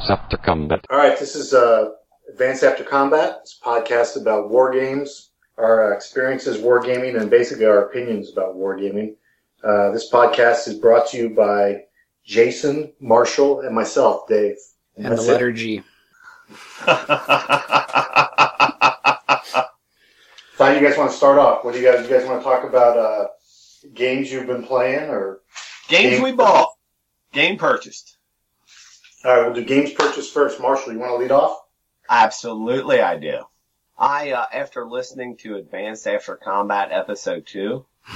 [0.00, 0.86] Advance After Combat.
[0.88, 1.90] All right, this is uh,
[2.30, 3.40] Advance After Combat.
[3.42, 8.56] It's a podcast about war games, our uh, experiences wargaming, and basically our opinions about
[8.56, 9.16] wargaming.
[9.62, 11.82] Uh, this podcast is brought to you by
[12.24, 14.56] Jason, Marshall, and myself, Dave.
[14.96, 15.32] And the That's it.
[15.32, 15.82] letter G.
[16.86, 17.08] Thought
[20.80, 21.62] you guys want to start off.
[21.62, 22.08] What do you guys?
[22.08, 23.26] You guys want to talk about uh,
[23.92, 25.40] games you've been playing, or
[25.88, 26.70] Games Game we bought.
[27.32, 28.16] Game purchased.
[29.24, 29.44] All right?
[29.44, 30.60] We'll do games purchased first.
[30.60, 31.58] Marshall, you want to lead off?
[32.08, 33.44] Absolutely, I do.
[33.98, 37.84] I, uh, after listening to Advance After Combat episode two,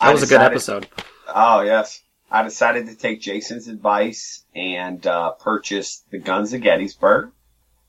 [0.00, 0.88] That was a good episode.
[1.26, 7.32] Oh yes, I decided to take Jason's advice and uh, purchase the Guns of Gettysburg.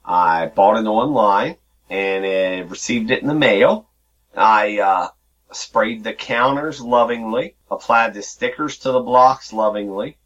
[0.03, 1.57] I bought it online
[1.89, 3.89] and uh, received it in the mail.
[4.35, 5.07] I uh,
[5.51, 10.17] sprayed the counters lovingly, applied the stickers to the blocks lovingly,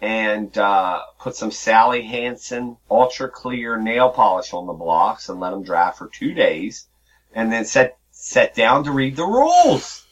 [0.00, 5.50] and uh, put some Sally Hansen ultra clear nail polish on the blocks and let
[5.50, 6.86] them dry for two days,
[7.34, 10.04] and then set sat down to read the rules.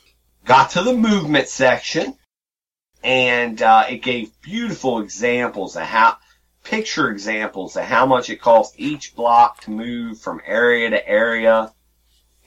[0.44, 2.16] Got to the movement section,
[3.02, 6.16] and uh, it gave beautiful examples of how
[6.64, 11.72] picture examples of how much it costs each block to move from area to area,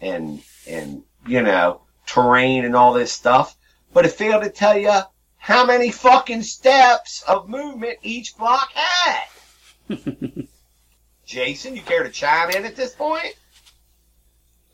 [0.01, 3.55] and and you know terrain and all this stuff.
[3.93, 5.01] But it failed to tell you
[5.47, 9.27] how many fucking steps of movement each block had.
[11.25, 13.33] Jason, you care to chime in at this point?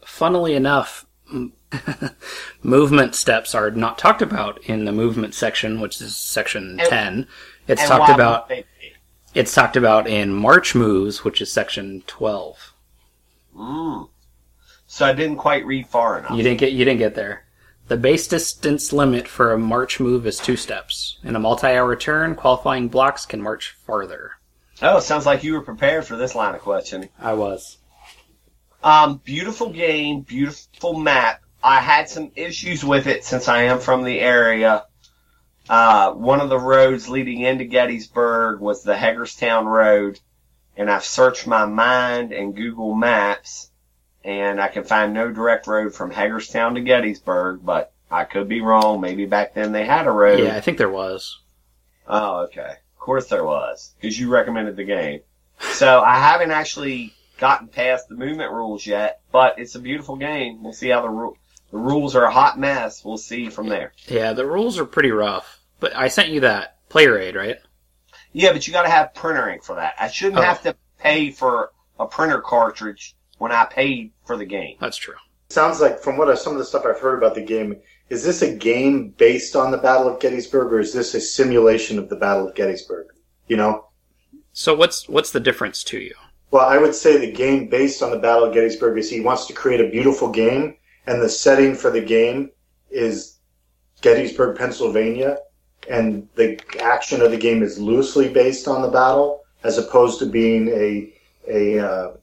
[0.04, 1.06] Funnily enough,
[2.64, 7.28] movement steps are not talked about in the movement section, which is section And- 10.
[7.68, 8.94] It's talked about would they be?
[9.36, 12.74] it's talked about in march moves, which is section 12.
[13.56, 14.10] Mm.
[14.88, 16.32] So I didn't quite read far enough.
[16.32, 17.43] You didn't get you didn't get there.
[17.88, 21.18] The base distance limit for a march move is 2 steps.
[21.24, 24.32] In a multi-hour turn, qualifying blocks can march farther.
[24.82, 27.10] Oh, sounds like you were prepared for this line of questioning.
[27.20, 27.78] I was.
[28.84, 31.42] Um, beautiful game, beautiful map.
[31.64, 34.86] I had some issues with it since I am from the area.
[35.70, 40.20] Uh, one of the roads leading into Gettysburg was the Hagerstown Road,
[40.76, 43.72] and I've searched my mind and Google Maps,
[44.24, 48.62] and I can find no direct road from Hagerstown to Gettysburg, but I could be
[48.62, 49.02] wrong.
[49.02, 50.40] Maybe back then they had a road.
[50.40, 51.40] Yeah, I think there was.
[52.08, 52.62] Oh, okay.
[52.96, 55.22] Of course there was, because you recommended the game.
[55.60, 60.64] So I haven't actually gotten past the movement rules yet, but it's a beautiful game.
[60.64, 61.38] We'll see how the ru-
[61.72, 63.04] the rules are a hot mess.
[63.04, 63.94] We'll see from there.
[64.08, 65.60] Yeah, the rules are pretty rough.
[65.80, 67.58] But I sent you that player aid, right?
[68.32, 69.96] Yeah, but you got to have printer ink for that.
[70.00, 70.44] I shouldn't Oh.
[70.44, 74.78] have to pay for a printer cartridge when I paid for the game.
[74.80, 75.16] That's true.
[75.50, 77.78] Sounds like from what I, some of the stuff I've heard about the game,
[78.10, 82.00] is this a game based on the Battle of Gettysburg, or is this a simulation
[82.00, 83.08] of the Battle of Gettysburg?
[83.48, 83.86] You know,
[84.54, 86.16] So what's what's the difference to you?
[86.52, 89.48] well, I would say the game based on the Battle of Gettysburg is he wants
[89.48, 90.78] to create a beautiful game,
[91.08, 92.52] and the setting for the game
[92.92, 93.40] is
[94.02, 95.38] Gettysburg, Pennsylvania,
[95.90, 100.26] and the action of the game is loosely based on the battle, as opposed to
[100.28, 101.14] being a
[101.50, 102.14] a uh,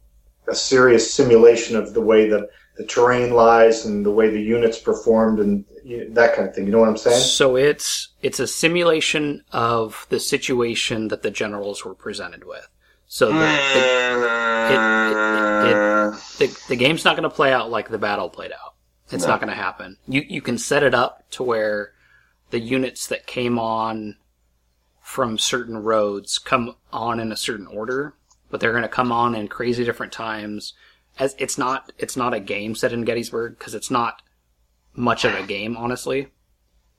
[0.50, 4.78] a serious simulation of the way the the terrain lies and the way the units
[4.78, 6.64] performed and you that kind of thing.
[6.66, 7.20] You know what I'm saying?
[7.20, 12.66] So it's it's a simulation of the situation that the generals were presented with.
[13.06, 14.74] So the the,
[15.70, 18.74] it- the, the game's not going to play out like the battle played out.
[19.10, 19.30] It's No.
[19.30, 19.96] not going to happen.
[20.08, 21.92] You you can set it up to where
[22.50, 24.16] the units that came on
[25.02, 28.14] from certain roads come on in a certain order,
[28.50, 30.74] but they're going to come on in crazy different times.
[31.18, 34.22] As it's not it's not a game set in Gettysburg because it's not
[34.94, 36.28] much of a game, honestly.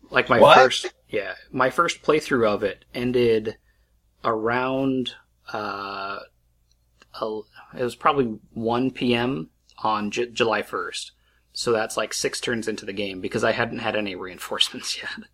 [0.10, 0.58] Like my What?
[0.58, 3.58] first yeah, my first playthrough of it ended
[4.24, 5.12] around
[5.52, 6.20] uh
[7.22, 9.50] it was probably 1 p.m.
[9.84, 11.12] on J- July 1st.
[11.54, 15.28] So that's like six turns into the game because I hadn't had any reinforcements yet.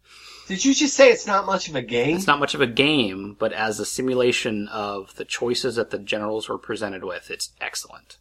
[0.47, 2.15] Did you just say it's not much of a game?
[2.15, 5.99] It's not much of a game, but as a simulation of the choices that the
[5.99, 8.17] generals were presented with, it's excellent.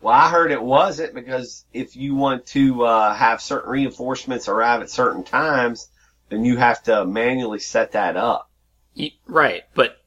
[0.00, 4.80] Well, I heard it wasn't because if you want to uh, have certain reinforcements arrive
[4.80, 5.88] at certain times,
[6.28, 8.50] then you have to manually set that up.
[9.26, 9.98] Right, but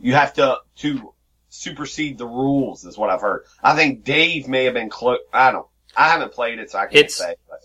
[0.00, 1.14] You have to to
[1.48, 3.44] supersede the rules, is what I've heard.
[3.62, 5.20] I think Dave may have been close.
[5.32, 5.66] I don't.
[5.96, 7.36] I haven't played it, so I can't It's- say.
[7.48, 7.60] But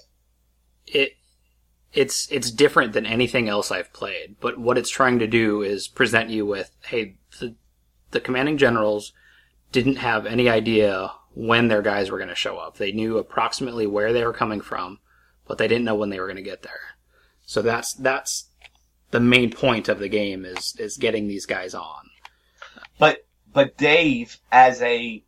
[0.86, 1.14] it
[1.94, 4.36] it's it's different than anything else I've played.
[4.40, 7.56] But what it's trying to do is present you with, hey, the
[8.12, 9.14] the commanding generals
[9.72, 12.78] didn't have any idea when their guys were going to show up.
[12.78, 15.00] They knew approximately where they were coming from,
[15.48, 16.96] but they didn't know when they were going to get there.
[17.46, 18.50] So that's that's
[19.12, 22.10] the main point of the game is is getting these guys on.
[22.98, 25.24] But but Dave, as a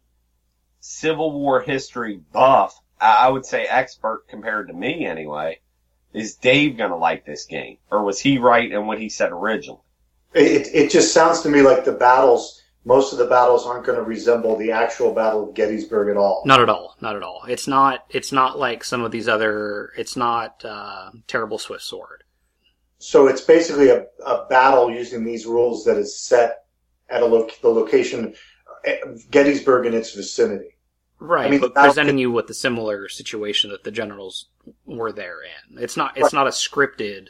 [0.80, 5.60] Civil War history buff, I would say expert compared to me anyway,
[6.14, 9.82] is Dave gonna like this game, or was he right in what he said originally?
[10.34, 13.98] It, it just sounds to me like the battles, most of the battles aren't going
[13.98, 16.42] to resemble the actual Battle of Gettysburg at all.
[16.46, 16.96] Not at all.
[17.02, 17.44] Not at all.
[17.48, 18.06] It's not.
[18.10, 19.92] It's not like some of these other.
[19.98, 22.24] It's not uh, terrible Swift Sword.
[22.98, 26.66] So it's basically a, a battle using these rules that is set
[27.10, 28.34] at a lo- the location,
[28.86, 28.98] eh,
[29.30, 30.71] Gettysburg and its vicinity.
[31.24, 34.48] Right, I mean, but the battle presenting you with the similar situation that the generals
[34.86, 35.78] were there in.
[35.78, 36.18] It's not.
[36.18, 36.34] It's Right.
[36.34, 37.28] not a scripted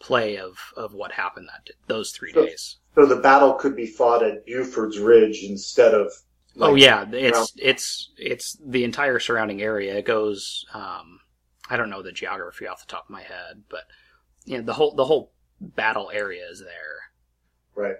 [0.00, 2.44] play of of what happened that those three Sure.
[2.44, 2.76] days.
[2.94, 6.12] So the battle could be fought at Buford's Ridge instead of.
[6.60, 9.96] oh yeah, it's it's it's the entire surrounding area.
[9.96, 10.66] It goes.
[10.74, 11.20] Um,
[11.70, 13.84] I don't know the geography off the top of my head, but
[14.44, 16.98] you know the whole the whole battle area is there.
[17.74, 17.96] Right.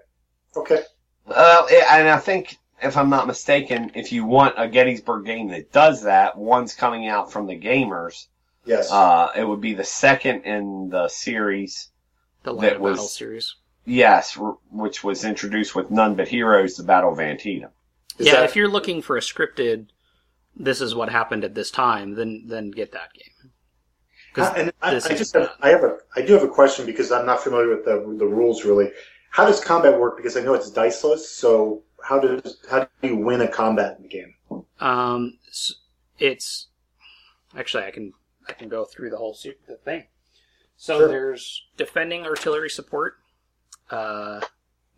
[0.55, 0.83] Okay.
[1.25, 5.71] Well, and I think if I'm not mistaken, if you want a Gettysburg game that
[5.71, 8.27] does that, one's coming out from the gamers.
[8.65, 8.91] Yes.
[8.91, 11.89] Uh, it would be the second in the series.
[12.43, 13.55] The line That of was- battle series.
[13.85, 17.71] Yes, r- which was introduced with None But Heroes, the Battle of Antietam.
[18.17, 19.87] Is yeah, that- if you're looking for a scripted,
[20.55, 23.51] this is what happened at this time, then then get that game.
[24.37, 25.51] Uh, and I, I just have.
[25.61, 28.25] I have a I do have a question because I'm not familiar with the the
[28.25, 28.91] rules really.
[29.31, 30.15] How does combat work?
[30.15, 31.27] Because I know it's diceless.
[31.29, 34.35] So how does how do you win a combat in the game?
[34.79, 35.37] Um,
[36.19, 36.67] it's
[37.57, 38.13] actually I can
[38.47, 40.03] I can go through the whole the thing.
[40.75, 41.07] So Sure.
[41.07, 43.15] there's defending artillery support.
[43.89, 44.41] Uh,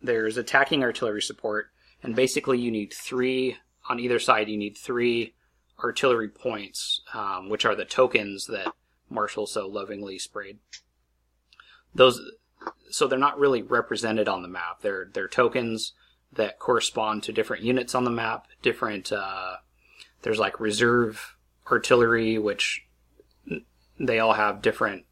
[0.02, 1.70] there's attacking artillery support,
[2.02, 3.56] and basically you need three
[3.88, 4.48] on either side.
[4.48, 5.34] You need three
[5.82, 8.72] artillery points, um, which are the tokens that
[9.10, 10.58] Marshall so lovingly sprayed.
[11.94, 12.20] Those,
[12.90, 14.80] so they're not really represented on the map.
[14.82, 15.92] They're they're tokens
[16.32, 18.46] that correspond to different units on the map.
[18.62, 19.12] Different.
[19.12, 19.56] Uh,
[20.22, 21.36] there's like reserve
[21.70, 22.84] artillery, which
[23.98, 25.04] they all have different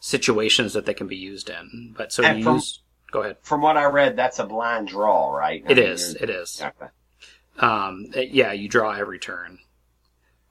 [0.00, 1.94] situations that they can be used in.
[1.96, 2.80] But so And you from- use.
[3.10, 3.36] Go ahead.
[3.42, 5.62] From what I read, that's a blind draw, right?
[5.68, 6.14] I It mean, is.
[6.14, 6.62] It is.
[6.62, 6.90] Okay.
[7.58, 9.58] Um, yeah, you draw every turn.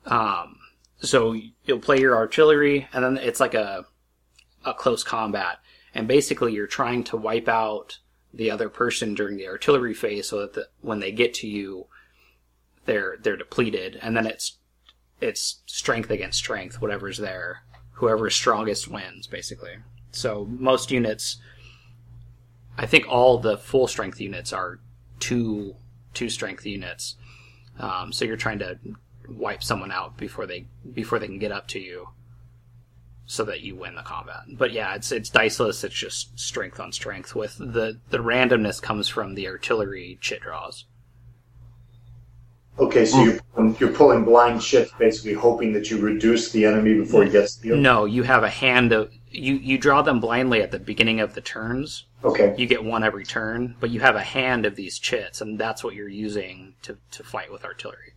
[0.05, 0.59] Um,
[1.01, 1.35] so
[1.65, 3.85] you'll play your artillery, and then it's like a
[4.63, 5.57] a close combat,
[5.95, 7.97] and basically you're trying to wipe out
[8.33, 11.87] the other person during the artillery phase, so that the, when they get to you,
[12.85, 14.57] they're they're depleted, and then it's
[15.19, 17.63] it's strength against strength, whatever's there.
[18.01, 19.75] whoever's strongest wins, basically.
[20.11, 21.37] So most units,
[22.77, 24.79] I think all the full strength units are
[25.19, 25.75] two
[26.13, 27.15] two strength units.
[27.79, 28.79] Um, so you're trying to
[29.29, 32.09] wipe someone out before they before they can get up to you,
[33.31, 34.41] so that you win the combat.
[34.49, 35.85] But yeah, it's it's diceless.
[35.85, 37.33] It's just strength on strength.
[37.33, 40.83] With the the randomness comes from the artillery chit draws.
[42.77, 43.39] Okay, so you're
[43.79, 47.69] you're pulling blind chits, basically hoping that you reduce the enemy before he gets to
[47.69, 47.77] you.
[47.77, 51.33] No, you have a hand of you you draw them blindly at the beginning of
[51.33, 52.07] the turns.
[52.25, 52.53] Okay.
[52.57, 55.85] You get one every turn, but you have a hand of these chits, and that's
[55.85, 58.13] what you're using to to fight with artillery.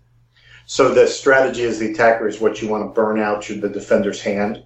[0.67, 3.69] So the strategy as the attacker is what you want to burn out your, the
[3.69, 4.65] defender's hand.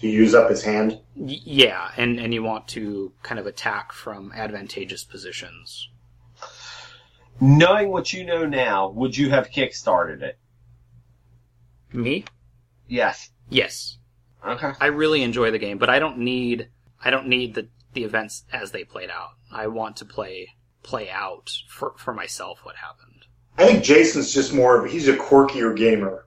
[0.00, 1.00] To use up his hand.
[1.14, 5.90] Y- yeah, and and you want to kind of attack from advantageous positions.
[7.40, 10.38] Knowing what you know now, would you have kickstarted it?
[11.92, 12.24] Me?
[12.88, 13.30] Yes.
[13.48, 13.98] Yes.
[14.46, 14.72] Okay.
[14.80, 16.68] I really enjoy the game, but I don't need
[17.04, 19.30] I don't need the the events as they played out.
[19.52, 20.48] I want to play
[20.82, 23.26] play out for for myself what happened.
[23.58, 26.26] I think Jason's just more of he's a quirkier gamer.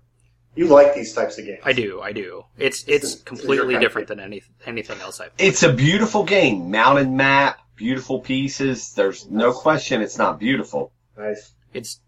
[0.55, 1.62] You like these types of games.
[1.63, 2.45] I do, I do.
[2.57, 6.69] It's This it's this completely different than any anything else I've It's a beautiful game.
[6.69, 8.93] Mounted map, beautiful pieces.
[8.93, 10.91] There's no question it's not beautiful.
[11.17, 11.53] Nice.
[11.74, 12.00] it's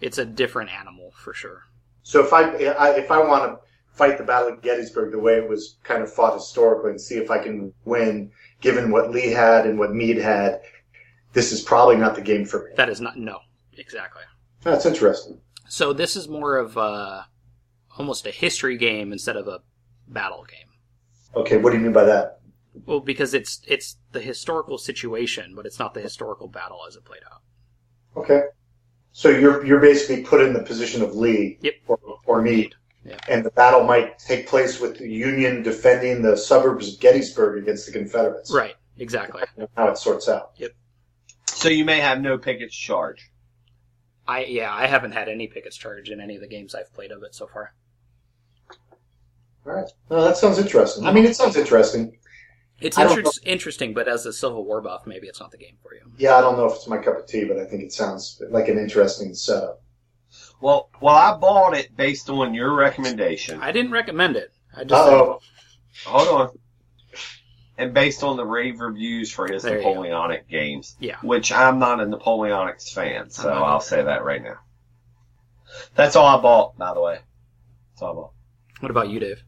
[0.00, 1.64] it's a different animal for sure.
[2.02, 3.58] So if I, I if I want to
[3.96, 7.16] fight the Battle of Gettysburg the way it was kind of fought historically and see
[7.16, 10.60] if I can win, given what Lee had and what Meade had,
[11.32, 12.72] this is probably not the game for me.
[12.76, 13.38] That is not no,
[13.76, 14.22] exactly.
[14.62, 15.40] That's interesting.
[15.68, 17.26] So this is more of a
[17.98, 19.60] almost a history game instead of a
[20.08, 20.68] battle game.
[21.34, 22.40] Okay, what do you mean by that?
[22.84, 27.04] Well, because it's it's the historical situation, but it's not the historical battle as it
[27.04, 27.40] played out.
[28.16, 28.42] Okay.
[29.12, 31.74] So you're you're basically put in the position of Lee Yep.
[31.88, 32.74] or, or Meade.
[33.04, 33.18] Yeah.
[33.28, 37.86] And the battle might take place with the Union defending the suburbs of Gettysburg against
[37.86, 38.52] the Confederates.
[38.52, 38.74] Right.
[38.98, 39.42] Exactly.
[39.76, 40.52] How it sorts out.
[40.56, 40.72] Yep.
[41.46, 43.30] So you may have no pickets charge.
[44.26, 47.12] I yeah, I haven't had any pickets charge in any of the games I've played
[47.12, 47.74] of it so far.
[49.66, 49.90] All right.
[50.10, 51.06] No, that sounds interesting.
[51.06, 52.16] I mean, it sounds interesting.
[52.80, 55.94] It's inter- interesting, but as a Civil War buff, maybe it's not the game for
[55.94, 56.02] you.
[56.18, 58.40] Yeah, I don't know if it's my cup of tea, but I think it sounds
[58.50, 59.82] like an interesting setup.
[60.60, 63.60] Well, well, I bought it based on your recommendation.
[63.60, 64.52] I didn't recommend it.
[64.76, 65.40] I just oh.
[66.04, 66.58] Hold on.
[67.78, 69.78] And based on the rave reviews for his There.
[69.78, 71.16] Napoleonic games, Yeah.
[71.22, 73.84] which I'm not a Napoleonics fan, so I'm not I'll either.
[73.84, 74.58] say that right now.
[75.94, 77.18] That's all I bought, by the way.
[77.92, 78.32] That's all I bought.
[78.80, 79.42] What about you, Dave?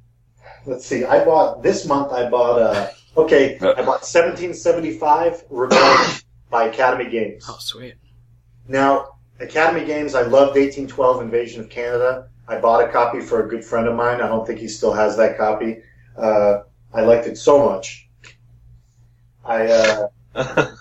[0.67, 1.05] Let's see.
[1.05, 2.13] I bought this month.
[2.13, 3.57] I bought uh okay.
[3.57, 7.45] I bought 1775 Revenge by Academy Games.
[7.49, 7.95] Oh, sweet.
[8.67, 10.15] Now, Academy Games.
[10.15, 12.29] I loved 1812 Invasion of Canada.
[12.47, 14.21] I bought a copy for a good friend of mine.
[14.21, 15.79] I don't think he still has that copy.
[16.17, 16.61] Uh,
[16.93, 18.09] I liked it so much.
[19.45, 20.09] I uh,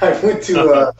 [0.00, 0.92] I went to uh,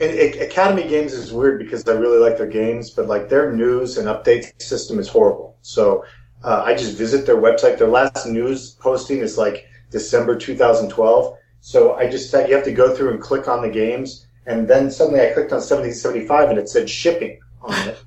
[0.00, 3.98] and Academy Games is weird because I really like their games, but like their news
[3.98, 5.56] and update system is horrible.
[5.62, 6.04] So
[6.44, 7.78] uh, I just visit their website.
[7.78, 11.36] Their last news posting is like December 2012.
[11.60, 14.90] So I just you have to go through and click on the games, and then
[14.90, 17.98] suddenly I clicked on 1775 and it said shipping on it.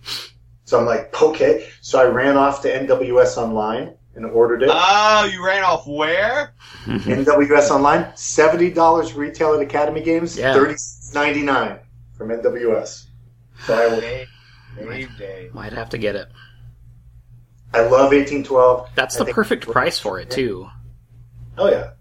[0.65, 1.67] So I'm like, okay.
[1.81, 4.69] So I ran off to NWS Online and ordered it.
[4.71, 6.53] oh, you ran off where?
[6.85, 10.53] NWS Online, seventy dollars retail at Academy Games, Yeah.
[10.53, 10.75] thirty
[11.13, 11.79] ninety nine
[12.17, 13.05] from NWS.
[13.65, 14.27] So I, will- Dave,
[14.77, 15.53] Dave, Dave.
[15.53, 16.27] Might have to get it.
[17.73, 18.89] I love eighteen twelve.
[18.95, 20.69] That's I the perfect price for it too.
[21.57, 21.91] Oh yeah,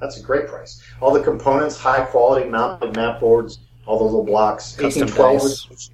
[0.00, 0.82] that's a great price.
[1.00, 4.76] All the components, high quality mounted map boards, all the little blocks.
[4.76, 5.40] Custom Eighteen twelve.
[5.40, 5.90] dice.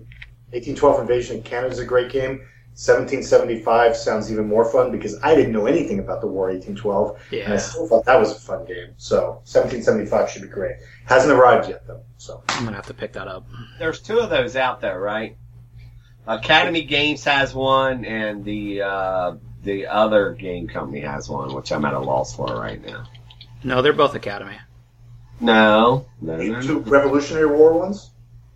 [0.52, 2.46] Eighteen twelve Invasion of Canada is a great game.
[2.74, 6.50] Seventeen seventy five sounds even more fun because I didn't know anything about the war
[6.50, 8.92] eighteen twelve, and I still thought that was a fun game.
[8.98, 10.76] So seventeen seventy five should be great.
[11.06, 12.02] Hasn't arrived yet though.
[12.18, 13.46] So I'm gonna have to pick that up.
[13.78, 15.38] There's two of those out there, right?
[16.26, 21.84] Academy Games has one, and the uh, the other game company has one, which I'm
[21.84, 23.06] at a loss for right now.
[23.64, 24.56] No, they're both Academy.
[25.40, 26.78] No, no, no, two.
[26.80, 28.10] Revolutionary War ones.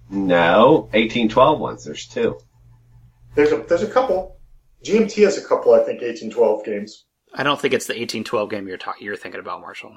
[0.09, 0.89] no.
[0.93, 1.85] 1812 ones.
[1.85, 2.39] There's two.
[3.35, 4.37] There's a there's a couple.
[4.85, 7.05] GMT has a couple, I think, eighteen twelve games.
[7.35, 9.95] I don't think it's the 1812 game you're ta- you're thinking about, Marshall.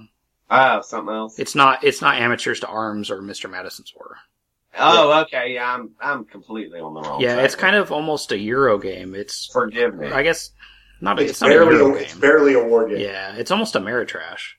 [0.52, 1.40] Oh, something else.
[1.40, 1.84] It's not.
[1.84, 3.50] It's not Amateurs to Arms or Mr.
[3.50, 4.18] Madison's War.
[4.78, 5.54] Oh, okay.
[5.54, 7.22] Yeah, I'm I'm completely on the wrong.
[7.22, 7.46] Yeah, track.
[7.46, 9.14] it's kind of almost a Euro game.
[9.16, 10.08] It's Forgive me.
[10.12, 10.52] I guess
[11.02, 11.20] not.
[11.20, 12.22] A, It's, it's, not a barely Euro a, it's game.
[12.22, 13.00] barely a war game.
[13.00, 14.54] Yeah, it's almost a Ameritrash.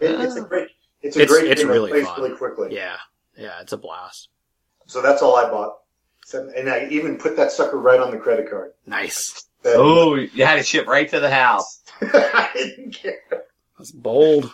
[0.00, 0.68] It, it's a great
[1.02, 2.20] it's a It's- great it's game really fun.
[2.22, 2.74] really quickly.
[2.74, 2.96] Yeah,
[3.36, 4.28] yeah, it's a blast.
[4.86, 5.76] So that's all I bought.
[6.24, 8.72] So- And I even put that sucker right on the credit card.
[8.86, 9.44] Nice.
[9.64, 11.80] Oh, you had it shipped right to the house.
[12.00, 13.18] I didn't care
[13.78, 14.52] That's bold.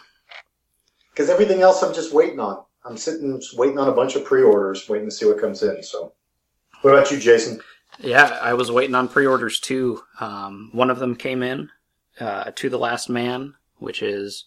[1.11, 2.65] because everything else I'm just waiting on.
[2.85, 5.83] I'm sitting waiting on a bunch of pre-orders, waiting to see what comes in.
[5.83, 6.13] So,
[6.81, 7.61] what about you, Jason?
[7.99, 10.03] Yeah, I was waiting on pre-orders too.
[10.21, 11.71] Um, one of them came in,
[12.19, 14.47] uh, to the Last Man, which is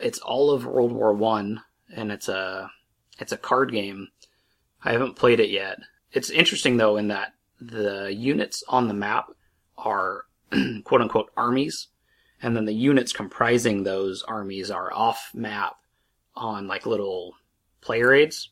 [0.00, 1.62] it's all of World War One,
[1.94, 2.70] and it's a
[3.18, 4.08] it's a card game.
[4.84, 5.78] I haven't played it yet.
[6.12, 9.26] It's interesting though in that the units on the map
[9.76, 10.24] are
[10.84, 11.88] quote unquote armies,
[12.40, 15.76] and then the units comprising those armies are off map
[16.38, 17.34] on like little
[17.80, 18.50] player aids.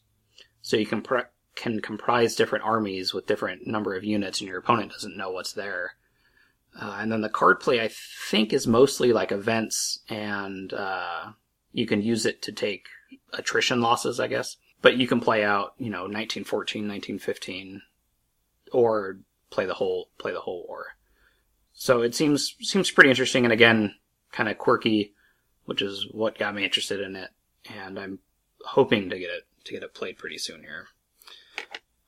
[0.63, 1.23] So you can pre-
[1.55, 5.53] can comprise different armies with different number of units, and your opponent doesn't know what's
[5.53, 5.93] there.
[6.79, 11.33] Uh, and then the card play, I think, is mostly like events, and uh,
[11.73, 12.87] you can use it to take
[13.33, 14.57] attrition losses, I guess.
[14.83, 17.83] But you can play out, you know, 1914, 1915,
[18.73, 20.87] or play the whole play the whole war.
[21.73, 23.95] So it seems seems pretty interesting, and again,
[24.33, 25.15] kind of quirky,
[25.65, 27.31] which is what got me interested in it.
[27.75, 28.19] And I'm
[28.65, 30.87] hoping to get it to get it played pretty soon here.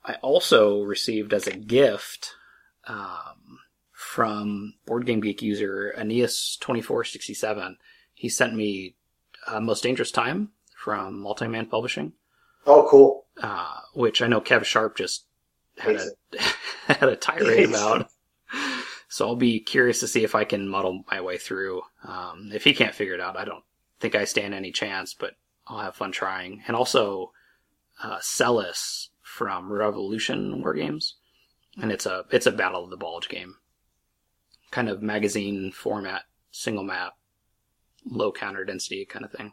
[0.04, 2.32] I also received as a gift
[2.86, 3.58] um,
[3.92, 7.76] from Board Game Geek user Aeneas2467.
[8.14, 8.94] He sent me
[9.46, 12.12] uh, Most Dangerous Time from Multiman Publishing,
[12.66, 13.26] Oh, cool.
[13.42, 15.24] uh, which I know Kev Sharp just
[15.78, 16.10] had Hates
[16.88, 18.08] a, had a tirade about.
[19.08, 21.82] So I'll be curious to see if I can muddle my way through.
[22.04, 23.64] Um, if he can't figure it out, I don't
[24.00, 25.34] think I stand any chance, but
[25.68, 26.62] I'll have fun trying.
[26.66, 27.32] And also,
[28.02, 31.16] uh, Celles from Revolution War Games,
[31.80, 33.56] and it's a it's a Battle of the Bulge game,
[34.70, 37.12] kind of magazine format, single map,
[38.06, 39.52] low counter density kind of thing.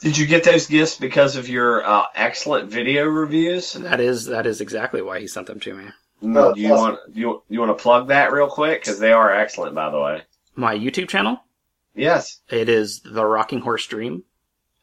[0.00, 3.72] Did you get those gifts because of your uh, excellent video reviews?
[3.72, 5.84] That is that is exactly why he sent them to me.
[6.20, 6.94] No, do you awesome.
[6.94, 9.90] want do you, you want to plug that real quick because they are excellent, by
[9.90, 10.22] the way.
[10.56, 11.38] My YouTube channel,
[11.94, 12.40] Yes.
[12.48, 14.24] it is the Rocking Horse Dream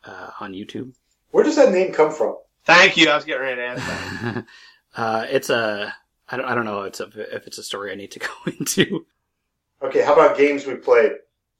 [0.05, 0.93] uh, on YouTube.
[1.31, 2.37] Where does that name come from?
[2.65, 3.09] Thank you.
[3.09, 4.45] I was getting ready to ask that.
[4.95, 5.93] uh, it's a
[6.29, 8.19] I don't, I don't know if it's a, if it's a story I need to
[8.27, 9.05] go into.
[9.81, 11.11] Okay, how about games we played?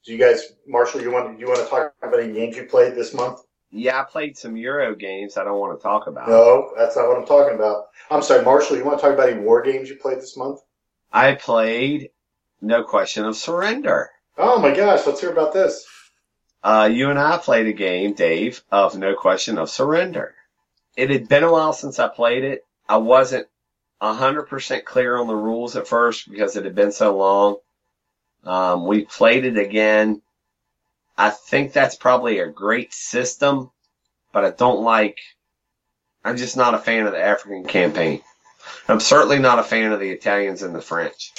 [0.04, 2.94] Do you guys, Marshall, you want you want to talk about any games you played
[2.94, 3.40] this month?
[3.70, 6.28] Yeah, I played some Euro games I don't want to talk about.
[6.28, 7.86] No, that's not what I'm talking about.
[8.10, 8.76] I'm sorry, Marshall.
[8.76, 10.60] You want to talk about any war games you played this month?
[11.12, 12.10] I played
[12.60, 14.10] No Question of Surrender.
[14.38, 15.84] Oh my gosh, let's hear about this.
[16.66, 20.34] Uh, you and I played a game, Dave, of No Question of Surrender.
[20.96, 22.66] It had been a while since I played it.
[22.88, 23.46] I wasn't
[24.02, 27.58] 100% clear on the rules at first because it had been so long.
[28.42, 30.22] Um, we played it again.
[31.16, 33.70] I think that's probably a great system,
[34.32, 35.18] but I don't like,
[36.24, 38.22] I'm just not a fan of the African campaign.
[38.88, 41.32] I'm certainly not a fan of the Italians and the French.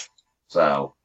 [0.47, 0.95] So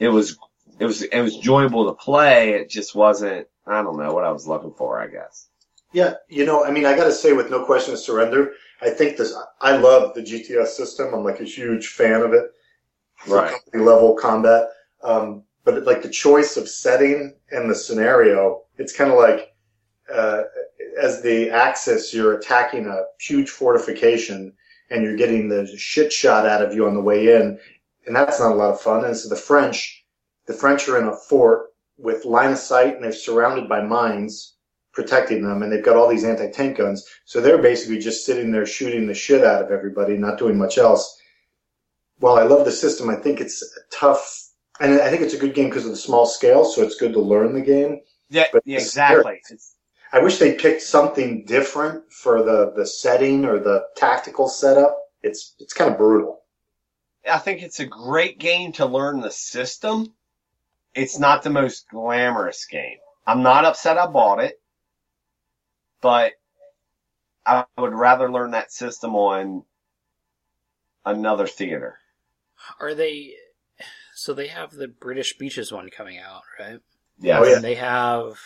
[0.00, 0.36] it was,
[0.80, 2.54] it was, it was enjoyable to play.
[2.54, 5.48] It just wasn't, I don't know what I was looking for, I guess.
[5.92, 8.90] Yeah, you know, I mean, I got to say, with no question of surrender, I
[8.90, 9.34] think this.
[9.60, 11.12] I love the GTS system.
[11.12, 12.52] I'm like a huge fan of it.
[13.26, 13.52] Right.
[13.52, 14.68] Company level combat,
[15.02, 19.52] um, but like the choice of setting and the scenario, it's kind of like
[20.12, 20.44] uh,
[21.00, 24.52] as the Axis, you're attacking a huge fortification
[24.90, 27.58] and you're getting the shit shot out of you on the way in,
[28.06, 29.04] and that's not a lot of fun.
[29.04, 30.04] And so the French,
[30.46, 31.69] the French are in a fort
[32.00, 34.54] with line of sight and they're surrounded by mines
[34.92, 37.06] protecting them and they've got all these anti-tank guns.
[37.24, 40.78] So they're basically just sitting there shooting the shit out of everybody, not doing much
[40.78, 41.16] else.
[42.18, 45.54] While I love the system, I think it's tough and I think it's a good
[45.54, 48.00] game because of the small scale, so it's good to learn the game.
[48.30, 49.42] Yeah, But yeah, exactly.
[50.12, 54.96] I wish they picked something different for the, the setting or the tactical setup.
[55.22, 56.40] It's it's kind of brutal.
[57.30, 60.14] I think it's a great game to learn the system.
[60.94, 62.98] It's not the most glamorous game.
[63.26, 64.60] I'm not upset I bought it,
[66.00, 66.32] but
[67.46, 69.64] I would rather learn that system on
[71.04, 71.98] another theater.
[72.80, 73.34] Are they?
[74.14, 76.80] So they have the British Beaches one coming out, right?
[77.20, 77.40] Yes.
[77.40, 77.56] Oh, yeah.
[77.56, 78.38] And they have,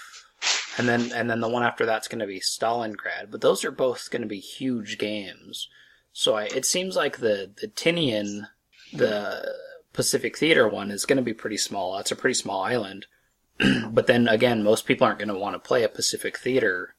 [0.79, 3.31] and then and then the one after that's going to be Stalingrad.
[3.31, 5.69] But those are both going to be huge games.
[6.13, 8.49] So I, it seems like the the Tinian,
[8.93, 9.53] the
[9.95, 11.97] Pacific Theater one is going to be pretty small.
[11.99, 13.07] It's a pretty small island.
[13.91, 16.95] but then again, most people aren't going to want to play a Pacific Theater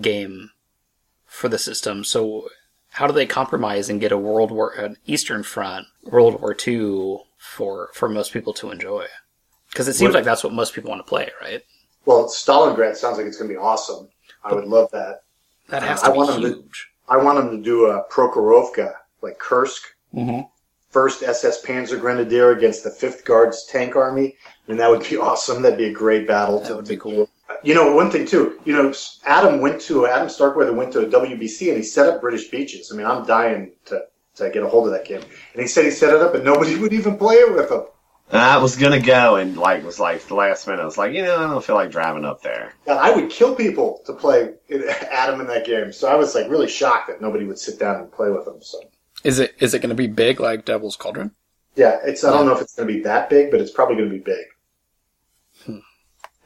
[0.00, 0.50] game
[1.26, 2.02] for the system.
[2.02, 2.48] So
[2.92, 7.18] how do they compromise and get a World War, an Eastern Front, World War II
[7.38, 9.06] for for most people to enjoy?
[9.70, 11.62] Because it seems What- like that's what most people want to play, right?
[12.06, 14.08] Well, Stalingrad sounds like it's going to be awesome.
[14.42, 15.22] I would love that.
[15.68, 16.88] That has I to be want them to- huge.
[17.08, 19.82] I want them to do a Prokhorovka, like Kursk,
[20.14, 20.40] Mm-hmm.
[20.90, 24.36] First SS Panzer Grenadier against the Fifth Guards tank army,
[24.68, 25.62] and that would be awesome.
[25.62, 26.60] That'd be a great battle.
[26.60, 27.28] That would be cool.
[27.62, 28.60] You know, one thing too.
[28.64, 32.20] You know, Adam went to Adam Starkweather went to a WBC and he set up
[32.20, 32.90] British beaches.
[32.92, 34.04] I mean, I'm dying to
[34.36, 35.22] to get a hold of that game.
[35.52, 37.82] And he said he set it up and nobody would even play it with him.
[38.32, 40.80] I was gonna go and like was like the last minute.
[40.80, 42.72] I was like, you know, I don't feel like driving up there.
[42.86, 44.54] God, I would kill people to play
[45.10, 45.92] Adam in that game.
[45.92, 48.62] So I was like really shocked that nobody would sit down and play with him.
[48.62, 48.78] So
[49.24, 51.32] Is it is it going to be big like Devil's Cauldron?
[51.76, 53.96] yeah, it's I don't know if it's going to be that big, but it's probably
[53.96, 54.46] going to be big.
[55.64, 55.78] Hmm.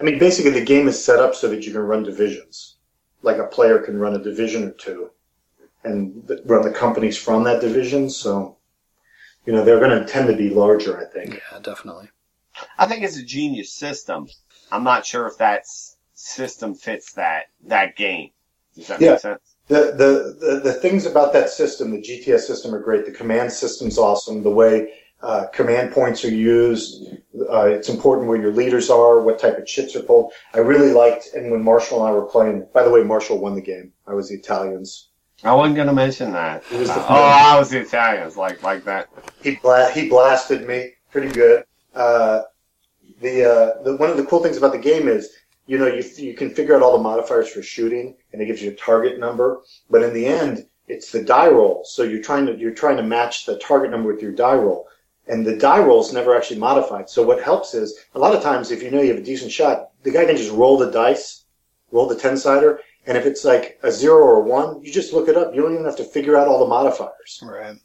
[0.00, 2.76] I mean, basically, the game is set up so that you can run divisions.
[3.22, 5.10] Like a player can run a division or two,
[5.84, 8.10] and run the companies from that division.
[8.10, 8.58] So,
[9.46, 11.00] you know, they're going to tend to be larger.
[11.00, 11.34] I think.
[11.52, 12.10] Yeah, definitely.
[12.78, 14.28] I think it's a genius system.
[14.70, 15.64] I'm not sure if that
[16.14, 18.30] system fits that that game.
[18.74, 19.12] Does that Yeah.
[19.12, 19.53] make sense?
[19.68, 23.06] The, the, the, the things about that system, the GTS system are great.
[23.06, 24.42] The command system's awesome.
[24.42, 27.06] The way uh, command points are used,
[27.50, 30.32] uh, it's important where your leaders are, what type of chips are pulled.
[30.52, 33.54] I really liked, and when Marshall and I were playing, by the way, Marshall won
[33.54, 33.90] the game.
[34.06, 35.08] I was the Italians.
[35.42, 36.62] I wasn't gonna mention that.
[36.68, 39.08] The- oh, I was the Italians, like like that.
[39.42, 41.64] He bla- he blasted me pretty good.
[41.94, 42.42] Uh,
[43.20, 45.30] the, uh, the one of the cool things about the game is,
[45.66, 48.62] you know, you you can figure out all the modifiers for shooting, and it gives
[48.62, 49.62] you a target number.
[49.90, 51.84] But in the end, it's the die roll.
[51.84, 54.88] So you're trying to you're trying to match the target number with your die roll,
[55.26, 57.08] and the die roll is never actually modified.
[57.08, 59.52] So what helps is a lot of times if you know you have a decent
[59.52, 61.44] shot, the guy can just roll the dice,
[61.90, 65.14] roll the ten sider, and if it's like a zero or a one, you just
[65.14, 65.54] look it up.
[65.54, 67.42] You don't even have to figure out all the modifiers.
[67.42, 67.78] Right.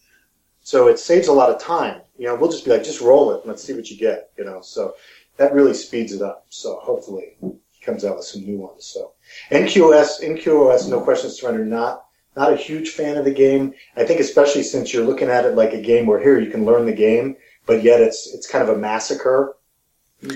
[0.62, 2.02] So it saves a lot of time.
[2.18, 4.32] You know, we'll just be like, just roll it and let's see what you get.
[4.38, 4.96] You know, so
[5.38, 6.46] that really speeds it up.
[6.50, 7.38] So hopefully
[7.82, 8.86] comes out with some new ones.
[8.86, 9.13] So
[9.52, 11.65] NQOS, NQOS, no questions surrender.
[11.65, 13.74] Not not a huge fan of the game.
[13.96, 16.65] I think especially since you're looking at it like a game where here you can
[16.65, 19.56] learn the game, but yet it's it's kind of a massacre.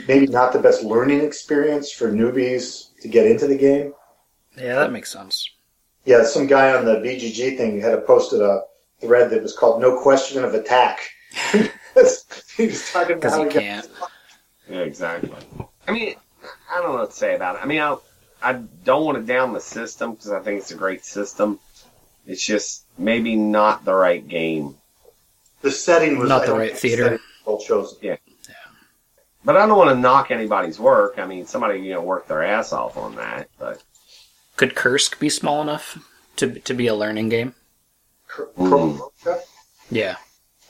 [0.08, 3.94] Maybe not the best learning experience for newbies to get into the game.
[4.58, 5.50] Yeah, that makes sense.
[6.06, 8.62] Yeah, some guy on the BGG thing had a posted a
[9.02, 11.00] thread that was called "No Question of Attack."
[12.58, 13.90] he was talking about Because how he can't.
[14.70, 15.32] Yeah, exactly.
[15.88, 16.16] I mean,
[16.72, 17.62] I don't know what to say about it.
[17.64, 17.98] I mean, I
[18.42, 21.60] I don't want to down the system because I think it's a great system.
[22.26, 24.76] It's just maybe not the right game.
[25.62, 27.04] The setting was Not I the right theater.
[27.04, 28.18] setting was well chosen.
[29.46, 31.20] But I don't want to knock anybody's work.
[31.20, 33.50] I mean, somebody you know worked their ass off on that.
[33.60, 33.84] But
[34.56, 35.98] Could Kursk be small enough
[36.38, 37.56] to to be a learning game?
[38.28, 39.00] Cr- Mm.
[39.92, 40.16] Yeah.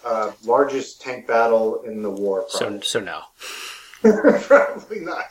[0.04, 2.46] uh, largest tank battle in the war.
[2.50, 3.22] So Probably, so no.
[4.42, 5.26] probably not.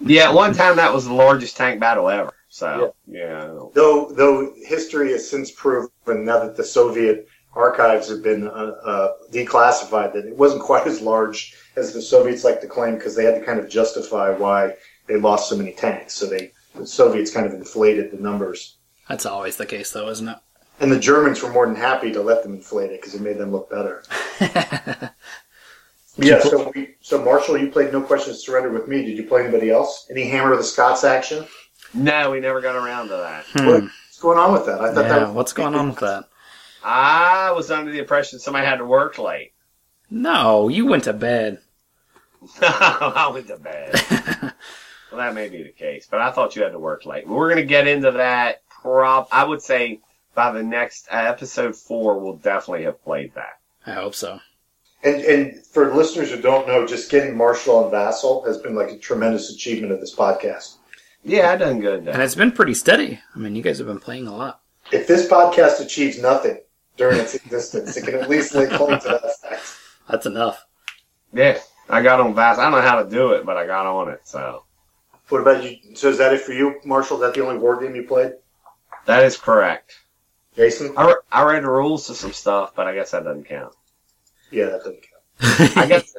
[0.00, 2.32] Yeah, at one time that was the largest tank battle ever.
[2.48, 8.08] So yeah, I don't- Though, though history has since proven now that the Soviet archives
[8.08, 12.60] have been uh, uh, declassified that it wasn't quite as large as the Soviets like
[12.60, 14.74] to claim because they had to kind of justify why
[15.06, 16.14] they lost so many tanks.
[16.14, 18.76] So they the Soviets kind of inflated the numbers,
[19.08, 20.38] That's always the case, though, isn't it?
[20.80, 23.38] and the Germans were more than happy to let them inflate it because it made
[23.38, 24.02] them look better.
[26.18, 26.24] it?
[26.26, 26.40] Yeah.
[26.40, 29.04] So, we, so Marshall, you played No Questions Surrendered with me.
[29.04, 30.06] Did you play anybody else?
[30.10, 31.46] Any Hammer of the Scots action?
[31.92, 33.44] no, we never got around to that.
[33.52, 33.66] Hmm.
[33.86, 34.80] What's going on with that?
[34.80, 35.34] I thought Yeah, that.
[35.34, 36.24] what's going on with that?
[36.82, 39.52] I was under the impression somebody had to work late.
[40.10, 41.60] No, you went to bed.
[42.60, 43.94] I went to bed.
[45.10, 47.26] well, that may be the case, but I thought you had to work late.
[47.26, 48.62] We're going to get into that.
[48.68, 50.00] Prob, I would say
[50.34, 53.58] by the next uh, episode four, we'll definitely have played that.
[53.86, 54.40] I hope so.
[55.04, 58.90] And, and for listeners who don't know, just getting Marshall and Vassal has been like
[58.90, 60.76] a tremendous achievement of this podcast.
[61.22, 62.08] Yeah, I've done good.
[62.08, 63.20] And it's been pretty steady.
[63.34, 64.60] I mean, you guys have been playing a lot.
[64.92, 66.58] If this podcast achieves nothing
[66.96, 69.62] during its existence, it can at least lay claim to that fact.
[70.08, 70.64] That's enough.
[71.32, 72.58] Yeah, I got on Vass.
[72.58, 74.20] I don't know how to do it, but I got on it.
[74.24, 74.64] So
[75.30, 75.76] What about you?
[75.94, 77.16] So is that it for you, Marshall?
[77.16, 78.32] Is that the only war game you played?
[79.06, 79.98] that is correct.
[80.56, 80.94] Jason?
[80.96, 83.74] I, re- I read the rules to some stuff, but I guess that doesn't count.
[84.54, 85.76] Yeah, that doesn't count.
[85.76, 86.14] I guess.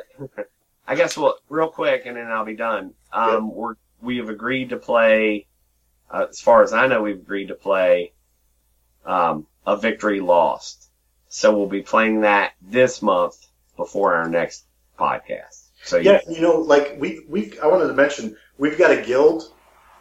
[0.87, 2.93] I guess well, real quick, and then I'll be done.
[3.11, 5.47] Um, we're we have agreed to play.
[6.11, 8.13] Uh, as far as I know, we've agreed to play
[9.05, 10.89] um, a victory lost.
[11.29, 14.65] So we'll be playing that this month before our next
[14.99, 15.69] podcast.
[15.83, 19.53] So Yeah, you know, like we we I wanted to mention we've got a guild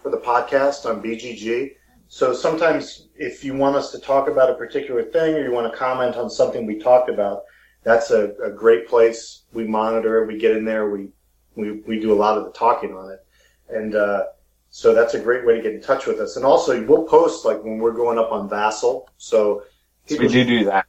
[0.02, 1.72] for the podcast on BGG.
[2.08, 5.70] So sometimes if you want us to talk about a particular thing or you want
[5.72, 7.42] to comment on something we talked about,
[7.84, 9.42] that's a, a great place.
[9.52, 11.08] We monitor it, we get in there, we,
[11.54, 13.24] we we do a lot of the talking on it.
[13.68, 14.24] And uh,
[14.70, 16.36] so that's a great way to get in touch with us.
[16.36, 19.08] And also we'll post like when we're going up on Vassal.
[19.18, 19.62] So
[20.10, 20.86] we do do that.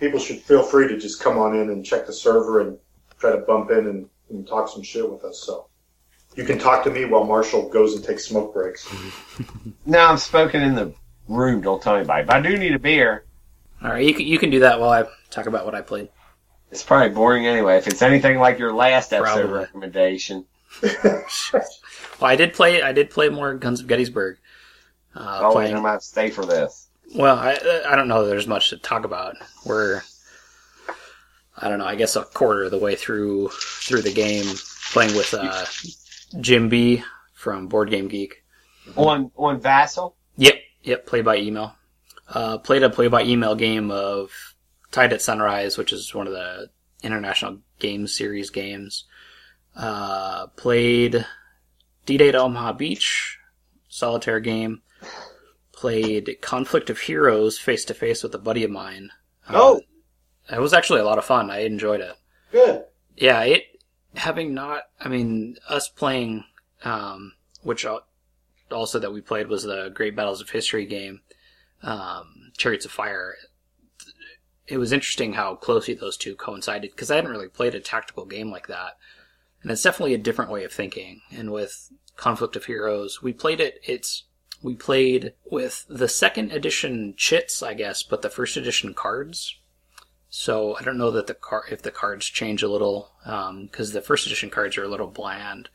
[0.00, 2.78] people should feel free to just come on in and check the server and
[3.18, 5.40] try to bump in and, and talk some shit with us.
[5.46, 5.66] So
[6.34, 8.92] you can talk to me while Marshall goes and takes smoke breaks.
[9.84, 10.94] Now I'm spoken in the
[11.28, 11.60] room.
[11.60, 12.24] Don't tell anybody.
[12.24, 13.24] But I do need a beer.
[13.82, 16.08] All right, you can, you can do that while I talk about what I played.
[16.72, 17.76] It's probably boring anyway.
[17.76, 19.58] If it's anything like your last episode Probably.
[19.60, 20.46] recommendation.
[22.20, 22.82] Well, I did play.
[22.82, 24.38] I did play more Guns of Gettysburg.
[25.14, 26.86] Uh, Oh, playing- I'm gonna have to stay for this.
[27.16, 28.22] Well, I I don't know.
[28.24, 29.34] that There's much to talk about.
[29.66, 30.02] We're
[31.58, 31.84] I don't know.
[31.84, 34.46] I guess a quarter of the way through through the game,
[34.92, 35.64] playing with uh,
[36.40, 37.02] Jim B
[37.34, 38.44] from Board Game Geek.
[38.96, 40.14] On on Vassal.
[40.36, 40.54] Yep,
[40.84, 41.06] yep.
[41.06, 41.74] Play by email.
[42.28, 44.30] Uh, played a play by email game of
[44.92, 46.68] Tide at Sunrise, which is one of the
[47.02, 49.04] international game series games.
[49.74, 51.26] Uh, played
[52.06, 53.38] D Day at Omaha Beach,
[53.88, 54.82] solitaire game.
[55.72, 59.10] Played Conflict of Heroes face to face with a buddy of mine.
[59.48, 59.80] Uh, Oh.
[60.50, 61.50] it was actually a lot of fun.
[61.50, 62.14] I enjoyed it
[62.52, 62.84] Good.
[63.16, 63.64] yeah, it
[64.14, 66.44] having not, I mean, us playing,
[66.84, 67.84] um, which
[68.70, 71.22] also that we played was the Great Battles of History game,
[71.82, 73.34] um, Chariots of Fire.
[74.66, 78.24] It was interesting how closely those two coincided because I hadn't really played a tactical
[78.24, 78.96] game like that,
[79.62, 81.20] and it's definitely a different way of thinking.
[81.30, 83.80] And with Conflict of Heroes, we played it.
[83.84, 84.24] It's
[84.62, 89.56] we played with the second edition chits, I guess, but the first edition cards.
[90.28, 94.00] So I don't know that the car if the cards change a little because the
[94.00, 95.68] first edition cards are a little bland.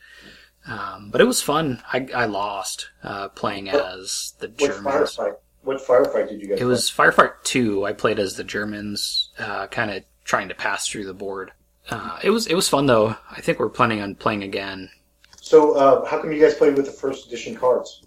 [0.65, 1.81] Um, but it was fun.
[1.93, 5.15] I, I lost uh, playing as the Germans.
[5.15, 5.35] firefight?
[5.67, 6.61] What firefight did you guys?
[6.61, 7.85] It was Firefight Two.
[7.85, 11.51] I played as the Germans, uh, kind of trying to pass through the board.
[11.89, 13.17] Uh, it was it was fun though.
[13.29, 14.89] I think we're planning on playing again?
[15.41, 18.01] So uh, how come you guys played with the first edition cards?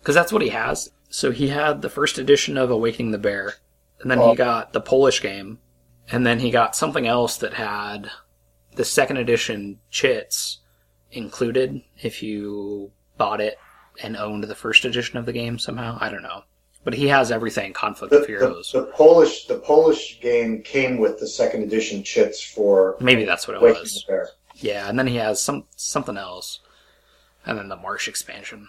[0.00, 0.90] because that's what he has.
[1.08, 3.54] So he had the first edition of Awakening the Bear,
[4.02, 4.28] and then Oh.
[4.30, 5.58] he got the Polish game,
[6.10, 8.10] and then he got something else that had
[8.76, 10.58] the second edition chits
[11.10, 13.58] included if you bought it
[14.02, 15.96] and owned the first edition of the game somehow.
[16.00, 16.42] I don't know,
[16.88, 17.74] but he has everything.
[17.74, 18.72] Conflict The, of Heroes.
[18.72, 23.46] the, the Polish the Polish game came with the second edition chits for Maybe that's
[23.46, 24.06] what it was.
[24.54, 26.60] Yeah, and then he has some something else.
[27.44, 28.68] and then the Marsh expansion.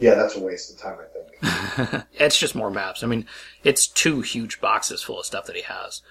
[0.00, 2.04] Yeah, that's a waste of time, I think.
[2.14, 3.04] It's just more maps.
[3.04, 3.24] I mean,
[3.62, 6.02] it's two huge boxes full of stuff that he has.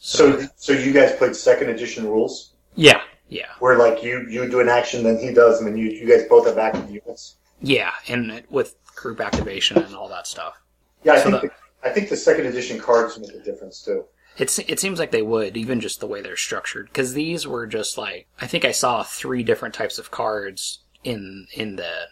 [0.00, 4.60] So, so you guys played second edition rules, Yeah, yeah, where like you you do
[4.60, 7.36] an action, then he does, and then you you guys both have active units.
[7.60, 10.54] yeah, and with group activation and all that stuff.
[11.04, 13.82] Yeah, I So think the- the, I think the second edition cards make a difference
[13.82, 14.04] too.
[14.36, 17.66] It's it seems like they would even just the way they're structured because these were
[17.66, 22.08] just like I think I saw three different types of cards in in the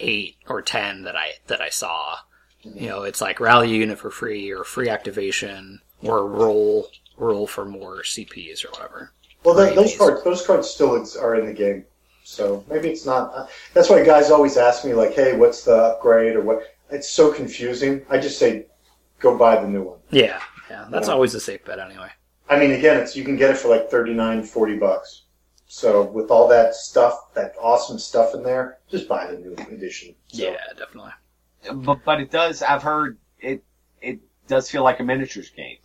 [0.00, 2.16] eight or ten that I that I saw.
[2.62, 7.64] You know, it's like rally unit for free or free activation or roll roll for
[7.64, 9.12] more CPs or whatever.
[9.44, 11.84] Well, th Right, those cards those cards still are in the game,
[12.22, 13.32] so maybe it's not.
[13.34, 16.62] Uh, that's why guys always ask me like, "Hey, what's the upgrade?" or what.
[16.92, 18.04] It's so confusing.
[18.10, 18.66] I just say,
[19.18, 19.98] go buy the new one.
[20.10, 21.14] Yeah, yeah, that's Yeah.
[21.14, 22.08] always a safe bet anyway.
[22.48, 25.22] I mean, again, it's you can get it for like 39, 40 bucks.
[25.66, 30.14] So with all that stuff, that awesome stuff in there, just buy the new edition.
[30.28, 31.12] So, Yeah, definitely.
[31.72, 32.62] But but it does.
[32.62, 33.62] I've heard it.
[34.02, 35.78] It does feel like a miniatures game.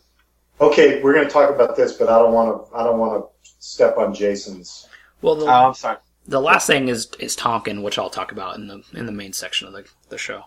[0.60, 2.76] Okay, we're going to talk about this, but I don't want to.
[2.76, 4.90] I don't want to step on Jason's.
[5.22, 5.98] Well, the, Oh, I'm sorry.
[6.28, 9.32] the last thing is is Tonkin, which I'll talk about in the in the main
[9.34, 10.46] section of the the show.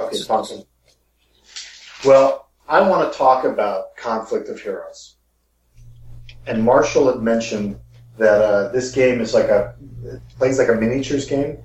[0.00, 0.64] Okay, Thompson.
[2.04, 5.16] Well, I want to talk about conflict of heroes.
[6.46, 7.78] And Marshall had mentioned
[8.16, 11.58] that uh, this game is like a it plays like a miniatures game,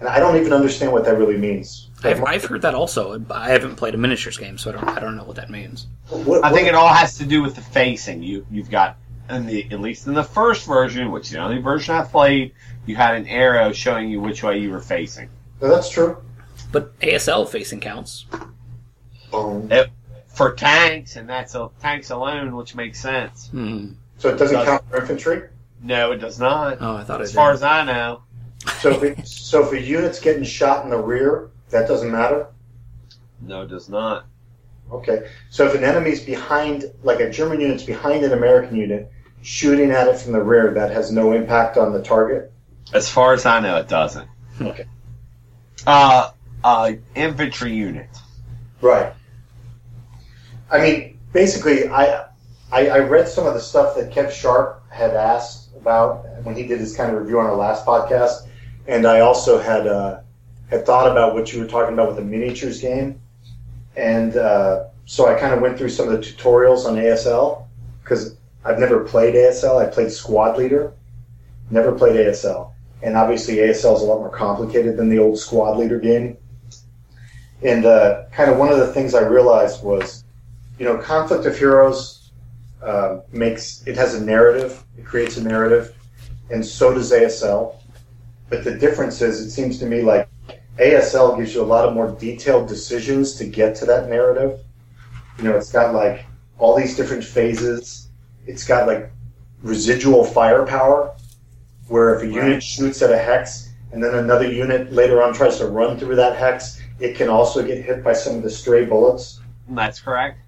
[0.00, 1.90] and I don't even understand what that really means.
[2.02, 3.22] I've, I've heard that also.
[3.30, 5.86] I haven't played a miniatures game, so I don't I don't know what that means.
[6.08, 8.22] What, I think it all has to do with the facing.
[8.22, 8.96] You you've got
[9.28, 12.54] in the at least in the first version, which is the only version I've played,
[12.86, 15.28] you had an arrow showing you which way you were facing.
[15.60, 16.22] No, that's true.
[16.74, 18.26] But ASL facing counts.
[19.30, 19.70] Boom.
[19.70, 19.90] It,
[20.26, 23.46] for tanks, and that's a, tanks alone, which makes sense.
[23.50, 23.92] Hmm.
[24.18, 25.48] So it doesn't Does- count for infantry.
[25.80, 26.78] No, it does not.
[26.80, 28.22] Oh, I thought it As far as I know,
[28.80, 32.48] So if it, so if a unit's getting shot in the rear, that doesn't matter.
[33.40, 34.26] no, it does not.
[34.90, 35.28] Okay.
[35.50, 40.08] So if an enemy's behind, like a German unit's behind an American unit, shooting at
[40.08, 42.50] it from the rear, that has no impact on the target.
[42.92, 44.28] As far as I know, it doesn't.
[44.60, 44.86] Okay.
[45.86, 46.30] Uh,
[46.64, 48.08] uh, infantry unit.
[48.80, 49.12] Right.
[50.70, 52.24] I mean, basically, I,
[52.72, 56.66] I I read some of the stuff that Kev Sharp had asked about when he
[56.66, 58.48] did his kind of review on our last podcast,
[58.88, 60.20] and I also had uh,
[60.70, 63.20] had thought about what you were talking about with the miniatures game,
[63.94, 67.66] and uh, so I kind of went through some of the tutorials on ASL
[68.02, 69.86] because I've never played ASL.
[69.86, 70.94] I played Squad Leader,
[71.70, 72.72] never played ASL,
[73.02, 76.38] and obviously ASL is a lot more complicated than the old Squad Leader game.
[77.62, 80.24] And uh, kind of one of the things I realized was,
[80.78, 82.30] you know, Conflict of Heroes
[82.82, 85.94] uh, makes it has a narrative, it creates a narrative,
[86.50, 87.76] and so does ASL.
[88.50, 90.28] But the difference is, it seems to me like
[90.78, 94.60] ASL gives you a lot of more detailed decisions to get to that narrative.
[95.38, 96.26] You know, it's got like
[96.58, 98.08] all these different phases.
[98.46, 99.10] It's got like
[99.62, 101.14] residual firepower,
[101.88, 105.56] where if a unit shoots at a hex and then another unit later on tries
[105.58, 108.84] to run through that hex, it can also get hit by some of the stray
[108.84, 109.40] bullets.
[109.68, 110.38] That's correct.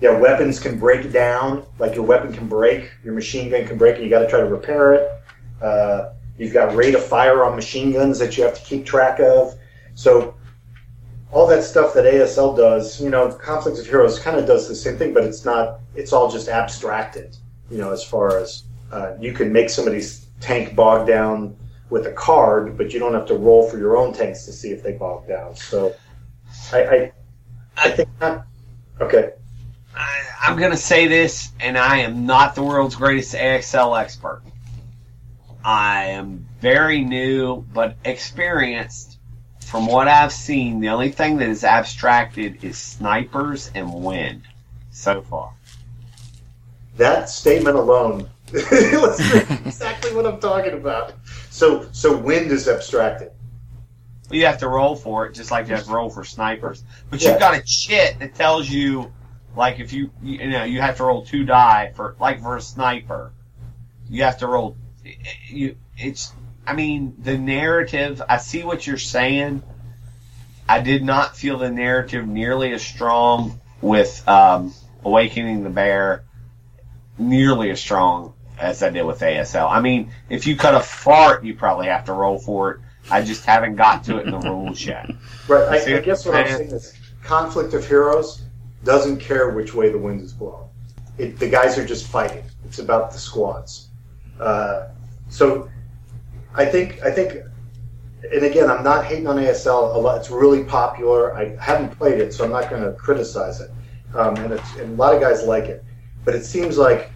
[0.00, 1.64] Yeah, weapons can break down.
[1.78, 4.40] Like your weapon can break, your machine gun can break, and you got to try
[4.40, 5.10] to repair it.
[5.60, 9.20] Uh, you've got rate of fire on machine guns that you have to keep track
[9.20, 9.54] of.
[9.94, 10.34] So
[11.32, 14.74] all that stuff that ASL does, you know, Conflict of Heroes kind of does the
[14.74, 15.80] same thing, but it's not.
[15.94, 17.36] It's all just abstracted.
[17.70, 21.56] You know, as far as uh, you can make somebody's tank bog down
[21.90, 24.70] with a card, but you don't have to roll for your own tanks to see
[24.70, 25.56] if they bog down.
[25.56, 25.94] So
[26.72, 27.12] I, I,
[27.76, 28.46] I think not.
[29.00, 29.32] Okay.
[29.94, 34.42] I, I'm going to say this, and I am not the world's greatest ASL expert.
[35.64, 39.18] I am very new, but experienced.
[39.66, 44.42] From what I've seen, the only thing that is abstracted is snipers and wind
[44.90, 45.54] so far.
[46.96, 51.12] That statement alone illustrates exactly what I'm talking about.
[51.60, 53.32] So, so wind is abstracted.
[54.30, 56.82] You have to roll for it, just like you have to roll for snipers.
[57.10, 57.32] But Yeah.
[57.32, 59.12] you've got a chit that tells you,
[59.54, 62.62] like, if you, you know, you have to roll two die for, like, for a
[62.62, 63.32] sniper.
[64.08, 64.78] You have to roll,
[65.48, 66.32] you, it's,
[66.66, 69.62] I mean, the narrative, I see what you're saying.
[70.66, 74.72] I did not feel the narrative nearly as strong with, um,
[75.04, 76.24] Awakening the Bear,
[77.18, 79.70] nearly as strong as I did with ASL.
[79.70, 82.80] I mean, if you cut a fart, you probably have to roll for it.
[83.10, 85.10] I just haven't got to it in the rules yet.
[85.48, 85.88] Right.
[85.88, 86.58] I, I guess what I'm I'm saying?
[86.58, 86.94] saying is
[87.24, 88.42] conflict of heroes
[88.84, 90.68] doesn't care which way the wind is blowing.
[91.18, 92.44] It, the guys are just fighting.
[92.64, 93.88] It's about the squads.
[94.38, 94.90] Uh,
[95.28, 95.68] so
[96.54, 97.42] I think I think
[98.32, 100.18] and again, I'm not hating on ASL a lot.
[100.18, 101.34] It's really popular.
[101.34, 103.70] I haven't played it, so I'm not going to criticize it.
[104.14, 105.84] Um, and, it's, and a lot of guys like it.
[106.24, 107.10] But it seems like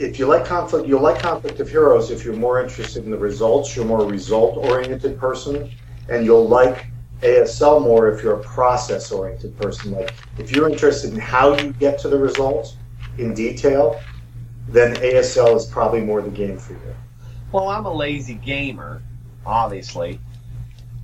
[0.00, 3.18] if you like conflict, you'll like Conflict of Heroes if you're more interested in the
[3.18, 3.76] results.
[3.76, 5.70] You're more result-oriented person,
[6.08, 6.86] and you'll like
[7.20, 9.92] ASL more if you're a process-oriented person.
[9.92, 12.76] Like if you're interested in how you get to the result
[13.18, 14.00] in detail,
[14.68, 16.94] then ASL is probably more the game for you.
[17.52, 19.02] Well, I'm a lazy gamer,
[19.46, 20.18] obviously.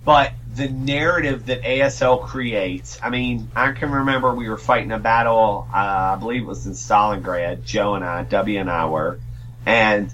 [0.05, 4.99] But the narrative that ASL creates, I mean, I can remember we were fighting a
[4.99, 9.21] battle, uh, I believe it was in Stalingrad, Joe and I, W and I were,
[9.65, 10.13] and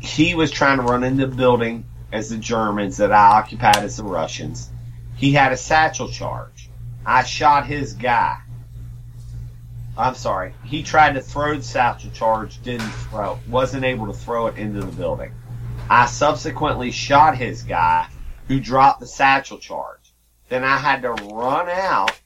[0.00, 3.96] he was trying to run into the building as the Germans that I occupied as
[3.96, 4.70] the Russians.
[5.16, 6.68] He had a satchel charge.
[7.06, 8.38] I shot his guy.
[9.96, 10.54] I'm sorry.
[10.64, 14.80] He tried to throw the satchel charge, didn't throw, wasn't able to throw it into
[14.80, 15.32] the building.
[15.88, 18.06] I subsequently shot his guy
[18.50, 20.12] who dropped the satchel charge.
[20.48, 22.20] Then I had to run out,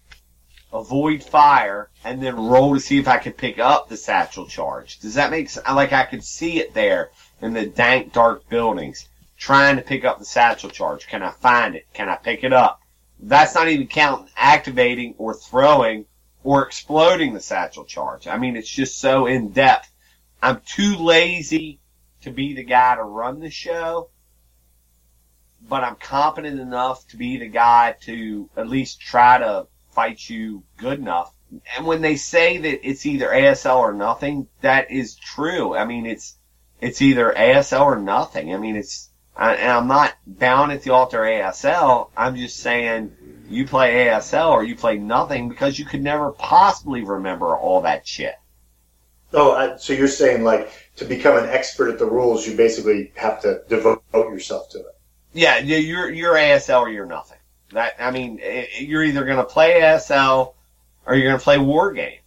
[0.72, 5.00] avoid fire, and then roll to see if I could pick up the satchel charge.
[5.00, 5.68] Does that make sense?
[5.68, 7.10] Like I could see it there
[7.42, 9.06] in the dank, dark buildings,
[9.36, 11.08] trying to pick up the satchel charge.
[11.08, 11.84] Can I find it?
[11.92, 12.80] Can I pick it up?
[13.20, 16.06] That's not even counting activating or throwing
[16.42, 18.26] or exploding the satchel charge.
[18.26, 19.92] I mean, it's just so in depth.
[20.42, 21.80] I'm too lazy
[22.22, 24.08] to be the guy to run the show,
[25.68, 30.62] but I'm competent enough to be the guy to at least try to fight you
[30.76, 31.32] good enough.
[31.76, 35.76] And when they say that it's either ASL or nothing, that is true.
[35.76, 36.36] I mean, it's
[36.80, 38.52] it's either ASL or nothing.
[38.52, 42.10] I mean, it's I, and I'm not down at the altar ASL.
[42.16, 43.12] I'm just saying
[43.48, 48.06] you play ASL or you play nothing because you could never possibly remember all that
[48.06, 48.34] shit.
[49.32, 53.42] Oh, so you're saying like to become an expert at the rules, you basically have
[53.42, 54.93] to devote yourself to it.
[55.34, 57.38] Yeah, yeah, you're you're ASL or you're nothing.
[57.72, 58.40] That I mean,
[58.80, 60.54] you're either going to play ASL
[61.06, 62.20] or you're going to play War Game.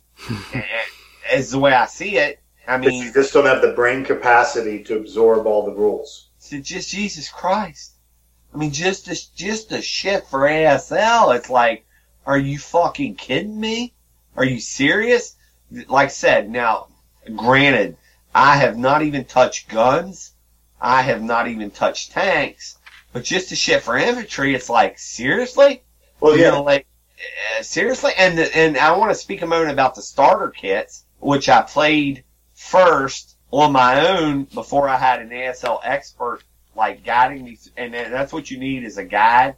[1.34, 2.42] Is the way I see it.
[2.68, 6.30] I But you mean, just don't have the brain capacity to absorb all the rules.
[6.52, 7.94] it's just Jesus Christ.
[8.54, 11.36] I mean, just this, just the shit for ASL.
[11.36, 11.86] It's like,
[12.26, 13.94] are you fucking kidding me?
[14.36, 15.36] Are you serious?
[15.72, 16.88] Like I said, now,
[17.36, 17.98] granted,
[18.36, 20.34] I have not even touched guns.
[20.82, 22.77] I have not even touched tanks.
[23.14, 25.84] But just the shit for infantry, it's like, seriously?
[26.20, 26.88] Well, You yeah, know, like
[27.60, 31.06] uh, seriously, and the, and I want to speak a moment about the starter kits,
[31.20, 36.44] which I played first on my own before I had an ASL expert
[36.76, 39.56] like guiding me, and that's what you need is a guide.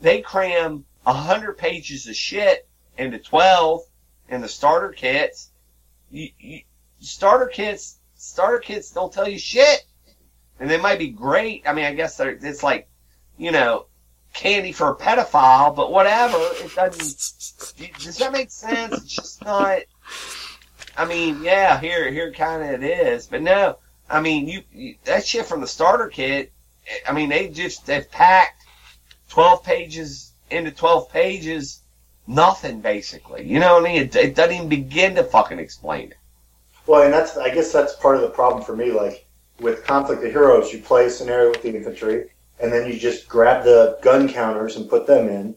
[0.00, 3.82] They cram a hundred pages of shit into twelve
[4.28, 5.50] in the starter kits.
[6.10, 6.60] You, you,
[7.00, 9.84] starter kits, starter kits don't tell you shit,
[10.60, 11.64] and they might be great.
[11.66, 12.88] I mean, I guess they're it's like
[13.40, 13.86] you know
[14.32, 16.38] candy for a pedophile, but whatever.
[16.62, 17.98] It doesn't.
[17.98, 18.94] Does that make sense?
[18.94, 19.80] It's just not.
[20.96, 23.78] I mean, yeah, here, here, kind of it is, but no.
[24.08, 26.52] I mean, you, you that shit from the starter kit.
[27.08, 28.64] I mean, they just they've packed
[29.28, 31.80] twelve pages into twelve pages,
[32.26, 33.46] nothing basically.
[33.46, 34.02] You know what I mean?
[34.02, 36.18] It, it doesn't even begin to fucking explain it.
[36.86, 38.92] well, and that's I guess that's part of the problem for me.
[38.92, 39.26] Like
[39.60, 42.30] with Conflict of Heroes, you play a scenario with the infantry,
[42.62, 45.56] and then you just grab the gun counters and put them in,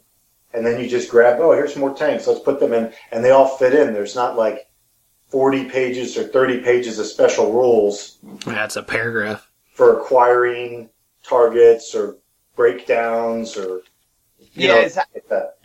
[0.54, 3.24] and then you just grab oh here's some more tanks, let's put them in, and
[3.24, 3.94] they all fit in.
[3.94, 4.68] There's not like
[5.30, 9.50] forty pages or thirty pages of special rules That's a paragraph.
[9.74, 10.90] for acquiring
[11.24, 12.18] targets or
[12.56, 13.82] breakdowns or
[14.54, 15.58] you Yeah, know, is that- like that.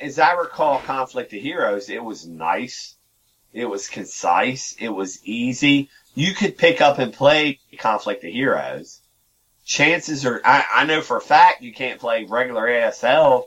[0.00, 2.96] as I recall Conflict of Heroes, it was nice.
[3.52, 4.74] It was concise.
[4.80, 5.90] It was easy.
[6.14, 9.00] You could pick up and play Conflict of Heroes.
[9.64, 13.44] Chances are, I, I know for a fact you can't play regular ASL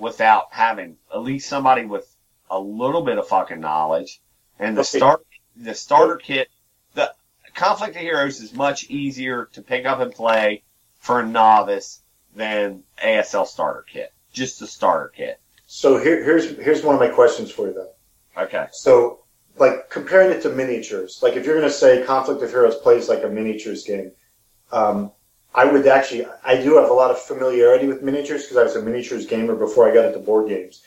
[0.00, 2.06] without having at least somebody with
[2.50, 4.20] a little bit of fucking knowledge.
[4.58, 4.98] And the Okay.
[4.98, 5.26] start,
[5.56, 6.48] the starter kit,
[6.94, 7.12] the
[7.54, 10.62] Conflict of Heroes is much easier to pick up and play
[10.98, 12.02] for a novice
[12.34, 14.12] than ASL starter kit.
[14.32, 15.40] Just the starter kit.
[15.66, 18.42] So here, here's here's one of my questions for you though.
[18.42, 18.66] Okay.
[18.72, 19.20] So,
[19.56, 23.08] like comparing it to miniatures, like if you're going to say Conflict of Heroes plays
[23.08, 24.10] like a miniatures game,
[24.72, 25.12] um,
[25.54, 28.76] I would actually, I do have a lot of familiarity with miniatures because I was
[28.76, 30.82] a miniatures gamer before I got into board games.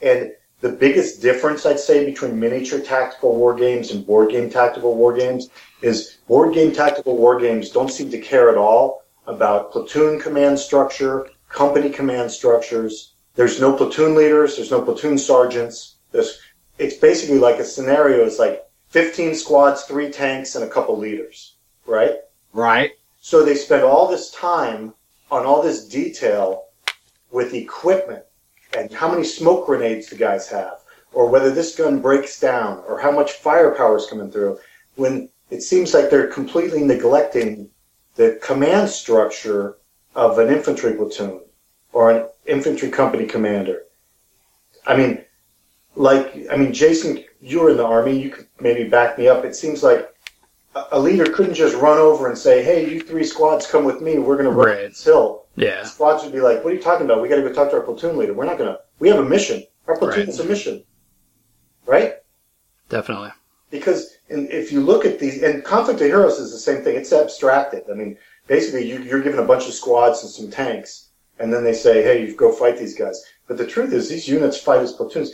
[0.00, 4.94] And the biggest difference I'd say between miniature tactical war games and board game tactical
[4.94, 5.50] war games
[5.82, 10.56] is board game tactical war games don't seem to care at all about platoon command
[10.56, 13.14] structure, company command structures.
[13.34, 15.96] There's no platoon leaders, there's no platoon sergeants.
[16.12, 16.38] There's
[16.78, 18.24] it's basically like a scenario.
[18.24, 21.56] It's like 15 squads, three tanks, and a couple leaders,
[21.86, 22.18] right?
[22.52, 22.92] Right.
[23.24, 24.94] So they spend all this time
[25.30, 26.64] on all this detail
[27.30, 28.24] with equipment
[28.76, 30.80] and how many smoke grenades the guys have,
[31.12, 34.58] or whether this gun breaks down, or how much firepower is coming through,
[34.96, 37.70] when it seems like they're completely neglecting
[38.16, 39.78] the command structure
[40.16, 41.42] of an infantry platoon
[41.92, 43.84] or an infantry company commander.
[44.84, 45.24] I mean,
[45.94, 48.20] like, I mean, Jason, you were in the army.
[48.20, 49.44] You could maybe back me up.
[49.44, 50.11] It seems like
[50.74, 54.18] a- leader couldn't just run over and say, "Hey, you three squads, come with me.
[54.18, 54.88] We're going to run Right.
[54.88, 55.84] this hill." Yeah.
[55.84, 57.20] Squads would be like, "What are you talking about?
[57.20, 58.32] We got to go talk to our platoon leader.
[58.34, 58.80] We're not going to.
[58.98, 59.64] We have a mission.
[59.86, 60.28] Our platoon Right.
[60.28, 60.84] is a mission,
[61.86, 62.16] right?"
[62.88, 63.30] Definitely.
[63.70, 66.94] because in, if you look at these, and Conflict of Heroes is the same thing.
[66.96, 67.84] It's abstracted.
[67.90, 71.08] I mean, basically, you, you're given a bunch of squads and some tanks,
[71.38, 74.28] and then they say, "Hey, you go fight these guys." But the truth is, these
[74.28, 75.32] units fight as platoons.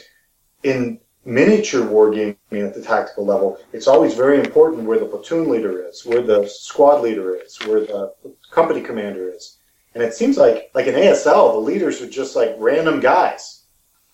[0.62, 5.86] In miniature wargaming at the tactical level, it's always very important where the platoon leader
[5.86, 8.12] is, where the squad leader is, where the
[8.50, 9.58] company commander is.
[9.94, 13.64] And it seems like, like in ASL, the leaders are just like random guys.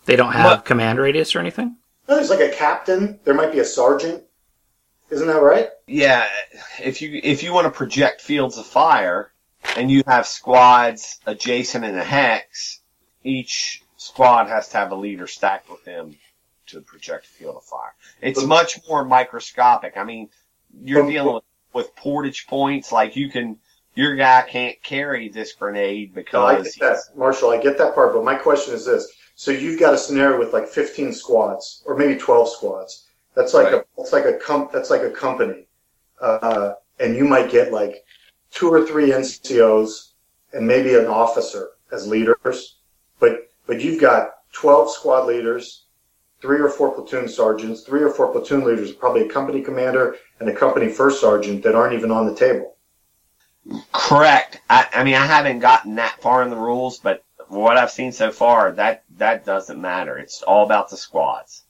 [0.06, 1.76] They don't have command radius or anything?
[2.08, 3.18] No, there's like a captain.
[3.24, 4.22] There might be a sergeant.
[5.10, 5.68] Isn't that right?
[5.86, 6.26] Yeah,
[6.82, 9.32] if you if you want to project fields of fire,
[9.76, 12.80] and you have squads adjacent in a hex,
[13.22, 16.16] each squad has to have a leader stacked with them
[16.74, 17.94] to project a field of fire.
[18.20, 19.96] It's But- much more microscopic.
[19.96, 20.28] I mean,
[20.82, 22.92] you're But- dealing with, with portage points.
[22.92, 23.58] Like you can,
[23.94, 27.50] your guy can't carry this grenade No, I because get that, Marshall.
[27.50, 30.52] I get that part, but my question is this: so you've got a scenario with
[30.52, 33.06] like 15 squads, or maybe 12 squads.
[33.34, 33.74] That's like Right.
[33.74, 35.66] a that's like a com- that's like a company,
[36.20, 38.04] uh, and you might get like
[38.52, 40.12] two or three NCOs
[40.52, 42.76] and maybe an officer as leaders,
[43.18, 45.83] but but you've got 12 squad leaders,
[46.44, 50.48] three or four platoon sergeants, three or four platoon leaders, probably a company commander and
[50.50, 52.76] a company first sergeant that aren't even on the table.
[53.92, 54.60] correct.
[54.68, 58.12] I, I mean, I haven't gotten that far in the rules, but what I've seen
[58.12, 60.18] so far, that that doesn't matter.
[60.18, 61.64] It's all about the squads.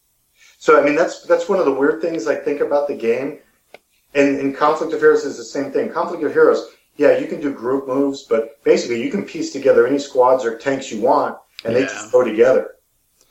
[0.59, 3.39] So I mean that's that's one of the weird things I think about the game.
[4.15, 5.93] And in Conflict of Heroes is the same thing.
[5.93, 9.87] Conflict of Heroes, yeah, you can do group moves, but basically you can piece together
[9.87, 12.74] any squads or tanks you want, and they just go together.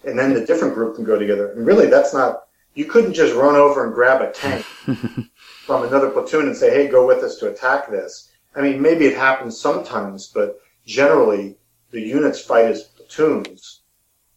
[0.05, 1.51] And then the different group can go together.
[1.51, 2.43] And really, that's not.
[2.75, 4.63] You couldn't just run over and grab a tank
[5.65, 9.05] from another platoon and say, "Hey, go with us to attack this." I mean, maybe
[9.05, 11.57] it happens sometimes, but generally
[11.91, 13.81] the units fight as platoons.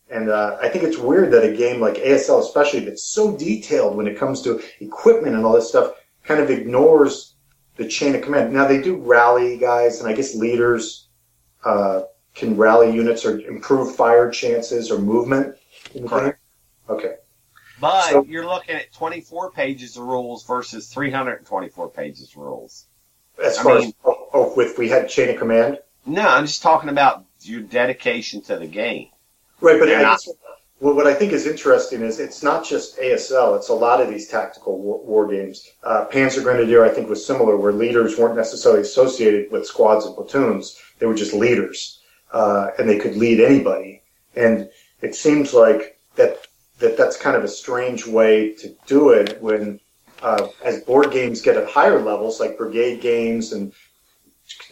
[0.08, 3.96] And uh, I think it's weird that a game like ASL, especially that's so detailed
[3.96, 7.34] when it comes to equipment and all this stuff, kind of ignores
[7.76, 8.52] the chain of command.
[8.52, 11.08] Now they do rally guys, and I guess leaders
[11.64, 12.02] uh,
[12.36, 15.56] can rally units or improve fire chances or movement.
[16.06, 16.38] Correct.
[16.88, 17.14] Okay.
[17.80, 22.84] But So- you're looking at 24 pages of rules versus 324 pages of rules.
[23.42, 26.46] As I far mean- as oh, oh, if we had chain of command, No, I'm
[26.46, 29.08] just talking about your dedication to the game.
[29.60, 29.78] right?
[29.80, 30.28] But I not- guess
[30.78, 34.10] well, what I think is interesting is it's not just ASL; it's a lot of
[34.10, 35.70] these tactical war, war games.
[35.82, 40.14] Uh, Panzer Grenadier, I think, was similar, where leaders weren't necessarily associated with squads and
[40.14, 41.95] platoons; they were just leaders,
[42.36, 44.02] uh, and they could lead anybody.
[44.34, 44.68] And
[45.00, 46.46] it seems like that
[46.80, 49.80] that that's kind of a strange way to do it when,
[50.22, 53.72] uh, as board games get at higher levels, like brigade games, and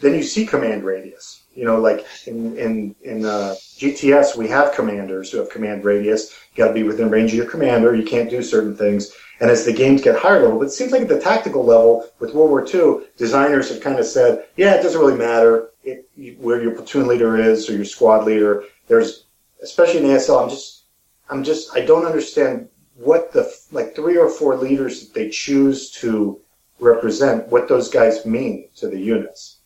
[0.03, 1.45] then you see command radius.
[1.55, 6.37] You know, like in in in uh, GTS, we have commanders who have command radius.
[6.53, 7.95] You got to be within range of your commander.
[7.95, 9.11] You can't do certain things.
[9.41, 12.09] And as the games get higher level, but it seems like at the tactical level
[12.21, 16.09] with World War II, designers have kind of said, yeah, it doesn't really matter it,
[16.39, 18.65] where your platoon leader is or your squad leader.
[18.87, 19.25] There's,
[19.63, 20.85] especially in ASL, I'm just,
[21.29, 25.91] I'm just, I don't understand what the like three or four leaders that they choose
[25.93, 26.41] to
[26.79, 29.59] represent, what those guys mean to the units.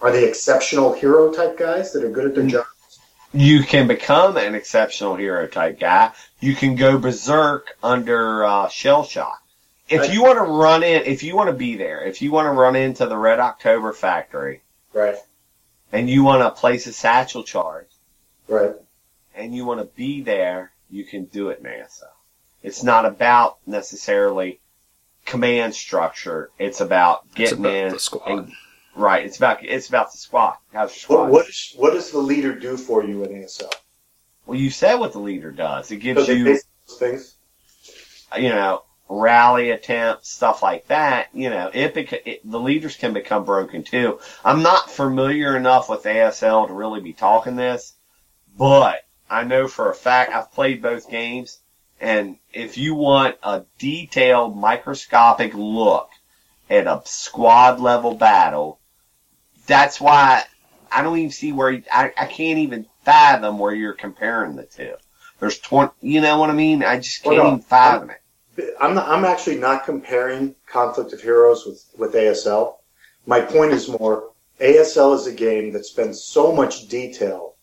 [0.00, 2.50] Are they exceptional hero type guys that are good at their mm.
[2.50, 2.66] job?
[3.32, 6.12] You can become an exceptional hero type guy.
[6.40, 9.42] You can go berserk under uh, shell shock.
[9.88, 10.12] If Right.
[10.12, 12.50] you want to run in, if you want to be there, if you want to
[12.52, 14.62] run into the Red October factory
[14.92, 15.16] Right,
[15.92, 17.86] and you want to place a satchel charge
[18.48, 18.74] right.
[19.34, 22.04] and you want to be there, you can do it in ASL.
[22.62, 24.60] It's not about necessarily
[25.24, 26.50] command structure.
[26.58, 27.92] It's about It's getting about in.
[27.92, 28.30] the squad.
[28.30, 28.52] and-
[28.98, 29.24] right.
[29.24, 30.56] It's about it's about the squad.
[30.72, 31.30] How's your squad?
[31.30, 33.72] What, what, is, what does the leader do for you in ASL?
[34.46, 35.90] Well, you said what the leader does.
[35.90, 36.58] It So gives they you,
[36.98, 37.36] things.
[38.36, 41.28] you know, rally attempts, stuff like that.
[41.34, 44.20] You know, it, bec- it the leaders can become broken too.
[44.44, 47.94] I'm not familiar enough with ASL to really be talking this,
[48.56, 51.60] but I know for a fact I've played both games,
[52.00, 56.10] and if you want a detailed, microscopic look
[56.70, 58.78] at a squad level battle,
[59.68, 60.42] that's why
[60.90, 64.94] I don't even see where, I, I can't even fathom where you're comparing the two.
[65.38, 66.82] There's 20, you know what I mean?
[66.82, 68.74] I just can't Well, no, even fathom it.
[68.80, 72.76] I'm not, I'm actually not comparing Conflict of Heroes with, with ASL.
[73.26, 77.54] My point is more ASL is a game that spends so much detail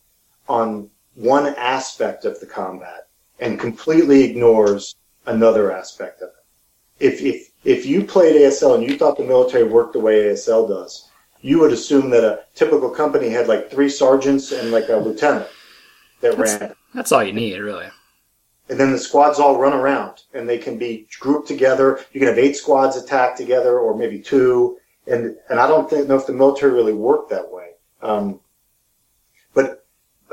[0.48, 3.08] on one aspect of the combat
[3.40, 4.96] and completely ignores
[5.26, 7.06] another aspect of it.
[7.06, 10.70] If if if you played ASL and you thought the military worked the way ASL
[10.70, 11.10] does,
[11.46, 15.46] you would assume that a typical company had like three sergeants and like a lieutenant
[16.22, 16.76] that That's- ran.
[16.96, 17.86] That's all you need, really.
[18.68, 22.00] And then the squads all run around and they can be grouped together.
[22.14, 24.80] You can have eight squads attack together or maybe two.
[25.06, 27.74] And, and I don't think, know if the military really worked that way.
[28.02, 28.40] Um,
[29.54, 29.86] but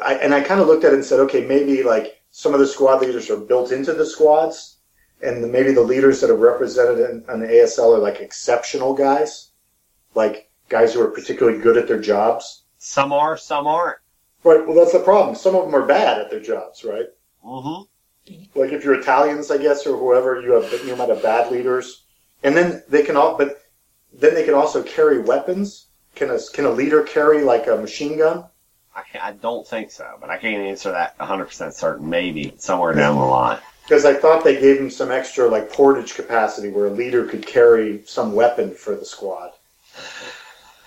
[0.02, 2.60] I, and I kind of looked at it and said, okay, maybe like some of
[2.60, 4.78] the squad leaders are built into the squads
[5.20, 9.50] and maybe the leaders that are represented in, on the ASL are like exceptional guys,
[10.14, 12.64] like guys who are particularly good at their jobs.
[12.78, 13.98] Some are, some aren't.
[14.42, 14.66] Right.
[14.66, 15.36] Well, that's the problem.
[15.36, 17.06] Some of them are bad at their jobs, right?
[17.44, 17.82] hmm
[18.54, 22.04] like if you're Italians, I guess, or whoever, you have you might have bad leaders,
[22.42, 23.62] and then they can all, but
[24.12, 25.86] then they can also carry weapons.
[26.14, 28.44] Can a can a leader carry like a machine gun?
[28.94, 32.10] I, I don't think so, but I can't answer that 100% certain.
[32.10, 33.58] Maybe somewhere down the line.
[33.84, 37.46] Because I thought they gave him some extra like portage capacity where a leader could
[37.46, 39.52] carry some weapon for the squad.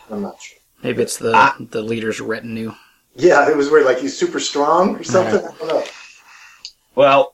[0.09, 0.57] I'm not sure.
[0.83, 1.55] Maybe it's the Ah.
[1.59, 2.73] the leader's retinue.
[3.15, 3.85] Yeah, it was weird.
[3.85, 5.45] Like he's super strong or something.
[5.45, 5.83] I don't know.
[6.95, 7.33] Well,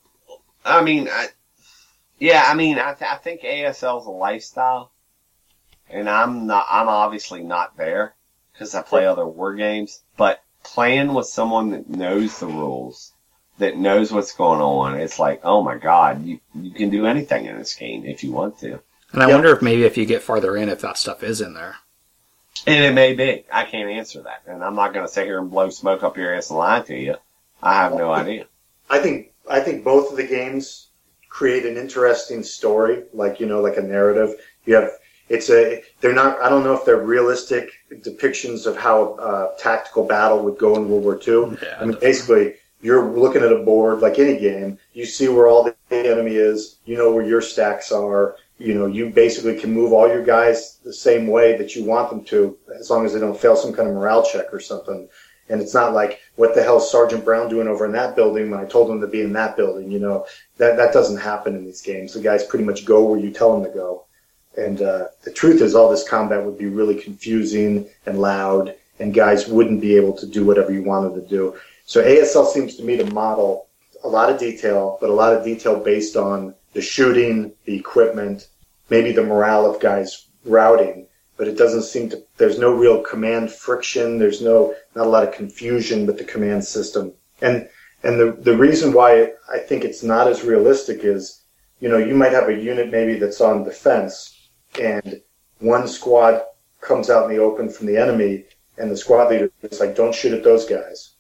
[0.64, 1.28] I mean, I,
[2.20, 4.92] yeah, I mean, I, th- I think ASL's a lifestyle,
[5.90, 6.68] and I'm not.
[6.70, 8.14] I'm obviously not there
[8.54, 10.02] because I play other war games.
[10.18, 13.14] But playing with someone that knows the rules,
[13.58, 17.46] that knows what's going on, it's like, oh my god, you you can do anything
[17.46, 18.80] in this game if you want to.
[19.14, 19.34] And I Yep.
[19.36, 21.78] wonder if maybe if you get farther in, if that stuff is in there.
[22.68, 23.46] And it may be.
[23.52, 26.18] I can't answer that, and I'm not going to sit here and blow smoke up
[26.18, 27.16] your ass and lie to you.
[27.62, 28.46] I have no idea.
[28.90, 30.90] I think I think both of the games
[31.30, 34.36] create an interesting story, like you know, like a narrative.
[34.66, 34.92] You have
[35.32, 36.42] it's a they're not.
[36.42, 40.90] I don't know if they're realistic depictions of how uh, tactical battle would go in
[40.90, 41.58] World War II.
[41.62, 44.78] Yeah, I mean, basically, you're looking at a board like any game.
[44.94, 46.80] You see where all the enemy is.
[46.86, 48.36] You know where your stacks are.
[48.62, 52.10] You know, you basically can move all your guys the same way that you want
[52.10, 55.10] them to, as long as they don't fail some kind of morale check or something.
[55.50, 58.52] And it's not like, what the hell is Sergeant Brown doing over in that building
[58.52, 59.92] when I told him to be in that building?
[59.92, 60.26] You know,
[60.58, 62.14] that, that doesn't happen in these games.
[62.14, 64.06] The guys pretty much go where you tell them to go.
[64.56, 69.14] And, uh, the truth is all this combat would be really confusing and loud and
[69.14, 71.56] guys wouldn't be able to do whatever you wanted to do.
[71.86, 73.68] So ASL seems to me to model
[74.04, 78.48] a lot of detail, but a lot of detail based on the shooting, the equipment,
[78.90, 81.08] maybe the morale of guys routing,
[81.38, 84.20] but it doesn't seem to, there's no real command friction.
[84.20, 87.14] There's no, not a lot of confusion with the command system.
[87.42, 87.68] And,
[88.04, 91.44] and the, the reason why I think it's not as realistic is,
[91.80, 94.50] you know, you might have a unit maybe that's on defense
[94.80, 95.22] and
[95.60, 96.42] one squad
[96.80, 98.46] comes out in the open from the enemy
[98.78, 101.16] and the squad leader is like, don't shoot at those guys.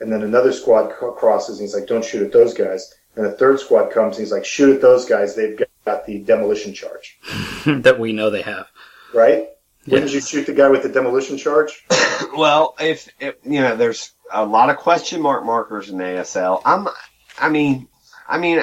[0.00, 2.92] And then another squad crosses and he's like, don't shoot at those guys.
[3.16, 5.36] And a third squad comes and he's like, shoot at those guys.
[5.36, 7.18] They've got the demolition charge,
[7.66, 8.66] that we know they have.
[9.12, 9.48] right?
[9.84, 9.94] Yeah.
[9.94, 11.84] Wouldn't you shoot the guy with the demolition charge?
[12.36, 16.62] Well, if, if you know, there's a lot of question mark markers in ASL.
[16.64, 16.88] I'm,
[17.38, 17.88] I mean,
[18.28, 18.62] I mean,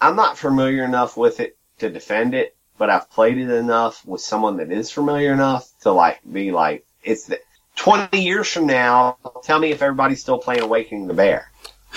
[0.00, 4.20] I'm not familiar enough with it to defend it, but I've played it enough with
[4.20, 7.38] someone that is familiar enough to like be like, it's the,
[7.76, 9.18] 20 years from now.
[9.44, 11.50] Tell me if everybody's still playing Awakening the Bear.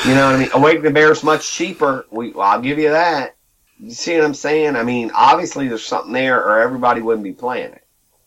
[0.04, 0.50] You know what I mean?
[0.54, 2.06] Awakening the Bear is much cheaper.
[2.12, 3.36] We, I'll give you that.
[3.80, 4.76] You see what I'm saying?
[4.76, 7.84] I mean, obviously there's something there, or everybody wouldn't be playing it.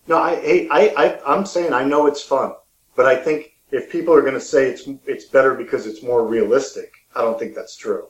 [0.07, 2.53] No, I, I, I, I'm saying I know it's fun,
[2.97, 6.27] but I think if people are going to say it's it's better because it's more
[6.27, 8.09] realistic, I don't think that's true.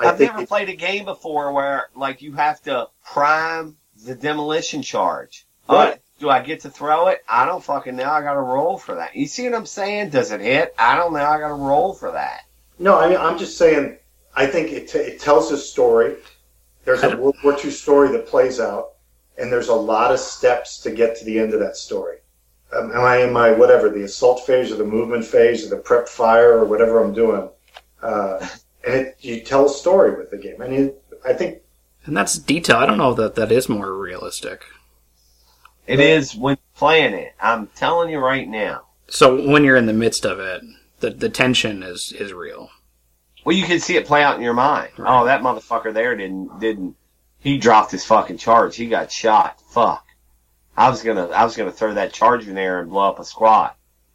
[0.00, 3.76] I I've think never it- played a game before where like you have to prime
[4.04, 5.46] the demolition charge.
[5.68, 6.00] Oh, Right.
[6.18, 7.20] do I get to throw it?
[7.28, 8.10] I don't fucking know.
[8.10, 9.14] I got to roll for that.
[9.16, 10.10] You see what I'm saying?
[10.10, 10.74] Does it hit?
[10.78, 11.24] I don't know.
[11.24, 12.42] I got to roll for that.
[12.78, 13.98] No, I mean, I'm just saying,
[14.34, 16.16] I think it, t- it tells a story.
[16.84, 18.92] There's a World War II story that plays out,
[19.38, 22.18] and there's a lot of steps to get to the end of that story.
[22.76, 25.80] Um, am I in my, whatever, the assault phase or the movement phase or the
[25.80, 27.48] prep fire or whatever I'm doing?
[28.02, 28.46] Uh,
[28.84, 30.60] and it, you tell a story with the game.
[30.60, 30.92] I mean,
[31.26, 31.58] I think,
[32.04, 32.76] And that's detail.
[32.76, 34.64] I don't know that that is more realistic.
[35.86, 37.34] It is when playing it.
[37.40, 38.82] I'm telling you right now.
[39.08, 40.62] So when you're in the midst of it,
[41.00, 42.70] the the tension is is real.
[43.44, 44.90] Well, you can see it play out in your mind.
[44.96, 45.08] Right.
[45.08, 46.96] Oh, that motherfucker there didn't didn't.
[47.38, 48.76] He dropped his fucking charge.
[48.76, 49.60] He got shot.
[49.70, 50.04] Fuck.
[50.76, 53.24] I was gonna I was gonna throw that charge in there and blow up a
[53.24, 53.72] squad.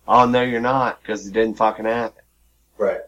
[0.07, 2.21] Oh no, you're not, because it didn't fucking happen.
[2.77, 3.01] Right.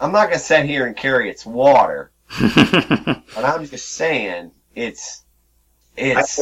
[0.00, 2.10] I'm not gonna sit here and carry its water,
[2.40, 5.24] but I'm just saying it's
[5.96, 6.40] it's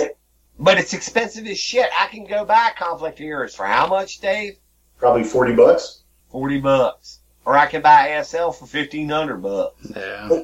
[0.59, 1.89] but it's expensive as shit.
[1.99, 4.57] I can go buy Conflict of Heroes for how much, Dave?
[4.99, 6.04] Probably forty bucks.
[6.35, 7.21] Forty bucks.
[7.45, 9.93] Or I can buy ASL for fifteen hundred bucks.
[9.95, 10.43] yeah.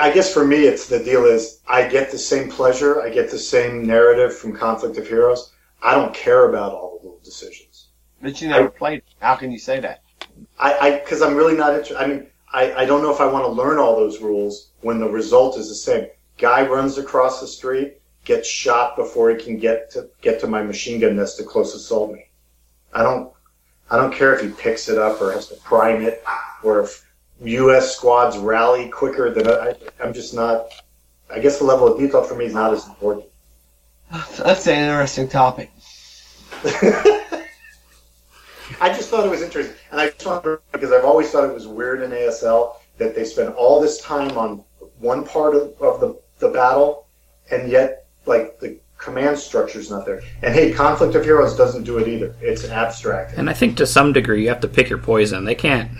[0.00, 3.30] I guess for me, it's the deal is I get the same pleasure, I get
[3.30, 5.52] the same narrative from Conflict of Heroes.
[5.82, 7.88] I don't care about all the little decisions.
[8.22, 9.02] But you never played.
[9.20, 10.02] How can you say that?
[10.58, 11.98] I, I, because I'm really not interested.
[11.98, 14.98] I mean, I, I don't know if I want to learn all those rules when
[14.98, 16.06] the result is the same.
[16.38, 20.62] Guy runs across the street, gets shot before he can get to get to my
[20.62, 22.30] machine gun nest to close assault me.
[22.94, 23.30] I don't,
[23.90, 26.24] I don't care if he picks it up or has to prime it,
[26.62, 27.06] or if
[27.42, 27.96] U.S.
[27.96, 29.74] squads rally quicker than I.
[30.02, 30.68] I'm just not.
[31.30, 33.26] I guess the level of detail for me is not as important.
[34.10, 35.70] That's an interesting topic.
[38.80, 41.54] I just thought it was interesting, and I just wonder because I've always thought it
[41.54, 44.64] was weird in ASL that they spend all this time on
[44.98, 47.06] one part of, of the, the battle,
[47.50, 50.22] and yet like the command structure's not there.
[50.42, 52.34] And hey, Conflict of Heroes doesn't do it either.
[52.40, 53.34] It's abstract.
[53.36, 55.44] And I think to some degree you have to pick your poison.
[55.44, 55.90] They can't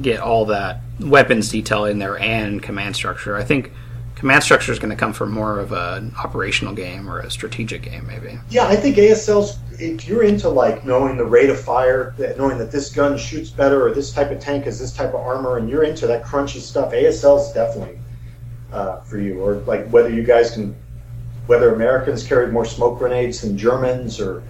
[0.00, 3.36] get all that weapons detail in there and command structure.
[3.36, 3.72] I think
[4.14, 7.82] command structure is going to come from more of an operational game or a strategic
[7.82, 8.38] game, maybe.
[8.48, 12.58] Yeah, I think ASL's if you're into like knowing the rate of fire, that knowing
[12.58, 15.58] that this gun shoots better or this type of tank has this type of armor,
[15.58, 17.98] and you're into that crunchy stuff, ASL's definitely
[18.72, 19.40] uh, for you.
[19.40, 20.74] Or like whether you guys can,
[21.46, 24.42] whether Americans carried more smoke grenades than Germans, or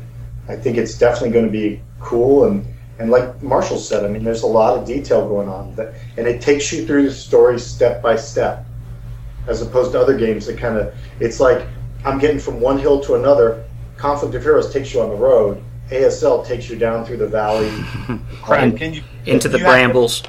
[0.48, 2.44] I think it's definitely going to be cool.
[2.44, 2.66] And
[2.98, 6.26] and like Marshall said, I mean, there's a lot of detail going on, that, and
[6.28, 8.64] it takes you through the story step by step,
[9.48, 11.66] as opposed to other games that kind of it's like
[12.04, 13.64] I'm getting from one hill to another.
[13.96, 15.62] Conflict of Heroes takes you on the road.
[15.90, 17.70] ASL takes you down through the valley.
[18.42, 20.22] Crap, can you Into the you have to- brambles.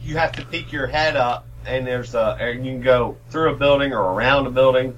[0.00, 3.52] you have to peek your head up, and there's a, and you can go through
[3.52, 4.96] a building or around a building.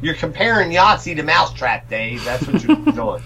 [0.00, 2.24] You're comparing Yahtzee to Mousetrap, Dave.
[2.24, 3.22] That's what you're doing.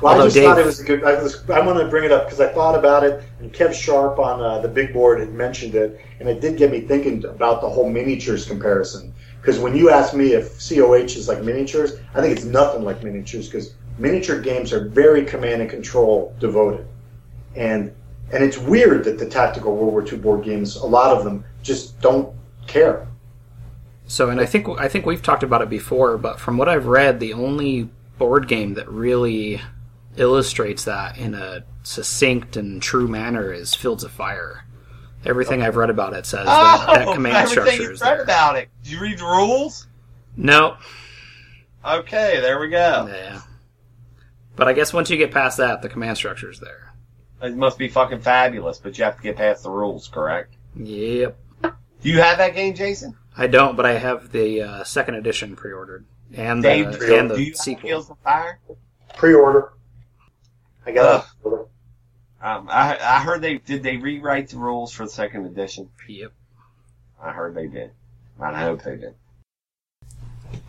[0.00, 1.04] Well, Although I just Dave- thought it was a good.
[1.04, 3.72] I, was, I want to bring it up because I thought about it, and Kev
[3.72, 7.24] Sharp on uh, the big board had mentioned it, and it did get me thinking
[7.24, 9.12] about the whole miniatures comparison.
[9.40, 13.02] Because when you ask me if COH is like miniatures, I think it's nothing like
[13.02, 16.86] miniatures because miniature games are very command and control devoted,
[17.56, 17.92] and
[18.32, 21.44] and it's weird that the tactical World War II board games, a lot of them,
[21.62, 23.08] just don't care.
[24.08, 26.86] So, and I think I think we've talked about it before, but from what I've
[26.86, 29.60] read, the only board game that really
[30.16, 34.64] illustrates that in a succinct and true manner is Fields of Fire.
[35.24, 38.00] Everything I've read about it says that, oh, that command Oh, everything structure you is
[38.00, 38.22] read there.
[38.22, 38.68] about it.
[38.82, 39.86] Did you read the rules?
[40.36, 40.76] No,
[41.84, 43.08] Okay, there we go.
[43.12, 43.40] yeah.
[44.56, 46.92] But I guess once you get past that, the command structure is there.
[47.40, 50.54] It must be fucking fabulous, but you have to get past the rules, correct?
[50.76, 51.36] Yep.
[51.62, 51.70] Do
[52.08, 53.16] you have that game, Jason?
[53.38, 57.36] I don't, but I have the uh, second edition pre-ordered and the, Dave, and do
[57.36, 57.98] the you have sequel.
[57.98, 58.58] Of Fire?
[59.16, 59.72] Pre-order.
[60.84, 61.52] I got it.
[62.40, 65.88] Um, I, I heard they did they rewrite the rules for the second edition.
[66.08, 66.32] Yep.
[67.22, 67.92] I heard they did.
[68.40, 69.14] I hope they did.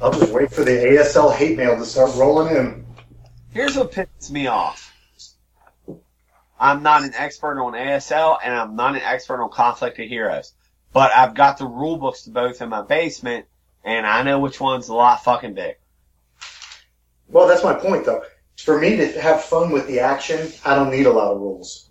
[0.02, 2.86] I'll just wait for the ASL hate mail to start rolling in.
[3.52, 4.94] Here's what pisses me off.
[6.60, 10.54] I'm not an expert on ASL and I'm not an expert on Conflict of Heroes.
[10.92, 13.46] But I've got the rule books to both in my basement
[13.84, 15.76] and I know which one's a lot fucking big.
[17.28, 18.24] Well, that's my point, though.
[18.58, 21.90] For me to have fun with the action, I don't need a lot of rules.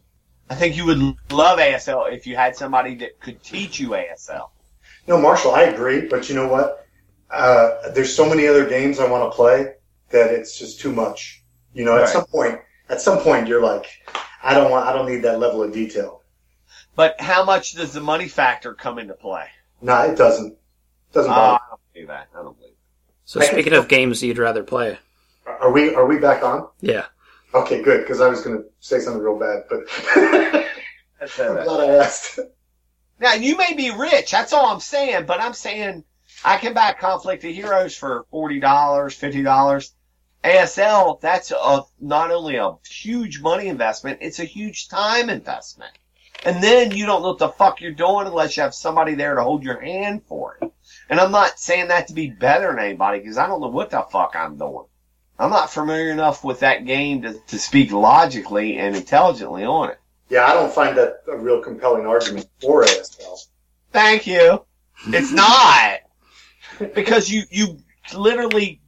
[0.51, 0.99] I think you would
[1.31, 4.51] love ASL if you had somebody that could teach you ASL.
[5.07, 6.87] No, Marshall, I agree, but you know what?
[7.31, 9.75] Uh, there's so many other games I want to play
[10.11, 11.43] that it's just too much.
[11.75, 13.87] You know, at some point, at some point, you're like,
[14.43, 16.18] I don't want, I don't need that level of detail.
[16.99, 19.45] But how much does the money factor come into play?
[19.81, 20.55] No, it doesn't.
[20.55, 21.55] It Doesn't Oh, bother.
[21.65, 22.27] I don't believe that.
[22.35, 22.75] I don't believe
[23.25, 24.99] So speaking of games you'd rather play,
[25.47, 26.67] Are we, are we back on?
[26.81, 27.07] yeah.
[27.55, 29.85] Okay, good, because I was going to say something real bad, but.
[31.39, 32.41] I'm glad I asked.
[33.21, 36.03] Now you may be rich, that's all I'm saying, but I'm saying
[36.45, 39.95] I can buy Conflict of Heroes for forty dollars, fifty dollars.
[40.43, 45.93] ASL, that's a not only a huge money investment, it's a huge time investment.
[46.45, 49.35] And then you don't know what the fuck you're doing unless you have somebody there
[49.35, 50.73] to hold your hand for it.
[51.09, 53.91] And I'm not saying that to be better than anybody because I don't know what
[53.91, 54.85] the fuck I'm doing.
[55.39, 59.99] I'm not familiar enough with that game to, to speak logically and intelligently on it.
[60.29, 63.47] Yeah, I don't find that a real compelling argument for ASL.
[63.93, 64.65] Thank you.
[65.07, 66.01] It's not
[66.95, 67.79] because you you
[68.15, 68.81] literally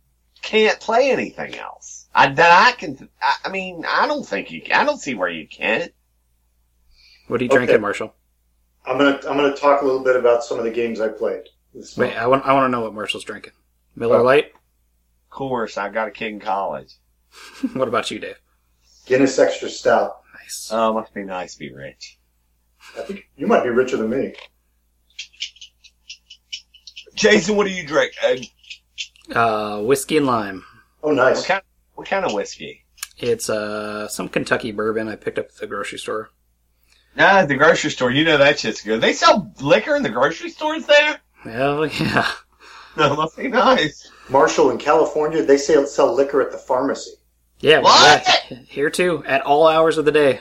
[0.42, 2.08] can't play anything else.
[2.14, 3.08] I, that I can.
[3.22, 4.62] I, I mean, I don't think you.
[4.74, 5.88] I don't see where you can.
[7.30, 7.58] What are you Okay.
[7.58, 8.12] drinking, Marshall?
[8.84, 11.44] I'm gonna I'm gonna talk a little bit about some of the games I played.
[11.72, 12.16] This Wait.
[12.16, 13.52] I want I want to know what Marshall's drinking.
[13.94, 14.22] Miller Oh.
[14.24, 14.46] Lite.
[14.46, 16.94] Of course, I got a kid in college.
[17.74, 18.40] what about you, Dave?
[19.06, 20.22] Guinness Extra Stout.
[20.40, 20.70] Nice.
[20.72, 22.18] Oh, must be nice to be rich.
[22.98, 24.34] I think you might be richer than me.
[27.14, 28.12] Jason, what do you drink?
[28.24, 28.36] Uh,
[29.38, 30.64] Uh, whiskey and lime.
[31.04, 31.36] Oh, nice.
[31.36, 31.62] what kind?
[31.94, 32.84] What kind of whiskey?
[33.18, 36.30] It's uh some Kentucky bourbon I picked up at the grocery store.
[37.18, 38.10] Ah, the grocery store.
[38.10, 39.00] You know that shit's good.
[39.00, 41.20] They sell liquor in the grocery stores there.
[41.42, 42.30] Hell yeah.
[42.96, 44.10] That must be nice.
[44.28, 47.12] Marshall in California, they sell, sell liquor at the pharmacy.
[47.60, 48.26] Yeah, well, What?
[48.50, 50.40] yeah, here too, at all hours of the day.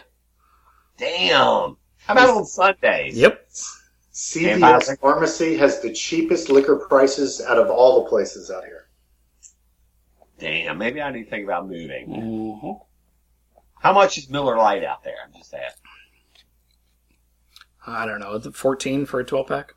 [0.98, 1.78] Damn.
[1.98, 3.18] How about on Sundays?
[3.18, 3.48] Yep.
[4.14, 8.88] CVS Pharmacy has the cheapest liquor prices out of all the places out here.
[10.40, 10.78] Damn.
[10.78, 12.08] Maybe I need to think about moving.
[12.10, 12.72] Mm-hmm.
[13.82, 15.16] How much is Miller Lite out there?
[15.26, 15.89] I'm just asking.
[17.88, 18.40] I don't know.
[18.40, 19.74] 14 for a 12 pack?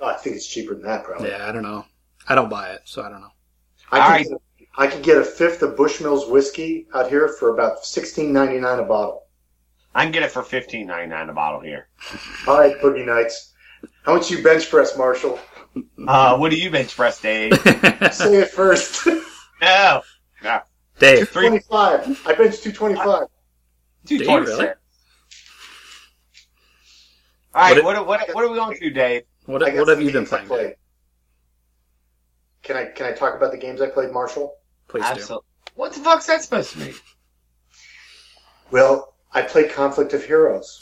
[0.00, 1.30] Oh, I think it's cheaper than that, probably.
[1.30, 1.84] Yeah, I don't know.
[2.28, 3.32] I don't buy it, so I don't know.
[3.90, 4.28] I All could, right.
[4.28, 8.58] get, I could get a fifth of Bushmills whiskey out here for about sixteen ninety
[8.58, 9.22] nine a bottle.
[9.94, 11.88] I can get it for fifteen ninety nine a bottle here.
[12.48, 13.54] All right, Boogie Nights.
[14.02, 15.38] How much you bench press, Marshall?
[16.06, 17.54] Uh, what do you bench press, Dave?
[18.12, 19.06] Say it first.
[19.62, 20.02] no.
[20.42, 20.60] No.
[20.98, 22.26] Dave, Three, 25.
[22.26, 23.28] I bench 225.
[24.06, 24.68] two Do really?
[27.56, 27.68] Six.
[27.68, 29.22] All right, What what, what, what are we going to do, Dave?
[29.46, 30.46] what, what have you been playing?
[30.46, 30.66] played.
[30.66, 30.74] Dave?
[32.62, 34.54] Can I can I talk about the games I played, Marshall?
[34.88, 35.08] Please do.
[35.08, 35.46] Absolutely.
[35.74, 36.94] What the fuck's that supposed to mean?
[38.70, 40.80] Well, I played Conflict of Heroes.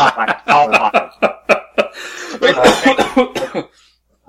[0.00, 1.10] Oh my, oh my.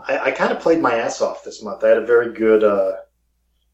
[0.07, 1.83] I, I kind of played my ass off this month.
[1.83, 2.93] I had a very good uh,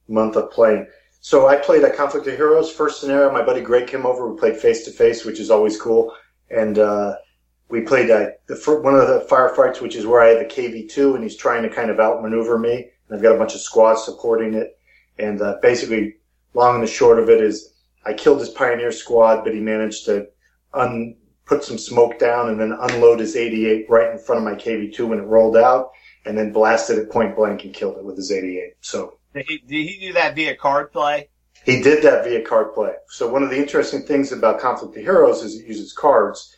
[0.07, 0.88] month of playing.
[1.22, 2.72] So I played a Conflict of Heroes.
[2.72, 4.30] First scenario, my buddy Greg came over.
[4.30, 6.13] We played face to face, which is always cool.
[6.49, 7.16] And uh,
[7.70, 11.16] we played uh, the one of the firefights, which is where I have a KV2,
[11.16, 12.89] and he's trying to kind of outmaneuver me.
[13.07, 14.78] And I've got a bunch of squads supporting it.
[15.18, 16.16] And uh, basically,
[16.53, 17.74] long and the short of it is,
[18.05, 20.28] I killed his pioneer squad, but he managed to
[20.74, 24.55] un- put some smoke down and then unload his 88 right in front of my
[24.55, 25.91] KV2 when it rolled out
[26.26, 28.74] and then blasted it point blank and killed it with his 88.
[28.82, 31.30] So Did he, did he do that via card play?
[31.63, 32.93] he did that via card play.
[33.09, 36.55] So one of the interesting things about Conflict of Heroes is it uses cards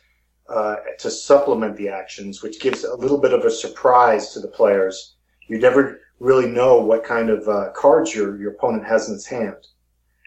[0.48, 4.48] uh, to supplement the actions, which gives a little bit of a surprise to the
[4.48, 5.16] players.
[5.46, 9.26] You never really know what kind of uh, cards your, your opponent has in its
[9.26, 9.56] hand.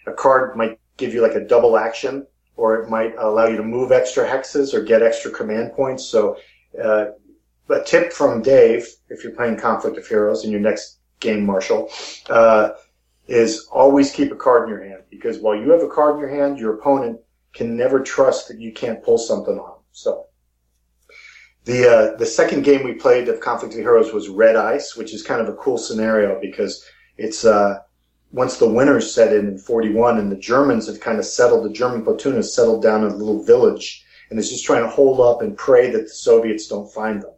[0.08, 3.64] A card might give you like a double action, or it might allow you to
[3.64, 6.06] move extra hexes or get extra command points.
[6.06, 6.38] So
[6.82, 7.06] uh,
[7.70, 11.90] a tip from Dave, if you're playing Conflict of Heroes in your next game, Marshall,
[12.30, 12.72] uh,
[13.28, 16.20] is always keep a card in your hand because while you have a card in
[16.22, 17.20] your hand, your opponent
[17.54, 19.81] can never trust that you can't pull something on.
[19.92, 20.28] So
[21.66, 25.14] the uh, the second game we played of Conflict of Heroes was Red Ice, which
[25.14, 26.84] is kind of a cool scenario because
[27.18, 27.80] it's uh,
[28.32, 31.74] once the winters set in in 41 and the Germans have kind of settled, the
[31.74, 35.20] German platoon has settled down in a little village and is just trying to hold
[35.20, 37.34] up and pray that the Soviets don't find them.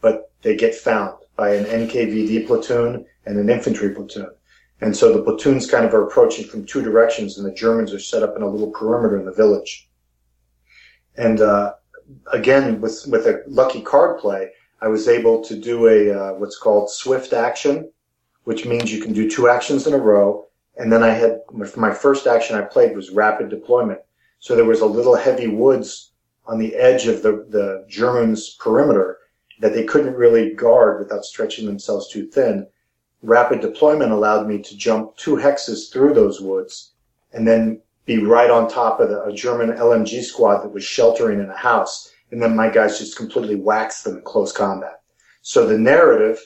[0.00, 4.30] But they get found by an NKVD platoon and an infantry platoon.
[4.80, 8.00] And so the platoons kind of are approaching from two directions and the Germans are
[8.00, 9.88] set up in a little perimeter in the village.
[11.16, 11.74] And, uh,
[12.32, 14.50] again, with, with a lucky card play,
[14.80, 17.90] I was able to do a, uh, what's called swift action,
[18.44, 20.46] which means you can do two actions in a row.
[20.76, 21.40] And then I had,
[21.76, 24.00] my first action I played was rapid deployment.
[24.40, 26.12] So there was a little heavy woods
[26.46, 29.18] on the edge of the, the Germans' perimeter
[29.60, 32.66] that they couldn't really guard without stretching themselves too thin.
[33.22, 36.92] Rapid deployment allowed me to jump two hexes through those woods
[37.32, 41.40] and then be right on top of the, a German LMG squad that was sheltering
[41.40, 42.12] in a house.
[42.30, 45.00] And then my guys just completely waxed them in close combat.
[45.42, 46.38] So the narrative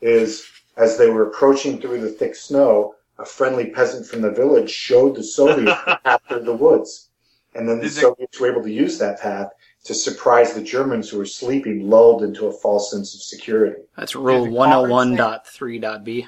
[0.00, 0.46] is
[0.76, 5.16] as they were approaching through the thick snow, a friendly peasant from the village showed
[5.16, 7.10] the Soviets the path through the woods.
[7.54, 9.50] And then the Is it- Soviets were able to use that path
[9.84, 13.82] to surprise the Germans who were sleeping, lulled into a false sense of security.
[13.96, 16.26] That's rule Did the card 101.3.b.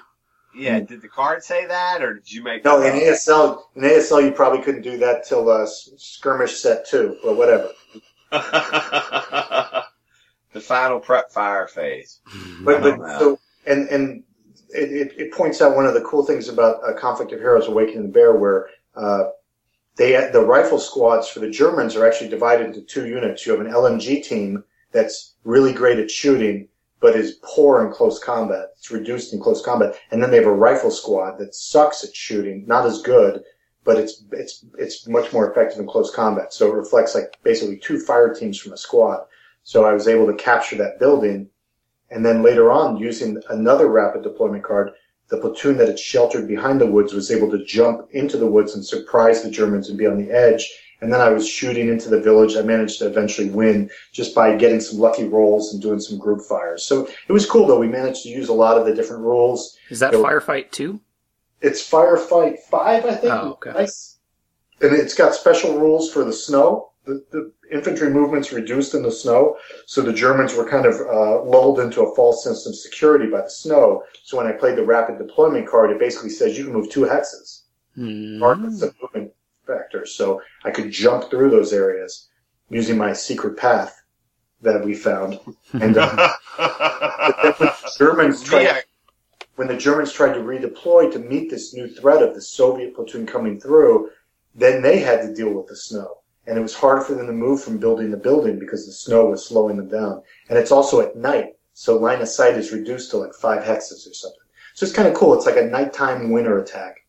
[0.54, 3.14] Yeah, did the card say that, or did you make No, that in up?
[3.14, 7.70] ASL, in ASL, you probably couldn't do that till uh, skirmish set two, but whatever.
[10.52, 12.20] the final prep fire phase.
[12.62, 14.24] But, but so, and and
[14.70, 17.68] it, it, it points out one of the cool things about uh, Conflict of Heroes:
[17.68, 19.24] Awakening the Bear, where uh,
[19.96, 23.46] they the rifle squads for the Germans are actually divided into two units.
[23.46, 26.68] You have an LMG team that's really great at shooting,
[27.00, 28.68] but is poor in close combat.
[28.76, 32.14] It's reduced in close combat, and then they have a rifle squad that sucks at
[32.14, 33.42] shooting, not as good,
[33.84, 36.52] but it's it's it's much more effective in close combat.
[36.52, 39.20] So it reflects like basically two fire teams from a squad.
[39.62, 41.48] So I was able to capture that building,
[42.10, 44.90] and then later on, using another rapid deployment card,
[45.28, 48.74] the platoon that had sheltered behind the woods was able to jump into the woods
[48.74, 50.68] and surprise the Germans and be on the edge.
[51.02, 52.56] And then I was shooting into the village.
[52.56, 56.42] I managed to eventually win just by getting some lucky rolls and doing some group
[56.42, 56.84] fires.
[56.84, 57.78] So it was cool though.
[57.78, 59.76] We managed to use a lot of the different rules.
[59.88, 61.00] Is that Yo- Firefight 2?
[61.62, 63.32] It's Firefight 5, I think.
[63.32, 63.72] Oh, okay.
[63.72, 64.18] Nice.
[64.82, 66.86] And it's got special rules for the snow.
[67.04, 71.42] The, the infantry movement's reduced in the snow, so the Germans were kind of uh,
[71.44, 74.02] lulled into a false sense of security by the snow.
[74.22, 77.00] So when I played the rapid deployment card, it basically says you can move two
[77.00, 77.62] hexes,
[77.96, 79.32] regardless of movement
[79.70, 80.14] factors.
[80.14, 82.28] So I could jump through those areas
[82.68, 84.02] using my secret path
[84.62, 85.38] that we found.
[85.72, 88.80] And uh, when the Germans tried yeah,
[89.56, 93.26] when the Germans tried to redeploy to meet this new threat of the Soviet platoon
[93.26, 94.10] coming through,
[94.54, 96.18] then they had to deal with the snow.
[96.46, 99.26] And it was hard for them to move from building to building because the snow
[99.26, 100.22] was slowing them down.
[100.48, 104.08] And it's also at night, so line of sight is reduced to like five hexes
[104.08, 104.40] or something.
[104.74, 105.34] So it's kind of cool.
[105.34, 106.99] It's like a nighttime winter attack.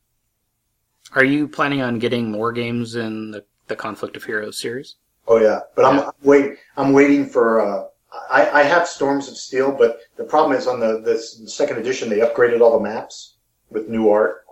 [1.14, 4.96] Are you planning on getting more games in the, the Conflict of Heroes series?
[5.28, 6.10] Oh yeah, but I'm Yeah.
[6.24, 6.58] wait.
[6.78, 7.62] I'm waiting for.
[7.62, 7.88] Uh,
[8.30, 12.10] I, I have Storms of Steel, but the problem is on the this second edition
[12.10, 13.36] they upgraded all the maps
[13.70, 14.46] with new art,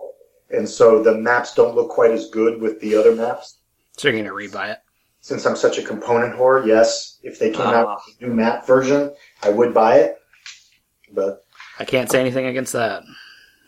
[0.50, 3.58] and so the maps don't look quite as good with the other maps.
[3.96, 4.78] So you're going to rebuy it?
[5.20, 8.00] Since I'm such a component whore, yes, if they came out Ah.
[8.06, 10.18] with a new map version, I would buy it.
[11.12, 11.44] But
[11.78, 13.02] I can't say anything against that.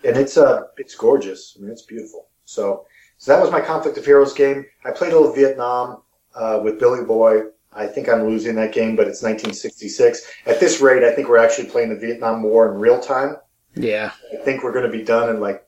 [0.05, 1.57] and it's uh it's gorgeous.
[1.59, 2.29] I mean, it's beautiful.
[2.53, 2.87] So
[3.19, 4.65] so that was my Conflict of Heroes game.
[4.85, 6.03] I played a little Vietnam
[6.35, 7.43] uh, with Billy Boy.
[7.73, 10.31] I think I'm losing that game, but it's 1966.
[10.47, 13.37] At this rate, I think we're actually playing the Vietnam War in real time.
[13.75, 14.11] Yeah.
[14.33, 15.65] I think we're going to be done in like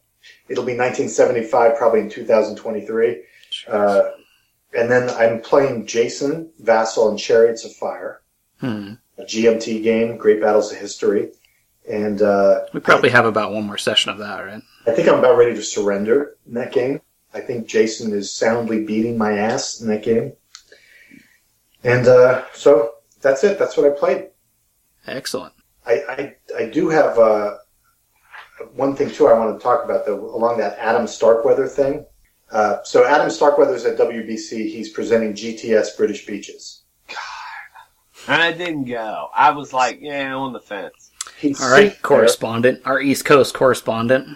[0.49, 3.23] it'll be 1975, probably in 2023.
[3.69, 4.03] Uh,
[4.77, 8.21] and then I'm playing Jason, Vassal, and Chariots of Fire,
[8.61, 8.95] Hmm.
[9.19, 11.31] a GMT game, Great Battles of History.
[11.89, 14.63] And uh, We probably have about one more session of that, right?
[14.87, 17.01] I think I'm about ready to surrender in that game.
[17.35, 20.33] I think Jason is soundly beating my ass in that game.
[21.83, 23.59] And uh, so that's it.
[23.59, 24.29] That's what I played.
[25.07, 25.53] Excellent.
[25.87, 27.57] I, I, I do have uh,
[28.75, 32.07] one thing too I want to talk about though along that Adam Starkweather thing.
[32.51, 34.71] Uh, so Adam Starkweather's at WBC.
[34.71, 36.83] He's presenting GTS British Beaches.
[37.09, 37.19] God
[38.29, 39.29] And I didn't go.
[39.35, 41.04] I was like, yeah, on the fence.
[41.45, 44.29] He's All right, sitting there- correspondent, our East Coast correspondent.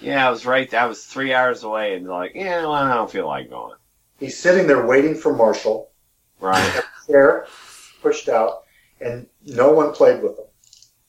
[0.00, 0.72] Yeah, I was right.
[0.74, 3.76] I was three hours away, and like, yeah, well, I don't feel like going.
[4.18, 5.90] He's sitting there waiting for Marshall.
[6.40, 6.82] Right.
[7.06, 7.46] Chair
[8.02, 8.64] pushed out,
[9.00, 10.44] and no one played with him.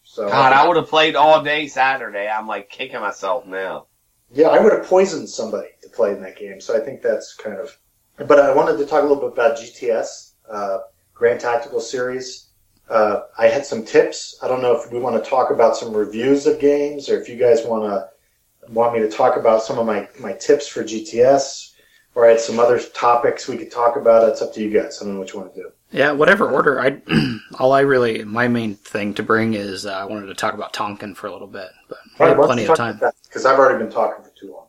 [0.03, 2.27] So God, I would have played all day Saturday.
[2.29, 3.87] I'm like kicking myself now.
[4.31, 6.61] Yeah, I would have poisoned somebody to play in that game.
[6.61, 7.75] So I think that's kind of.
[8.27, 10.79] But I wanted to talk a little bit about GTS, uh,
[11.15, 12.46] Grand Tactical Series.
[12.89, 14.37] Uh, I had some tips.
[14.41, 17.27] I don't know if we want to talk about some reviews of games, or if
[17.27, 18.09] you guys want to
[18.71, 21.73] want me to talk about some of my my tips for GTS,
[22.15, 24.29] or I had some other topics we could talk about.
[24.29, 25.01] It's up to you guys.
[25.01, 25.71] I don't know what you want to do.
[25.91, 26.79] Yeah, whatever order.
[26.79, 27.01] I
[27.59, 30.73] all I really my main thing to bring is uh, I wanted to talk about
[30.73, 32.99] Tonkin for a little bit, but we have plenty of time.
[33.23, 34.65] because I've already been talking for too long.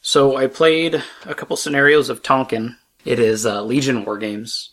[0.00, 2.76] So I played a couple scenarios of Tonkin.
[3.04, 4.70] It is uh, Legion War Games.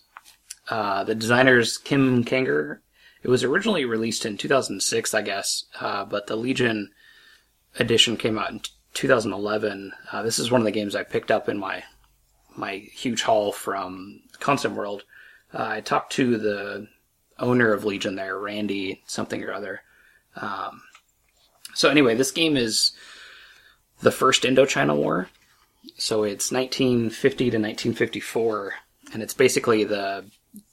[0.70, 2.80] Uh, the designer's Kim Kanger.
[3.22, 6.92] It was originally released in 2006, I guess, uh, but the Legion
[7.80, 9.92] edition came out in t- 2011.
[10.12, 11.84] Uh, this is one of the games I picked up in my
[12.56, 15.02] my huge haul from ConsimWorld.
[15.54, 16.88] Uh, I talked to the
[17.40, 19.82] owner of Legion there, Randy something or other.
[20.36, 20.82] Um,
[21.74, 22.92] so anyway, this game is
[24.02, 25.30] the first Indochina War.
[25.98, 28.74] So it's 1950 to 1954,
[29.14, 30.26] and it's basically the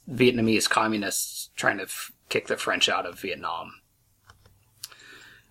[0.09, 3.73] Vietnamese communists trying to f- kick the French out of Vietnam.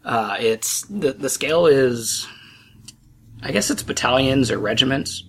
[0.04, 2.26] Uh, it's the the scale is,
[3.42, 5.24] I guess it's battalions or regiments,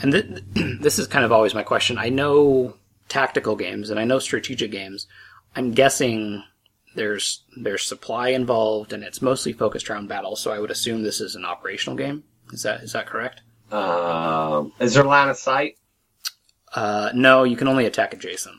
[0.00, 0.26] and th-
[0.80, 1.98] this is kind of always my question.
[1.98, 2.76] I know
[3.08, 5.06] tactical games and I know strategic games.
[5.54, 6.42] I'm guessing
[6.94, 10.36] there's there's supply involved and it's mostly focused around battle.
[10.36, 12.24] So I would assume this is an operational game.
[12.52, 13.42] Is that is that correct?
[13.70, 15.76] Um, is there line of sight?
[16.74, 18.56] Uh, no, you can only attack adjacent.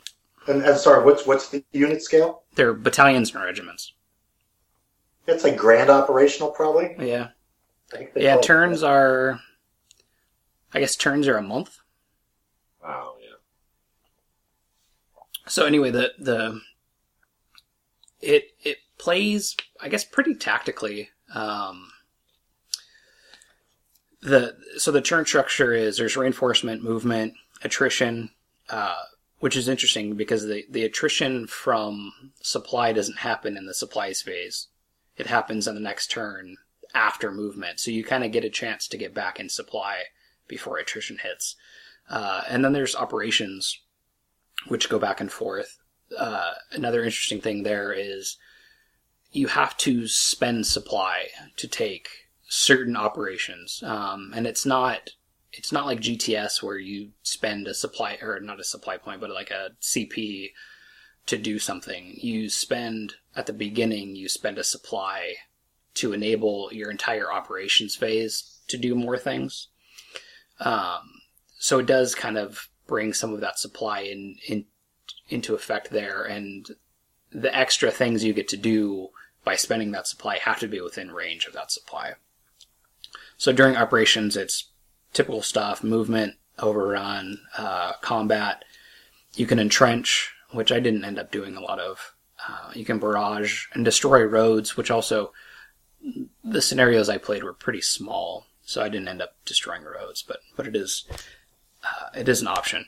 [0.47, 2.43] And, and sorry, what's what's the unit scale?
[2.55, 3.93] They're battalions and regiments.
[5.25, 6.95] It's like grand operational, probably.
[6.99, 7.29] Yeah,
[7.89, 8.31] think yeah.
[8.33, 9.39] call it- Turns are,
[10.73, 11.79] I guess turns are a month.
[12.85, 13.29] Oh yeah.
[15.47, 16.59] So anyway, the the
[18.19, 21.09] it it plays, I guess, pretty tactically.
[21.33, 21.89] Um,
[24.21, 27.33] the so the turn structure is there's reinforcement, movement,
[27.63, 28.31] attrition,
[28.69, 29.03] uh,
[29.39, 34.67] which is interesting because the the attrition from supply doesn't happen in the supplies phase.
[35.17, 36.57] It happens in the next turn
[36.93, 40.03] after movement, so you kind of get a chance to get back in supply
[40.47, 41.55] before attrition hits.
[42.09, 43.79] Uh, and then there's operations,
[44.67, 45.79] which go back and forth.
[46.17, 48.37] Uh, another interesting thing there is
[49.31, 52.07] you have to spend supply to take
[52.47, 55.11] certain operations, um, and it's not
[55.53, 59.29] it's not like GTS where you spend a supply or not a supply point, but
[59.29, 60.51] like a CP
[61.27, 62.15] to do something.
[62.17, 65.35] You spend at the beginning, you spend a supply
[65.95, 69.67] to enable your entire operations phase to do more things.
[70.59, 71.21] Um,
[71.59, 74.65] so it does kind of bring some of that supply in, in
[75.29, 76.67] into effect there, and
[77.31, 79.09] the extra things you get to do
[79.43, 82.13] by spending that supply have to be within range of that supply.
[83.37, 84.69] So during operations, it's
[85.13, 88.63] typical stuff: movement, overrun, uh, combat.
[89.35, 92.13] You can entrench, which I didn't end up doing a lot of.
[92.47, 95.31] Uh, you can barrage and destroy roads, which also
[96.43, 100.23] the scenarios I played were pretty small, so I didn't end up destroying roads.
[100.23, 101.05] But but it is
[101.83, 102.85] uh, it is an option,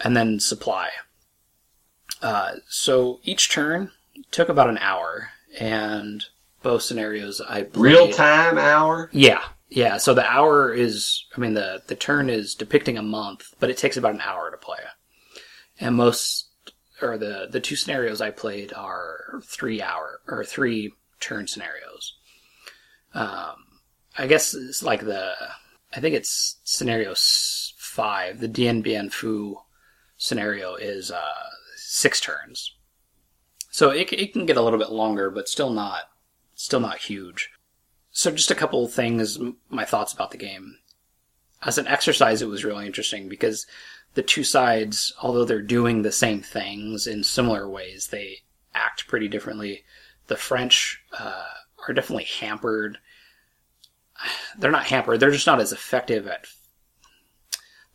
[0.00, 0.90] and then supply.
[2.22, 3.92] Uh, so each turn
[4.30, 6.24] took about an hour, and
[6.62, 9.10] both scenarios I played, Real time hour.
[9.12, 9.98] Yeah, yeah.
[9.98, 13.76] So the hour is, I mean, the the turn is depicting a month, but it
[13.76, 14.78] takes about an hour to play.
[15.80, 16.48] And most,
[17.02, 22.16] or the the two scenarios I played are three hour or three turn scenarios.
[23.14, 23.56] Um,
[24.16, 25.32] I guess it's like the,
[25.94, 27.14] I think it's scenario
[27.78, 28.40] five.
[28.40, 29.54] The Dien Bien Phu
[30.16, 32.74] scenario is uh, six turns.
[33.70, 36.02] So it, it can get a little bit longer, but still not
[36.54, 37.50] still not huge.
[38.18, 39.38] So just a couple of things,
[39.70, 40.78] my thoughts about the game.
[41.62, 43.64] As an exercise, it was really interesting because
[44.14, 48.38] the two sides, although they're doing the same things in similar ways, they
[48.74, 49.84] act pretty differently.
[50.26, 51.44] The French uh,
[51.86, 52.98] are definitely hampered.
[54.58, 55.20] They're not hampered.
[55.20, 56.48] They're just not as effective at.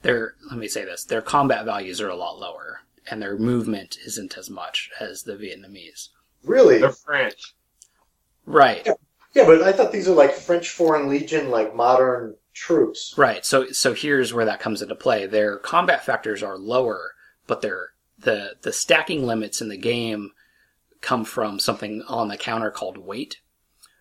[0.04, 3.98] Their let me say this: their combat values are a lot lower, and their movement
[4.06, 6.08] isn't as much as the Vietnamese.
[6.46, 6.80] Really?
[6.80, 7.56] The French.
[8.46, 8.84] Right.
[8.86, 8.94] Yeah,
[9.36, 13.14] but I thought these are like French Foreign Legion, like modern troops.
[13.18, 13.46] Right.
[13.46, 15.26] So so here's where that comes into play.
[15.26, 17.14] Their combat factors are lower,
[17.48, 20.32] but their the the stacking limits in the game
[21.02, 23.42] come from something on the counter called weight.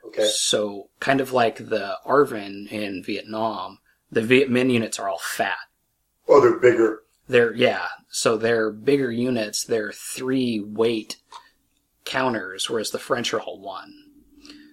[0.06, 0.28] Okay.
[0.32, 3.78] So kind of like the ARVN in Vietnam,
[4.10, 5.56] the Viet Minh units are all fat.
[6.28, 7.02] Oh, they're bigger.
[7.28, 9.64] They're yeah, so they're bigger units.
[9.64, 11.16] They're three weight
[12.04, 14.01] counters, whereas the French are all one.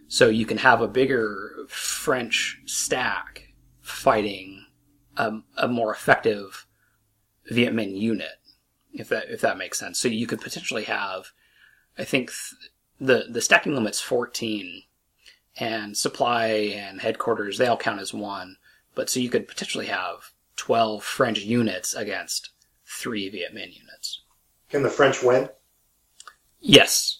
[0.09, 4.65] So you can have a bigger French stack fighting
[5.15, 6.65] a, a more effective
[7.45, 8.39] Viet Minh unit,
[8.91, 9.99] if that if that makes sense.
[9.99, 11.27] So you could potentially have,
[11.95, 14.81] I think th- the the stacking limit's fourteen,
[15.57, 18.57] and supply and headquarters they all count as one.
[18.95, 22.49] But so you could potentially have twelve French units against
[22.83, 24.23] three Viet Minh units.
[24.69, 25.49] Can the French win?
[26.59, 27.19] Yes.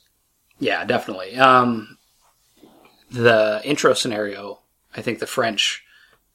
[0.57, 1.37] Yeah, definitely.
[1.37, 1.98] Um,
[3.11, 4.59] the intro scenario,
[4.95, 5.83] I think the French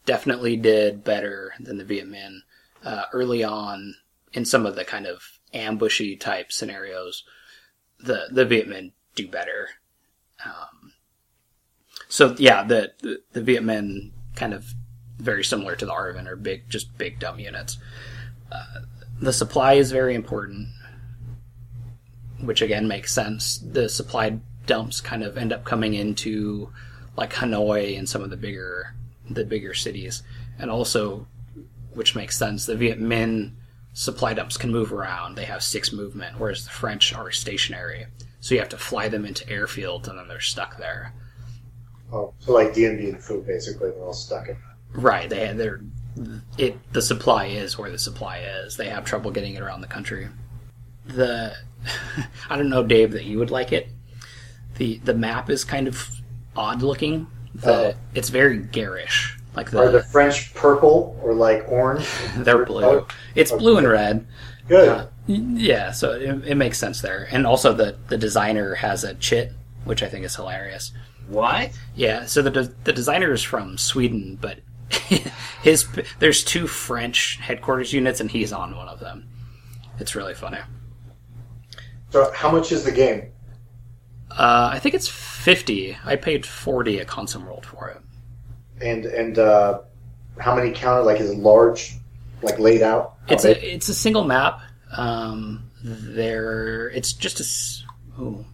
[0.07, 2.41] definitely did better than the Viet Minh
[2.85, 3.95] uh, early on
[4.33, 7.25] in some of the kind of ambushy type scenarios.
[8.01, 9.69] The the Viet Minh do better.
[10.45, 10.93] Um,
[12.09, 14.75] so yeah, the, the the Viet Minh kind of
[15.19, 17.79] very similar to the ARVN are big, just big dumb units.
[18.51, 18.81] Uh,
[19.21, 20.69] the supply is very important
[22.47, 23.59] which again makes sense.
[23.59, 26.71] The supply dumps kind of end up coming into
[27.17, 28.95] like Hanoi and some of the bigger
[29.29, 30.23] the bigger cities,
[30.59, 31.27] and also,
[31.93, 32.67] which makes sense.
[32.67, 33.53] The Viet Minh
[33.93, 38.07] supply dumps can move around; they have six movement, whereas the French are stationary.
[38.41, 41.15] So you have to fly them into airfields, and then they're stuck there.
[42.13, 44.57] Oh, so like Dien Bien Phu, basically, they're all stuck in.
[44.93, 45.29] Right?
[45.29, 45.81] They they're
[46.59, 46.77] it.
[46.93, 48.77] The supply is where the supply is.
[48.77, 50.29] They have trouble getting it around the country.
[51.07, 51.55] The
[52.51, 53.89] I don't know, Dave, that you would like it.
[54.77, 56.09] The The map is kind of
[56.57, 57.27] odd looking.
[57.55, 57.95] The Oh.
[58.15, 59.39] it's very garish.
[59.55, 62.09] Like the, Are the the French purple or like orange?
[62.39, 63.07] they're blue.
[63.35, 64.27] It's blue and red.
[64.69, 64.89] Good.
[64.89, 67.29] Uh, yeah, so it, it makes sense there.
[67.31, 69.53] And also the the designer has a chit,
[69.85, 70.93] which I think is hilarious.
[71.29, 71.71] What?
[71.95, 74.59] Yeah, so the de- the designer is from Sweden, but
[75.63, 75.87] his
[76.19, 79.29] there's two French headquarters units, and he's on one of them.
[79.99, 80.59] It's really funny.
[82.11, 83.31] So how much is the game?
[84.37, 85.97] Uh, I think it's fifty.
[86.05, 88.01] I paid forty at ConsimWorld for it.
[88.85, 89.81] And and uh,
[90.39, 91.03] how many counter?
[91.03, 91.95] Like is it large,
[92.43, 93.17] like laid out?
[93.29, 93.57] It's big?
[93.59, 94.61] a it's a single map.
[94.97, 97.45] Um, there, it's just a.
[97.45, 97.85] s-
[98.21, 98.45] Ooh.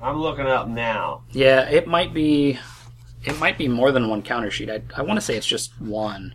[0.00, 1.24] I'm looking up now.
[1.32, 2.58] Yeah, it might be.
[3.24, 4.70] It might be more than one counter sheet.
[4.70, 6.34] I, I want to say it's just one.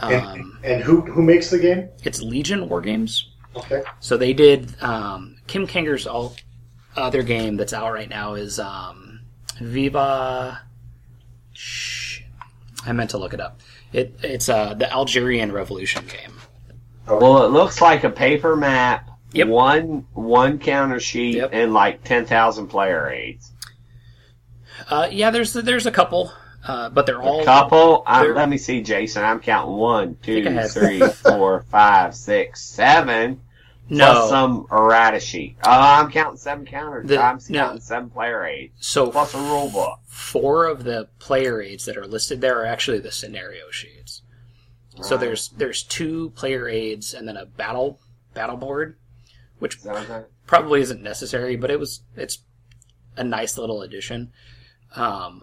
[0.00, 1.88] and, Um, and who who makes the game?
[2.04, 3.30] it's Legion War Games.
[3.56, 3.82] Okay.
[4.00, 6.34] So they did um, Kim Kanger's all
[6.96, 9.20] other game that's out right now is um,
[9.60, 10.60] Viva.
[11.52, 12.20] Shh,
[12.84, 13.60] I meant to look it up.
[13.92, 16.32] It it's uh, the Algerian Revolution game.
[17.06, 19.48] Well, it looks like a paper map, Yep.
[19.48, 21.50] one one counter sheet, Yep.
[21.52, 23.52] and like ten thousand player aids.
[24.88, 26.32] Uh, yeah, there's there's a couple,
[26.66, 28.02] uh, but they're all A couple.
[28.06, 29.22] I, let me see, Jason.
[29.22, 33.40] I'm counting one, two, three, four, five, six, seven.
[33.88, 34.12] No.
[34.12, 35.56] Plus some errata sheet.
[35.64, 37.08] Oh, I'm counting seven counters.
[37.08, 37.58] The- I'm no.
[37.60, 38.72] counting seven player aids.
[38.78, 39.98] so Plus a rule book.
[40.06, 44.22] four of the player aids that are listed there are actually the scenario sheets.
[45.02, 45.20] So Right.
[45.26, 47.98] there's there's two player aids and then a battle
[48.32, 48.96] battle board,
[49.58, 49.88] which Is
[50.46, 52.38] probably isn't necessary, but it was it's
[53.16, 54.32] a nice little addition.
[54.96, 55.42] Um,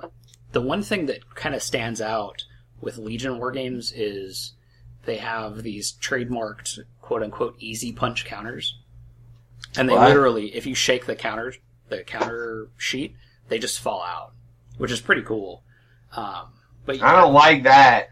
[0.54, 2.44] the one thing that kind of stands out
[2.80, 4.54] with Legion War Games is
[5.06, 8.78] they have these trademarked quote unquote easy punch counters,
[9.78, 11.54] and they literally, if you shake the counter
[11.90, 13.16] the counter sheet,
[13.50, 14.34] they just fall out,
[14.78, 15.64] which is pretty cool.
[16.16, 16.54] Um,
[16.86, 18.10] but I don't like that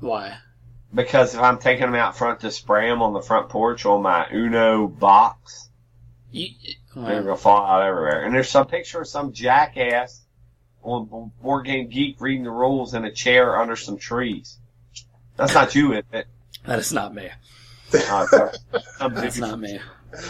[0.00, 0.38] why?
[0.94, 4.02] because if I'm taking them out front to spray them on the front porch on
[4.02, 5.70] my Uno box,
[6.30, 6.48] You,
[6.94, 8.24] they're gonna fall out everywhere.
[8.24, 10.22] And there's some picture of some jackass
[10.82, 14.58] on Board Game Geek reading the rules in a chair under some trees.
[15.36, 16.26] That's not you, is it?
[16.64, 17.30] that is not me.
[17.94, 18.48] Uh,
[19.08, 19.78] That's not me.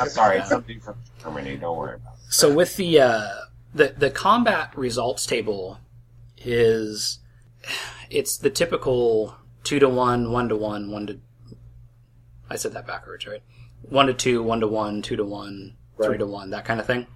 [0.00, 1.56] I'm sorry, it's some dude from Germany.
[1.56, 2.32] Don't worry about it.
[2.32, 3.28] So with the uh,
[3.74, 5.78] the the combat results table
[6.38, 7.18] is
[8.10, 11.20] it's the typical two to one, one to one, one to.
[12.48, 13.42] I said that backwards, right?
[13.82, 16.86] One to two, one to one, two to one, three to one, that kind of
[16.86, 17.06] thing.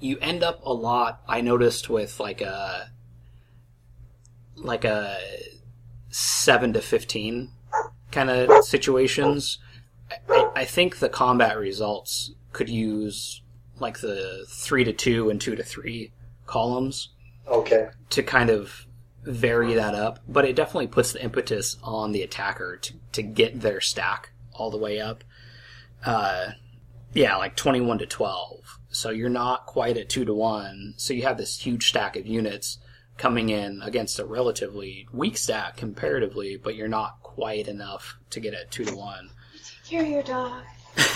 [0.00, 1.22] You end up a lot.
[1.28, 2.90] I noticed with like a
[4.56, 5.18] like a
[6.12, 7.50] seven to fifteen
[8.12, 9.58] kind of situations.
[10.28, 13.42] I, I think the combat results could use
[13.80, 16.12] like the three to two and two to three
[16.46, 17.08] columns
[17.48, 17.88] Okay.
[18.10, 18.86] to kind of
[19.24, 23.60] vary that up, but it definitely puts the impetus on the attacker to, to get
[23.60, 25.24] their stack all the way up.
[26.04, 26.50] Uh,
[27.14, 28.78] yeah, like 21 to 12.
[28.90, 30.94] So you're not quite at 2 to 1.
[30.96, 32.78] So you have this huge stack of units
[33.22, 38.52] coming in against a relatively weak stack comparatively, but you're not quite enough to get
[38.52, 39.30] at 2 to 1.
[39.88, 40.64] You're your dog.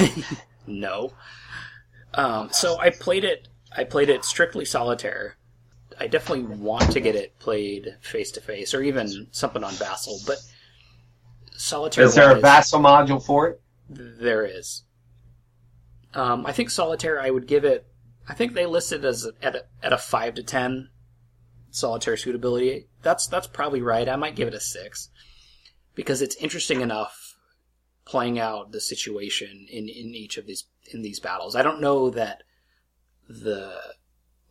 [0.68, 1.12] no.
[2.14, 3.48] Um, so I played it.
[3.76, 5.36] I played it strictly solitaire.
[5.98, 10.20] I definitely want to get it played face to face, or even something on Vassal.
[10.28, 10.38] But
[11.56, 12.04] solitaire.
[12.04, 13.60] Is there a wise, vassal module for it?
[13.90, 14.84] There is.
[16.14, 17.20] Um, I think solitaire.
[17.20, 17.84] I would give it.
[18.28, 20.90] I think they listed as at a, at a five to ten
[21.70, 22.88] solitaire suitability.
[23.02, 24.08] That's that's probably right.
[24.08, 25.10] I might give it a six
[25.94, 27.34] because it's interesting enough
[28.04, 31.56] playing out the situation in, in each of these in these battles.
[31.56, 32.42] I don't know that
[33.28, 33.78] the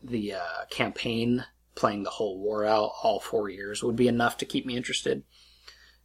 [0.03, 4.45] the uh, campaign playing the whole war out all four years would be enough to
[4.45, 5.23] keep me interested.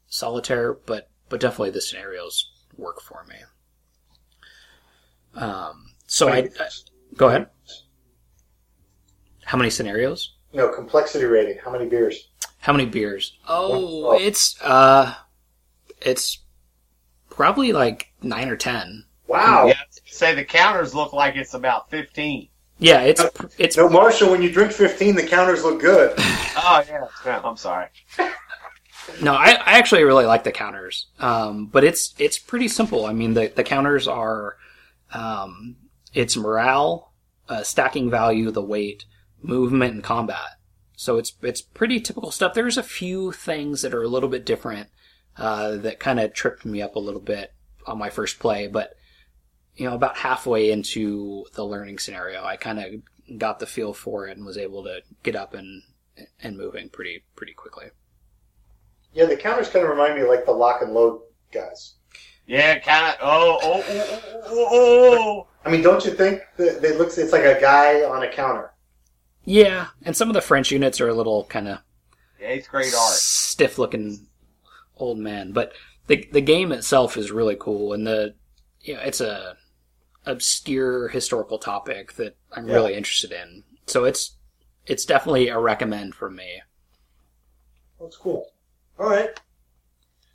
[0.09, 3.37] Solitaire, but but definitely the scenarios work for me.
[5.35, 6.69] Um, so I, I
[7.17, 7.49] go ahead.
[9.45, 10.37] How many scenarios?
[10.53, 11.59] No complexity rating.
[11.65, 12.29] How many beers?
[12.59, 13.39] How many beers?
[13.49, 14.19] Oh, Oh.
[14.19, 15.15] it's uh,
[16.01, 16.39] it's
[17.31, 19.05] probably like nine or ten.
[19.27, 19.67] Wow.
[19.69, 19.75] Yeah,
[20.07, 22.49] say the counters look like it's about 15.
[22.79, 23.25] Yeah, it's
[23.59, 24.31] it's No, Marshall.
[24.33, 26.15] When you drink 15, the counters look good.
[26.63, 27.07] Oh, yeah.
[27.25, 27.87] yeah I'm sorry.
[29.23, 29.33] no.
[29.35, 33.07] I, I actually really like the counters, um, but it's it's pretty simple.
[33.07, 34.57] I mean, the the counters are
[35.15, 35.77] um,
[36.13, 37.13] it's morale,
[37.49, 39.05] uh, stacking value, the weight,
[39.43, 40.59] movement, and combat.
[40.97, 42.55] So it's it's pretty typical stuff.
[42.55, 44.89] There's a few things that are a little bit different
[45.37, 47.55] uh, that kind of tripped me up a little bit
[47.87, 48.95] on my first play, but
[49.77, 54.27] you know, about halfway into the learning scenario, I kind of got the feel for
[54.27, 55.83] it and was able to get up and
[56.43, 57.87] and moving pretty pretty quickly.
[59.15, 61.23] Yeah, the counters kind of remind me of like the lock and load
[61.53, 61.95] guys.
[62.47, 63.19] Yeah, kind of.
[63.23, 65.47] Oh, oh, oh, oh, oh, oh.
[65.65, 67.17] I mean, don't you think that they looks?
[67.17, 68.73] It's like a guy on a counter.
[69.45, 71.79] Yeah, and some of the French units are a little kind of
[72.41, 73.13] eighth grade art.
[73.13, 74.27] stiff looking
[74.97, 75.73] old man, but
[76.09, 78.35] the the game itself is really cool, and the
[78.83, 79.57] you know, it's a
[80.27, 82.75] obscure historical topic that I'm Yeah.
[82.75, 83.65] really interested in.
[83.87, 84.37] So it's
[84.87, 86.63] it's definitely a recommend from me.
[88.01, 88.47] That's cool.
[88.99, 89.39] All right.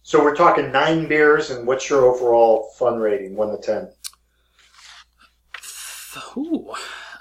[0.04, 3.92] So we're talking nine beers, and what's your overall fun rating, one to ten?
[6.38, 6.74] Ooh.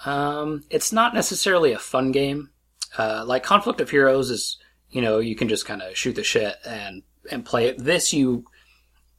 [0.04, 2.50] Um, it's not necessarily a fun game.
[2.96, 4.58] Uh, like Conflict of Heroes is,
[4.90, 7.78] you know, you can just kind of shoot the shit and and play it.
[7.78, 8.44] This you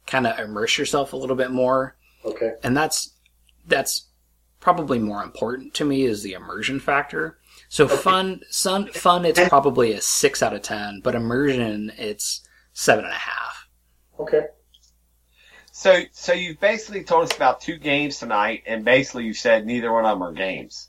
[0.06, 2.53] kind of immerse yourself a little bit more, Okay.
[2.64, 3.14] and that's
[3.68, 4.07] that's
[4.60, 7.38] probably more important to me is the immersion factor.
[7.70, 9.26] So fun, sun, fun.
[9.26, 13.68] It's probably a six out of ten, but immersion, it's seven and a half.
[14.20, 14.41] Okay.
[15.77, 19.91] So, so you've basically told us about two games tonight, and basically you said neither
[19.91, 20.88] one of them are games.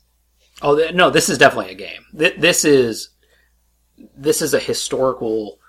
[0.61, 2.05] Oh no, this is definitely a game.
[2.17, 3.09] Th- this is
[4.15, 5.59] this is a historical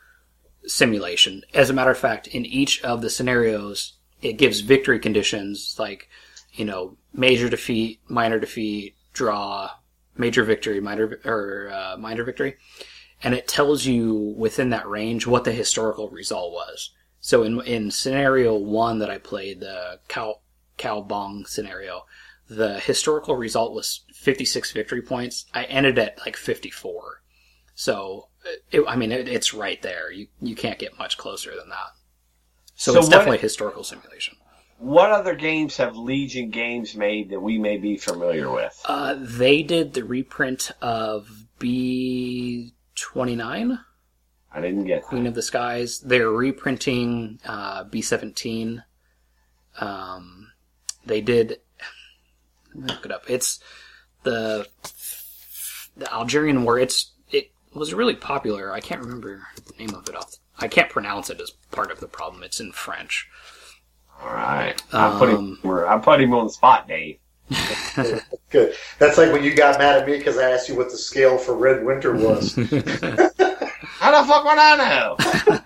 [0.67, 1.43] simulation.
[1.53, 6.09] As a matter of fact, in each of the scenarios, it gives victory conditions like
[6.53, 9.69] you know major defeat, minor defeat, draw,
[10.17, 12.55] major victory, minor or uh, minor victory,
[13.25, 16.93] and it tells you within that range what the historical result was.
[17.29, 20.41] So in in scenario one that I played, the cow
[20.79, 22.07] cow bong scenario,
[22.49, 25.45] the historical result was 56 victory points.
[25.53, 27.21] I ended at like 54.
[27.75, 28.29] So,
[28.73, 30.11] it, I mean, it, it's right there.
[30.11, 31.91] You you can't get much closer than that.
[32.75, 34.39] So, So it's what- definitely a historical simulation.
[34.79, 38.81] What other games have Legion Games made that we may be familiar with?
[38.87, 41.29] Uh, they did the reprint of
[41.59, 43.81] B29,
[44.59, 46.01] I didn't get Queen of the Skies.
[46.01, 48.83] They're reprinting uh, B17.
[49.81, 50.53] Um,
[51.07, 51.61] they did.
[52.75, 53.25] Look it up.
[53.29, 53.61] It's
[54.25, 54.67] the
[55.97, 56.79] the Algerian War.
[56.79, 58.73] It's it was really popular.
[58.73, 60.37] I can't remember the name of it off.
[60.59, 62.43] I can't pronounce it as part of the problem.
[62.43, 63.29] It's in French.
[64.21, 65.87] All right, I put Um, him.
[65.87, 67.19] I put him on the spot, Dave.
[68.51, 68.75] Good.
[68.99, 71.39] That's like when you got mad at me because I asked you what the scale
[71.39, 72.55] for Red Winter was.
[73.99, 75.61] How the fuck would I know?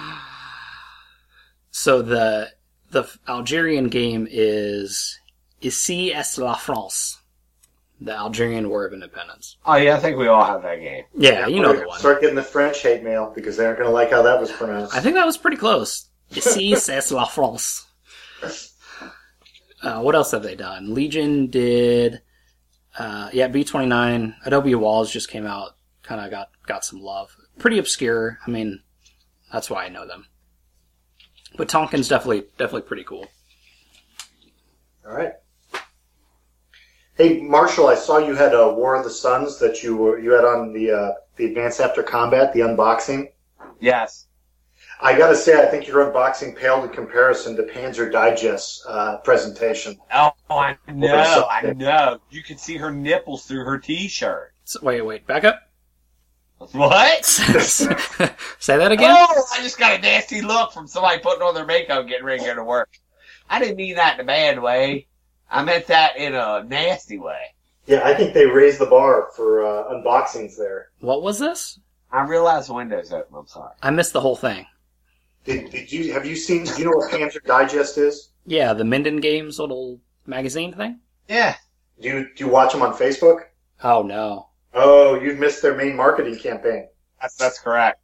[1.70, 2.48] So the
[2.90, 5.18] the Algerian game is
[5.62, 7.18] Ici est la France,
[8.00, 9.56] the Algerian War of Independence.
[9.64, 11.04] oh yeah, I think we all have that game.
[11.16, 11.98] Yeah, you know We're the one.
[12.00, 14.50] Start getting the French hate mail because they aren't going to like how that was
[14.50, 14.94] pronounced.
[14.94, 16.08] I think that was pretty close.
[16.34, 17.86] Ici c'est la France.
[19.82, 20.92] Uh, what else have they done?
[20.92, 22.20] Legion did,
[22.98, 24.34] uh, yeah, B29.
[24.44, 25.76] Adobe Walls just came out,
[26.08, 27.36] kind of got, got some love.
[27.58, 28.38] Pretty obscure.
[28.46, 28.80] I mean,
[29.52, 30.26] that's why I know them.
[31.56, 33.26] But Tonkin's definitely, definitely pretty cool.
[35.06, 35.32] All right.
[37.16, 40.30] Hey, Marshall, I saw you had a War of the Suns that you were, you
[40.32, 43.28] had on the uh, the Advance After Combat, the unboxing.
[43.80, 44.26] Yes.
[45.00, 49.18] I got to say, I think your unboxing paled in comparison to Panzer Digest uh,
[49.18, 49.98] presentation.
[50.12, 51.46] Oh, I know.
[51.50, 52.18] I know.
[52.30, 54.52] You could see her nipples through her T-shirt.
[54.64, 55.67] So, wait, wait, back up.
[56.58, 57.24] What?
[57.24, 57.86] Say
[58.76, 59.14] that again.
[59.16, 62.40] Oh, I just got a nasty look from somebody putting on their makeup getting ready
[62.40, 62.90] to go to work.
[63.48, 65.06] I didn't mean that in a bad way.
[65.50, 67.54] I meant that in a nasty way.
[67.86, 70.90] Yeah, I think they raised the bar for uh, unboxings there.
[71.00, 71.78] What was this?
[72.12, 73.34] I realized the window's open.
[73.36, 73.72] I'm sorry.
[73.82, 74.66] I missed the whole thing.
[75.44, 76.64] Did, did you have you seen?
[76.64, 78.30] Do you know what Panzer Digest is?
[78.44, 81.00] Yeah, the Minden Games little magazine thing.
[81.28, 81.56] Yeah.
[82.00, 83.44] Do you do you watch them on Facebook?
[83.82, 84.48] Oh no.
[84.74, 86.88] Oh, you've missed their main marketing campaign
[87.20, 88.00] That's, that's correct.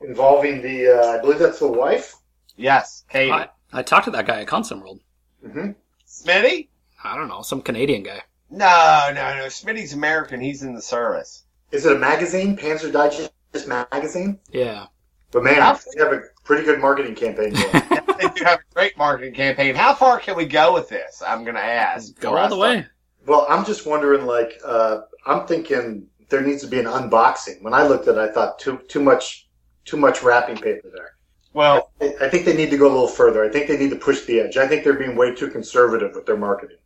[0.00, 0.88] involving the.
[1.00, 2.14] Uh, I believe that's the wife.
[2.56, 3.04] Yes.
[3.10, 3.32] Katie.
[3.32, 5.00] I, I talked to that guy at ConsimWorld.
[5.44, 5.70] hmm
[6.08, 6.68] Smitty?
[7.04, 8.22] I don't know, some Canadian guy.
[8.50, 9.46] No, no, no.
[9.46, 10.40] Smitty's American.
[10.40, 11.44] He's in the service.
[11.72, 12.56] Is it a magazine?
[12.56, 13.32] Panzer Digest
[13.66, 14.38] magazine?
[14.50, 14.86] Yeah.
[15.32, 17.72] But man, How- they have a pretty good marketing campaign going.
[18.18, 19.74] they do have a great marketing campaign.
[19.74, 21.22] How far can we go with this?
[21.26, 22.18] I'm going to ask.
[22.20, 22.86] Go all the way.
[23.26, 24.24] well, I'm just wondering.
[24.24, 27.62] Like, uh, I'm thinking there needs to be an unboxing.
[27.62, 29.48] When I looked at, it, I thought too too much
[29.84, 31.16] too much wrapping paper there.
[31.52, 33.44] Well, I I think they need to go a little further.
[33.44, 34.56] I think they need to push the edge.
[34.56, 36.78] I think they're being way too conservative with their marketing.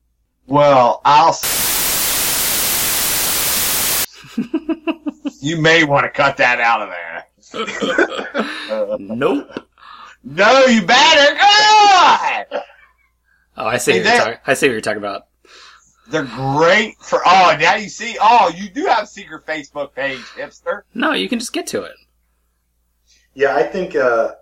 [0.46, 1.36] well, I'll.
[5.40, 7.26] you may want to cut that out of there.
[9.00, 9.48] Nope.
[10.22, 11.34] no, you better.
[11.36, 12.46] God!
[13.56, 13.92] Oh, I see.
[13.92, 15.26] Hey, what you're there- I see what you're talking about.
[16.10, 17.20] They're great for.
[17.24, 18.16] Oh, now you see.
[18.20, 20.82] Oh, you do have a secret Facebook page, hipster.
[20.94, 21.94] No, you can just get to it.
[23.34, 24.32] Yeah, I think uh,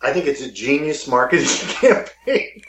[0.00, 1.46] I think it's a genius marketing
[1.80, 2.62] campaign.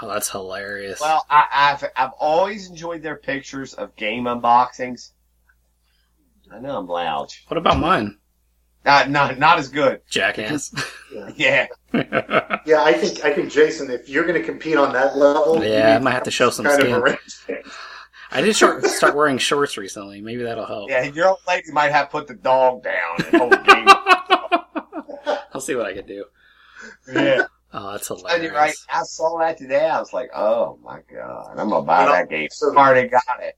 [0.00, 1.00] Oh, that's hilarious.
[1.00, 5.10] Well, I, I've I've always enjoyed their pictures of game unboxings.
[6.50, 7.28] I know I'm loud.
[7.48, 8.16] what about mine,
[8.88, 10.00] Not not not as good.
[10.08, 10.72] jackass?
[11.36, 11.66] Yeah.
[11.92, 15.96] Yeah, I think I think Jason, if you're going to compete on that level, yeah,
[15.96, 17.02] I might have to show some skin.
[18.30, 20.20] I did start start wearing shorts recently.
[20.20, 20.90] Maybe that'll help.
[20.90, 25.38] Yeah, your old lady might have put the dog down and hold the.
[25.54, 26.24] I'll see what I can do.
[27.12, 27.44] Yeah.
[27.72, 28.42] Oh, that's hilarious.
[28.42, 28.74] you're right.
[28.90, 29.86] I saw that today.
[29.88, 32.48] I was like, oh my god, I'm gonna buy You know, that game.
[32.50, 33.56] so- already got it.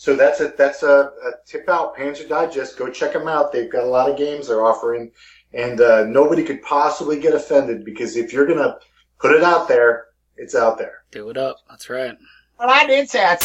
[0.00, 1.94] So that's a that's a, a tip out.
[1.94, 2.78] Panzer Digest.
[2.78, 3.52] Go check them out.
[3.52, 5.12] They've got a lot of games they're offering,
[5.52, 8.78] and uh, nobody could possibly get offended because if you're gonna
[9.18, 10.06] put it out there,
[10.38, 11.02] it's out there.
[11.10, 11.58] Do it up.
[11.68, 12.16] That's right.
[12.58, 13.22] Well, I did say.
[13.22, 13.36] I...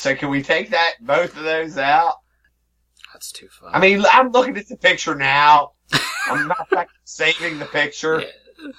[0.00, 2.14] So can we take that both of those out?
[3.12, 3.70] That's too fun.
[3.74, 5.72] I mean, I'm looking at the picture now.
[6.30, 8.22] I'm not like, saving the picture.
[8.22, 8.70] Yeah.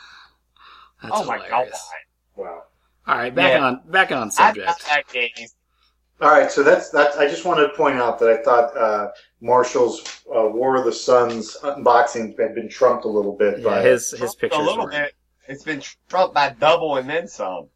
[1.03, 1.69] That's oh my hilarious.
[1.69, 2.43] god!
[2.43, 2.63] Wow.
[3.05, 3.65] All right, back Yeah.
[3.67, 5.53] on back on I got subject.
[6.19, 6.29] That game.
[6.29, 7.17] All right, so that's that's.
[7.17, 9.11] I just wanted to point out that I thought uh,
[9.41, 13.81] Marshall's uh, War of the Suns unboxing had been trumped a little bit Yeah, by
[13.81, 15.13] his his pictures a little were, bit.
[15.47, 17.67] It's been trumped by double and then some.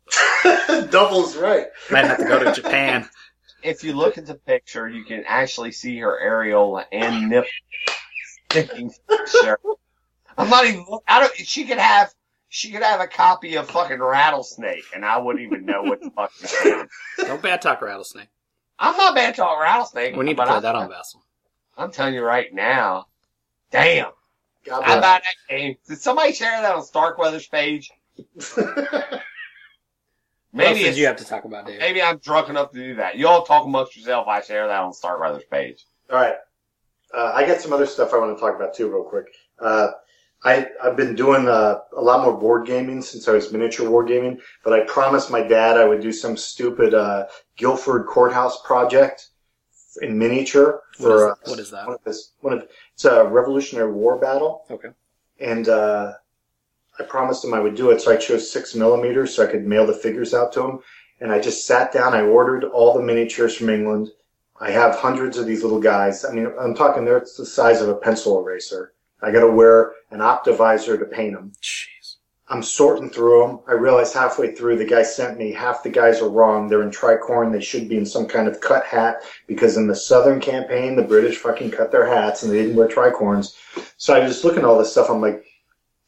[0.90, 1.68] doubles right.
[1.91, 3.07] might have to go to Japan.
[3.61, 7.45] If you look at the picture, you can actually see her areola and nip
[8.49, 8.90] sticking.
[9.28, 9.60] Sure.
[10.38, 10.86] I'm not even.
[11.06, 11.36] I don't.
[11.36, 12.14] She could have.
[12.49, 16.09] She could have a copy of fucking Rattlesnake, and I wouldn't even know what the
[16.15, 16.31] fuck.
[16.41, 16.89] it
[17.19, 17.26] is.
[17.27, 18.27] Don't bad talk rattlesnake.
[18.80, 20.15] I'm not bad talk Rattlesnake.
[20.15, 21.23] We need to but play I'm, that on Vassal.
[21.77, 23.05] I'm telling you right now.
[23.71, 24.11] Damn.
[24.65, 24.97] God How bless.
[24.97, 25.76] about that game?
[25.88, 27.91] Did somebody share that on Starkweather's page?
[30.51, 31.80] What else Maybe did you have to talk about, Dave?
[31.80, 33.15] maybe I'm drunk enough to do that.
[33.15, 34.27] You all talk amongst yourself.
[34.27, 35.85] I share that on Starkweather's page.
[36.11, 36.35] All right.
[37.13, 39.27] Uh, I got some other stuff I want to talk about too, real quick.
[39.59, 39.89] Uh,
[40.44, 44.40] I, I've been doing uh, a lot more board gaming since I was miniature wargaming,
[44.64, 49.28] but I promised my dad I would do some stupid uh, Guilford courthouse project
[50.02, 51.86] in miniature What is, uh, what is that?
[51.88, 54.90] one of his, one of it's a Revolutionary War battle, Okay.
[55.41, 56.14] and uh,
[56.99, 59.66] I promised him I would do it, so I chose six millimeters so I could
[59.68, 60.80] mail the figures out to him.
[61.22, 62.14] And I just sat down.
[62.14, 64.10] I ordered all the miniatures from England.
[64.61, 66.24] I have hundreds of these little guys.
[66.24, 68.94] I mean, I'm talking they're the size of a pencil eraser.
[69.21, 71.51] I got to wear an optivisor to paint them.
[71.61, 72.15] Jeez.
[72.51, 73.59] I'm sorting through them.
[73.67, 76.67] I realized halfway through the guy sent me half the guys are wrong.
[76.67, 77.51] They're in tricorn.
[77.51, 81.03] They should be in some kind of cut hat because in the Southern campaign, the
[81.03, 83.55] British fucking cut their hats and they didn't wear tricorns.
[83.97, 85.11] So I was just looking at all this stuff.
[85.11, 85.45] I'm like,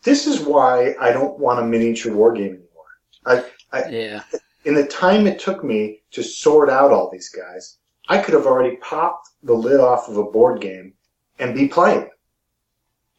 [0.01, 2.59] this is why I don't want a miniature war game
[3.25, 3.45] anymore.
[3.71, 4.23] I, Yeah.
[4.65, 7.77] in the time it took me to sort out all these guys,
[8.09, 10.93] I could have already popped the lid off of a board game
[11.38, 12.09] and be playing.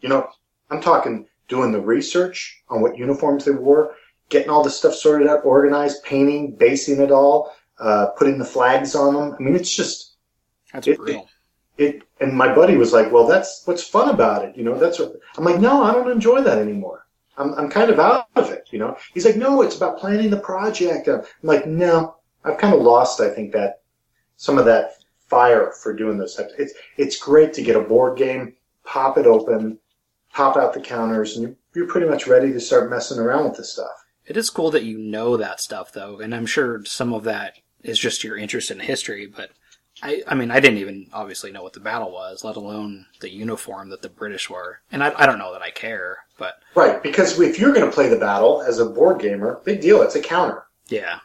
[0.03, 0.29] You know,
[0.71, 3.95] I'm talking doing the research on what uniforms they wore,
[4.29, 8.95] getting all the stuff sorted out, organized, painting, basing it all, uh, putting the flags
[8.95, 9.37] on them.
[9.39, 10.17] I mean, it's just,
[10.73, 11.29] That's It- brutal.
[11.77, 14.57] it, and my buddy was like, well, that's what's fun about it.
[14.57, 17.07] You know, that's what, I'm like, no, I don't enjoy that anymore.
[17.37, 18.97] I'm, I'm kind of out of it, you know?
[19.15, 21.09] He's like, no, it's about planning the project.
[21.09, 23.81] I'm like, no, I've kind of lost, I think, that,
[24.37, 26.53] some of that fire for doing those types.
[26.59, 28.55] It's, it's great to get a board game,
[28.85, 29.79] pop it open,
[30.33, 33.57] pop out the counters, and you're, you're pretty much ready to start messing around with
[33.57, 33.91] this stuff.
[34.27, 37.55] It is cool that you know that stuff, though, and I'm sure some of that
[37.83, 39.27] is just your interest in history.
[39.27, 39.51] But
[40.03, 43.31] I, I mean, I didn't even obviously know what the battle was, let alone the
[43.33, 44.81] uniform that the British were.
[44.93, 47.93] And I, I don't know that I care, but Right, because if you're going to
[47.95, 50.65] play the battle as a board gamer, big deal, it's a counter.
[50.89, 51.19] yeah,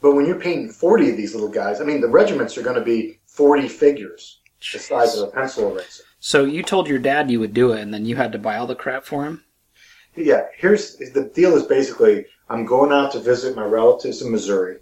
[0.00, 2.76] But when you're painting 40 of these little guys, I mean, the regiments are going
[2.78, 4.40] to be 40 figures,
[4.72, 6.04] the size of a pencil eraser.
[6.20, 8.56] So you told your dad you would do it, and then you had to buy
[8.56, 9.44] all the crap for him.
[10.16, 14.78] Yeah, here's the deal is basically I'm going out to visit my relatives in Missouri.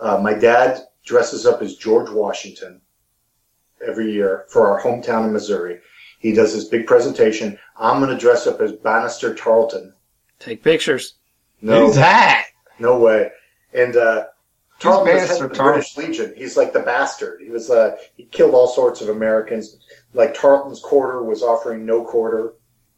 [0.00, 2.80] Uh, my dad dresses up as George Washington
[3.86, 5.78] every year for our hometown in Missouri.
[6.18, 7.56] He does this big presentation.
[7.76, 9.94] I'm going to dress up as Banastre Tarleton.
[10.40, 11.14] Take pictures.
[11.62, 12.46] No, Who's that?
[12.80, 13.30] no way.
[13.72, 14.26] And uh,
[14.80, 15.74] Tarleton was head of the Tarleton?
[15.74, 16.34] British Legion.
[16.36, 17.40] He's like the bastard.
[17.40, 19.76] He was uh, he killed all sorts of Americans.
[20.14, 22.54] Like Tarleton's quarter was offering no quarter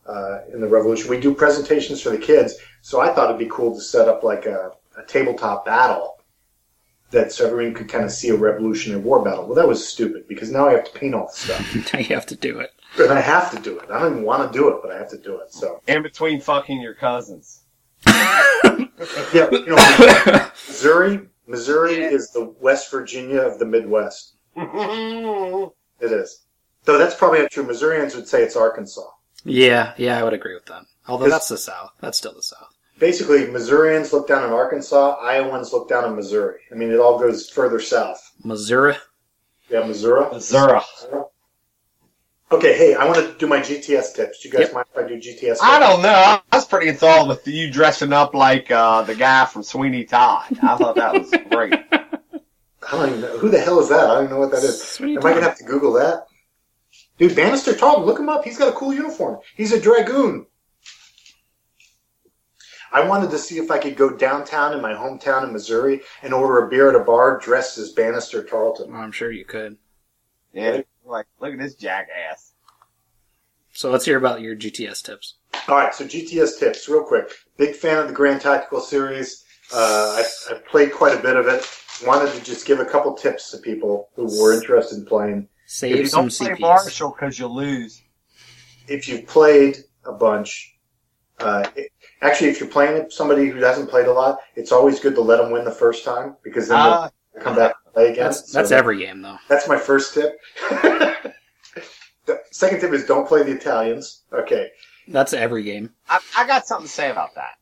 [0.07, 1.11] uh, in the Revolution.
[1.11, 4.23] We do presentations for the kids, so I thought it'd be cool to set up
[4.23, 6.17] like a, a tabletop battle
[7.11, 9.45] that so everyone could kind of see a Revolutionary War battle.
[9.47, 12.15] Well, that was stupid because now I have to paint all the stuff, now you
[12.15, 12.71] have to do it.
[12.99, 13.91] and I have to do it.
[13.91, 15.53] I don't even want to do it, but I have to do it.
[15.53, 17.63] So In between fucking your cousins.
[18.07, 24.35] yeah, you know, Missouri, Missouri is the West Virginia of the Midwest.
[26.03, 26.47] It is.
[26.85, 27.65] Though that's probably not true.
[27.65, 29.03] Missourians would say it's Arkansas.
[29.45, 30.83] Yeah, yeah, I would agree with that.
[31.09, 31.91] Although that's the South.
[32.01, 32.69] That's still the South.
[32.99, 36.61] Basically, Missourians look down on Arkansas, Iowans look down on Missouri.
[36.71, 38.21] I mean, it all goes further south.
[38.45, 38.95] Missouri.
[39.71, 40.27] Yeah, Missouri.
[40.31, 40.81] Missouri.
[42.53, 44.41] Okay, hey, I want to do my GTS tips.
[44.41, 44.73] Do you guys Yep.
[44.75, 45.63] mind if I do GTS tips?
[45.63, 46.41] I don't know.
[46.53, 50.59] I was pretty enthralled with you dressing up like uh, the guy from Sweeney Todd.
[50.61, 51.73] I thought that was great.
[51.93, 53.39] I don't even know.
[53.39, 54.01] Who the hell is that?
[54.11, 54.83] I don't even know what that is.
[54.83, 56.27] Sweet Am I going to have to Google that?
[57.21, 58.45] Dude, Banastre Tarleton, look him up.
[58.45, 59.41] He's got a cool uniform.
[59.55, 60.47] He's a dragoon.
[62.91, 66.33] I wanted to see if I could go downtown in my hometown in Missouri and
[66.33, 68.95] order a beer at a bar dressed as Banastre Tarleton.
[68.95, 69.77] I'm sure you could.
[70.55, 72.55] Yeah, like look at this jackass.
[73.75, 75.35] So let's hear about your GTS tips.
[75.69, 77.33] All right, so GTS tips, real quick.
[77.59, 79.45] Big fan of the Grand Tactical Series.
[79.73, 81.69] Uh, I, I've played quite a bit of it.
[82.07, 85.49] Wanted to just give a couple tips to people who were interested in playing.
[85.73, 86.61] Save you some Don't play CPs.
[86.61, 88.03] Marshall because you'll lose.
[88.89, 90.75] If you've played a bunch,
[91.39, 91.93] uh, it,
[92.23, 95.37] actually, if you're playing somebody who hasn't played a lot, it's always good to let
[95.37, 98.25] them win the first time because then Ah, they'll come back and play again.
[98.25, 99.37] That's So that's that- every game though.
[99.47, 100.41] That's my first tip.
[102.27, 104.23] the second tip is don't play the Italians.
[104.33, 104.71] Okay.
[105.07, 105.91] That's every game.
[106.09, 107.53] I, I got something to say about that.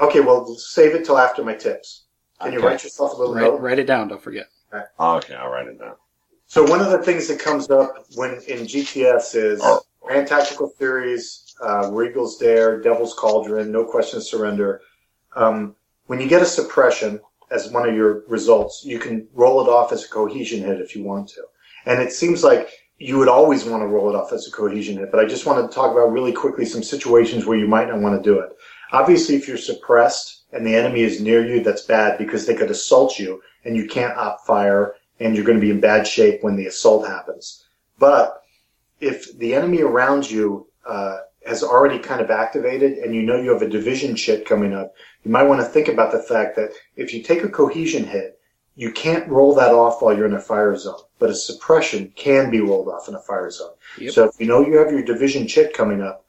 [0.00, 2.04] Okay, well, save it till after my tips.
[2.42, 3.60] Can you write yourself a little Write, note?
[3.62, 4.08] write it down.
[4.08, 4.48] Don't forget.
[4.70, 5.94] Okay, I'll write it down.
[6.54, 9.60] So one of the things that comes up when in GTS is
[10.00, 14.80] Grand Tactical Series, uh, Regal's Dare, Devil's Cauldron, No Question Surrender.
[15.34, 15.74] Um,
[16.06, 17.18] when you get a suppression
[17.50, 20.94] as one of your results, you can roll it off as a cohesion hit if
[20.94, 21.42] you want to.
[21.86, 24.98] And it seems like you would always want to roll it off as a cohesion
[24.98, 27.88] hit, but I just wanted to talk about really quickly some situations where you might
[27.88, 28.50] not want to do it.
[28.92, 32.70] Obviously, if you're suppressed and the enemy is near you, that's bad because they could
[32.70, 36.42] assault you and you can't op fire and you're going to be in bad shape
[36.42, 37.64] when the assault happens.
[37.98, 38.42] But
[39.00, 43.52] if the enemy around you uh, has already kind of activated and you know you
[43.52, 46.72] have a division chit coming up, you might want to think about the fact that
[46.96, 48.38] if you take a cohesion hit,
[48.76, 52.50] you can't roll that off while you're in a fire zone, but a suppression can
[52.50, 53.70] be rolled off in a fire zone.
[53.98, 54.12] Yep.
[54.12, 56.24] So if you know you have your division chit coming up,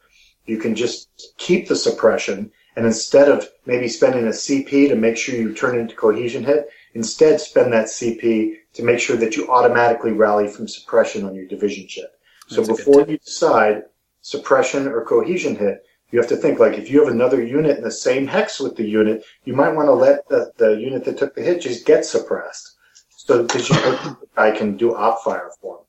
[0.45, 5.17] you can just keep the suppression and instead of maybe spending a CP to make
[5.17, 9.35] sure you turn it into cohesion hit, instead spend that CP to make sure that
[9.35, 12.11] you automatically rally from suppression on your division chit.
[12.47, 13.83] So That's before you decide
[14.21, 17.83] suppression or cohesion hit, you have to think like if you have another unit in
[17.83, 21.17] the same hex with the unit, you might want to let the, the unit that
[21.17, 22.77] took the hit just get suppressed.
[23.09, 25.85] So because you I can do op fire for him.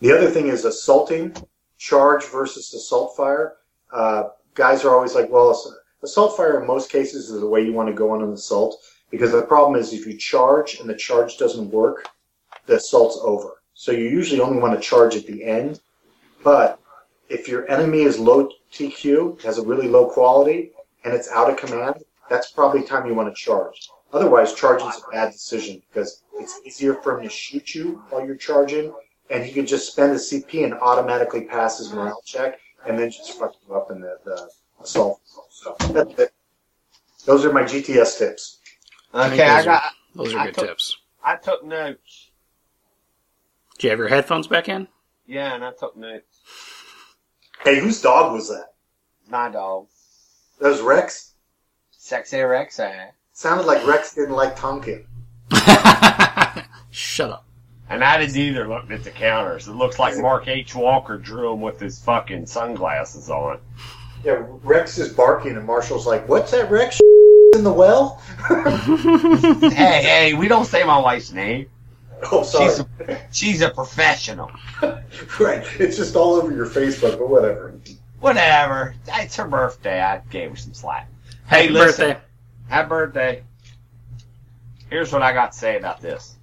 [0.00, 1.36] The other thing is assaulting
[1.76, 3.56] charge versus assault fire.
[3.92, 5.58] Uh, guys are always like, well,
[6.02, 8.78] assault fire in most cases is the way you want to go on an assault
[9.10, 12.08] because the problem is if you charge and the charge doesn't work,
[12.66, 13.62] the assault's over.
[13.74, 15.80] So you usually only want to charge at the end.
[16.42, 16.80] But
[17.28, 20.72] if your enemy is low TQ, has a really low quality,
[21.04, 23.88] and it's out of command, that's probably time you want to charge.
[24.12, 28.24] Otherwise, charging is a bad decision because it's easier for him to shoot you while
[28.24, 28.92] you're charging,
[29.30, 33.10] and he can just spend a CP and automatically pass his morale check, and then
[33.10, 34.48] just fuck you up in the, the
[34.80, 35.20] assault.
[35.50, 35.76] So.
[37.26, 38.59] Those are my GTS tips.
[39.12, 39.82] Think Okay, I those are- got.
[40.14, 40.96] Those are I good took- tips.
[41.24, 42.30] I took notes.
[43.78, 44.88] Do you have your headphones back in?
[45.26, 46.40] Yeah, and I took notes.
[47.62, 48.72] Hey, whose dog was that?
[49.28, 49.86] My dog,
[50.60, 51.34] That was Rex.
[51.90, 52.78] sexy Rex.
[52.80, 53.10] eh?
[53.32, 55.06] Sounded like Rex didn't like Tonkin.
[56.90, 57.46] Shut up.
[57.88, 58.68] And I didn't either.
[58.68, 59.66] Looked at the counters.
[59.68, 60.74] It looks like Mark H.
[60.74, 63.60] Walker drew him with his fucking sunglasses on.
[64.24, 67.00] Yeah, Rex is barking, and Marshall's like, "What's that Rex
[67.54, 71.66] in the well?" hey, hey, we don't say my wife's name.
[72.30, 72.68] Oh, sorry.
[72.68, 74.50] She's a, she's a professional.
[74.82, 75.64] right.
[75.78, 77.74] It's just all over your Facebook, but whatever.
[78.20, 78.94] Whatever.
[79.08, 80.00] It's her birthday.
[80.00, 81.08] I gave her some slack.
[81.48, 82.08] Hey, Happy listen.
[82.08, 82.20] birthday.
[82.68, 83.42] Happy birthday.
[84.90, 86.36] Here's what I got to say about this.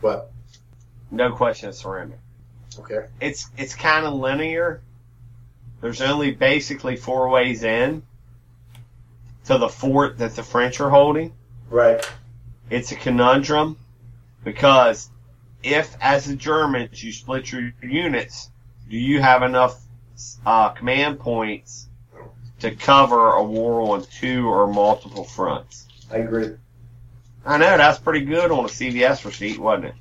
[0.00, 0.30] What?
[1.10, 2.18] No question of surrender.
[2.78, 3.06] Okay.
[3.20, 4.82] It's it's kind of linear.
[5.80, 8.02] There's only basically four ways in
[9.46, 11.32] to the fort that the French are holding.
[11.70, 12.04] Right.
[12.70, 13.76] It's a conundrum
[14.42, 15.10] because
[15.62, 18.50] if, as the Germans, you split your units,
[18.88, 19.80] do you have enough
[20.44, 21.88] uh, command points
[22.60, 25.86] to cover a war on two or multiple fronts?
[26.10, 26.56] I agree.
[27.44, 29.94] I know that's pretty good on a CVS receipt, wasn't it?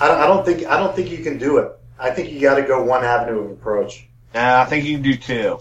[0.00, 1.72] I don't, I don't think I don't think you can do it.
[1.98, 5.02] I think you got to go one avenue of approach Uh, I think you can
[5.02, 5.58] do two.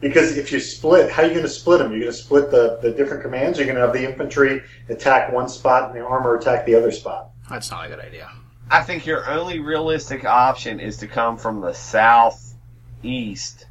[0.00, 1.90] Because if you split, how are you going to split them?
[1.90, 3.58] You're going to split the, the different commands.
[3.58, 6.92] You're going to have the infantry attack one spot and the armor attack the other
[6.92, 7.30] spot.
[7.50, 8.30] That's not a good idea.
[8.70, 13.66] I think your only realistic option is to come from the southeast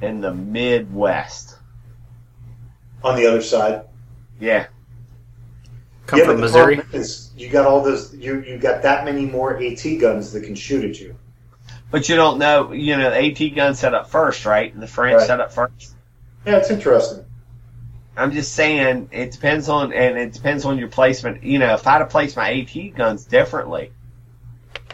[0.00, 1.56] and the midwest.
[3.02, 3.82] On the other side,
[4.40, 4.66] Yeah.
[6.06, 6.76] Come yeah, from but Missouri.
[6.76, 10.42] problem Is you got all those you you got that many more AT guns that
[10.42, 11.14] can shoot at you.
[11.90, 13.16] But you don't know, you know, the
[13.46, 14.72] AT gun set up first, right?
[14.72, 15.26] And the French Right.
[15.26, 15.94] set up first.
[16.46, 17.24] Yeah, it's interesting.
[18.16, 21.44] I'm just saying, it depends on, and it depends on your placement.
[21.44, 23.92] You know, if I'd have placed my AT guns differently,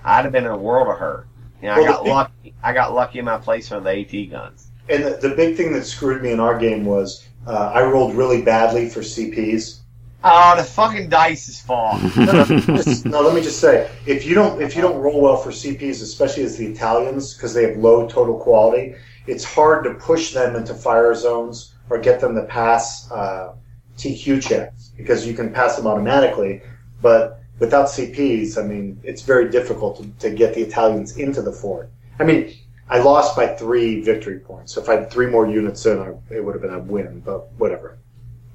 [0.04, 1.26] I'd have been in a world of hurt.
[1.62, 2.54] Yeah, I Well, the got thing- lucky.
[2.62, 4.70] I got lucky in my placement of the AT guns.
[4.88, 8.14] And the, the big thing that screwed me in our game was uh, I rolled
[8.14, 9.78] really badly for CPs.
[10.26, 11.60] Oh, the fucking dice is
[12.16, 15.50] no, no, let me just say, if you don't if you don't roll well for
[15.50, 18.94] CPs, especially as the Italians, because they have low total quality,
[19.26, 23.54] it's hard to push them into fire zones or get them to pass uh,
[23.98, 26.62] TQ checks because you can pass them automatically,
[27.02, 31.52] but without CPs, I mean, it's very difficult to, to get the Italians into the
[31.52, 31.90] fort.
[32.18, 32.54] I mean,
[32.88, 34.72] I lost by three victory points.
[34.72, 37.20] So if I had three more units in, I, it would have been a win.
[37.20, 37.98] But whatever.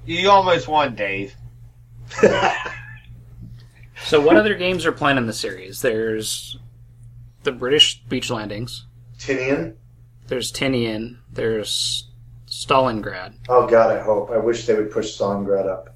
[0.06, 1.36] You almost won, Dave.
[4.06, 5.82] So, what other games are planned in the series?
[5.82, 6.58] There's
[7.44, 8.86] the British beach landings.
[9.18, 9.76] Tinian.
[10.28, 11.18] There's Tinian.
[11.32, 12.08] There's
[12.48, 13.34] Stalingrad.
[13.50, 14.32] Oh God, I hope.
[14.32, 15.96] I wish they would push Stalingrad up.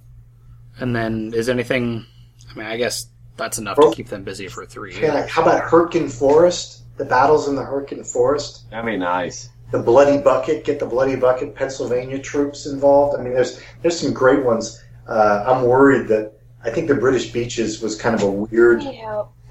[0.80, 2.06] And then is anything?
[2.52, 3.07] I mean, I guess
[3.38, 3.90] that's enough Oh.
[3.90, 5.30] to keep them busy for three Yeah, years.
[5.31, 6.81] how about Hurtgen Forest?
[6.98, 8.69] The battles in the Hurtgen Forest.
[8.69, 9.49] That'd be nice.
[9.72, 10.65] The Bloody Bucket.
[10.65, 13.18] Get the Bloody Bucket Pennsylvania troops involved.
[13.18, 14.83] I mean, there's there's some great ones.
[15.08, 18.84] Uh, I'm worried that I think the British beaches was kind of a weird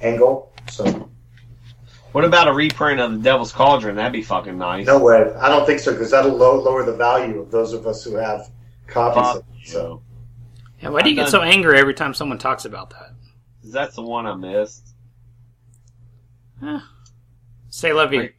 [0.01, 0.53] angle.
[0.71, 1.11] So
[2.13, 3.97] What about a reprint of the Devil's Cauldron?
[3.97, 4.87] That'd be fucking nice.
[4.87, 5.33] no way.
[5.41, 8.15] I don't think so because that'll low, lower the value of those of us who
[8.17, 8.51] have
[8.87, 9.37] copies.
[9.41, 9.69] Of it.
[9.69, 10.03] So
[10.81, 13.11] Yeah, why do you get so angry every time someone talks about that?
[13.63, 13.81] Is that?
[13.85, 14.89] That's the one I missed.
[17.71, 18.21] Say love you.
[18.21, 18.35] Right.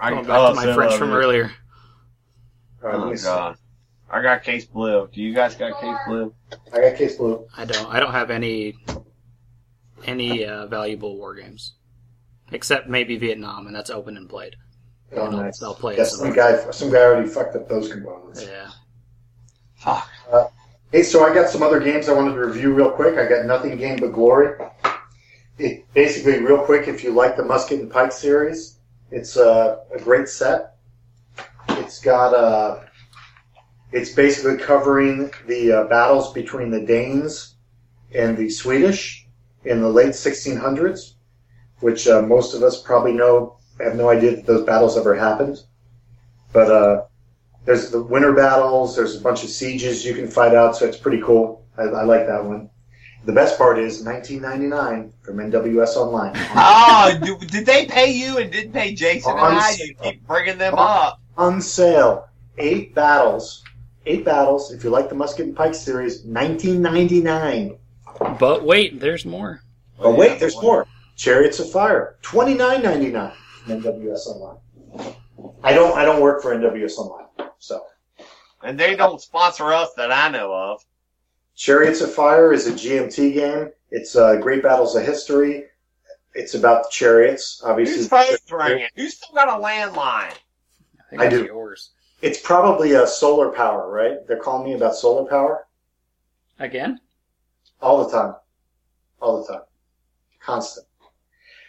[0.00, 1.52] I Going back to my say French from earlier.
[2.82, 3.24] all right, let Oh me see.
[3.24, 3.56] god.
[4.12, 5.08] I got case blue.
[5.12, 6.34] Do you guys got case blue?
[6.72, 7.46] I got case blue.
[7.56, 7.86] I don't.
[7.92, 8.76] I don't have any
[10.04, 11.74] any uh, valuable war games,
[12.50, 14.56] except maybe Vietnam, and that's open and played.
[15.14, 15.62] Oh, And I'll- nice.
[15.62, 18.44] I'll play Yeah, some some guy, some guy already fucked up those components.
[18.44, 18.68] Yeah.
[19.76, 20.08] Fuck.
[20.92, 23.16] Hey, so I got some other games I wanted to review real quick.
[23.16, 24.58] I got Nothing Game But Glory.
[25.58, 28.78] It basically, real quick, if you like the Musket and Pike series,
[29.10, 30.74] it's a, a great set.
[31.70, 32.80] It's got uh,
[33.92, 37.56] it's basically covering the uh, battles between the Danes
[38.14, 39.26] and the Swedish
[39.64, 41.14] in the late 1600s,
[41.80, 45.58] which uh, most of us probably know have no idea that those battles ever happened.
[46.52, 47.04] But uh,
[47.64, 48.96] there's the winter battles.
[48.96, 51.64] There's a bunch of sieges you can fight out, so it's pretty cool.
[51.76, 52.70] I, I like that one.
[53.24, 56.32] The best part is 1999 from NWS Online.
[56.54, 59.70] Oh, do, did they pay you and didn't pay Jason and I?
[59.72, 61.20] You keep bringing them up.
[61.36, 62.28] On sale,
[62.58, 63.61] eight battles.
[64.04, 64.72] Eight battles.
[64.72, 67.78] If you like the Musket and Pike series, 1999.
[68.38, 69.62] But wait, there's more.
[69.98, 70.86] Oh wait, there's more.
[71.16, 73.32] Chariots of Fire, 29.99
[73.66, 75.14] NWS Online.
[75.62, 75.96] I don't.
[75.96, 77.26] I don't work for NWS Online,
[77.58, 77.84] so.
[78.62, 80.84] And they don't sponsor us that I know of.
[81.54, 83.70] Chariots of Fire is a GMT game.
[83.90, 85.64] It's uh, Great Battles of History.
[86.34, 87.96] It's about the chariots, obviously.
[87.98, 88.88] Whose phone's ringing?
[88.96, 90.34] Who's still got a landline?
[91.10, 91.44] think I do.
[91.44, 91.90] Yours
[92.22, 94.26] It's probably a solar power, right?
[94.26, 95.66] They're calling me about solar power
[96.60, 97.00] again.
[97.80, 98.36] all the time,
[99.20, 99.62] all the time,
[100.40, 100.86] constant.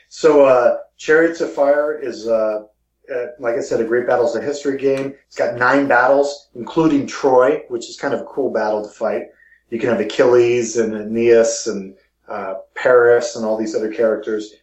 [0.10, 2.66] So, uh, Chariots of Fire is, uh,
[3.14, 5.16] uh, like I said, a Great Battles of History game.
[5.26, 9.24] It's got nine battles, including Troy, which is kind of a cool battle to fight.
[9.72, 11.98] You can have Achilles and Aeneas and
[12.28, 14.54] uh, Paris and all these other characters.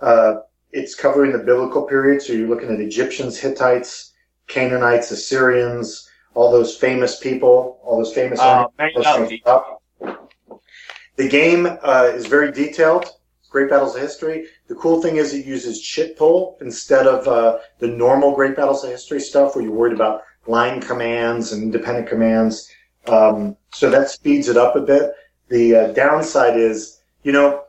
[0.00, 0.40] Uh,
[0.72, 4.09] it's covering the biblical period, so you're looking at Egyptians, Hittites,
[4.50, 8.38] Canaanites, Assyrians, all those famous people, all those famous.
[8.38, 9.46] Uh, armies, make those up, things Pete.
[9.46, 9.82] up.
[11.16, 13.06] The game uh, is very detailed.
[13.50, 14.46] Great Battles of History.
[14.68, 18.84] The cool thing is it uses chit pull instead of uh, the normal Great Battles
[18.84, 22.70] of History stuff where you're worried about line commands and independent commands.
[23.08, 25.12] Um, so that speeds it up a bit.
[25.48, 27.64] The uh, downside is, you know,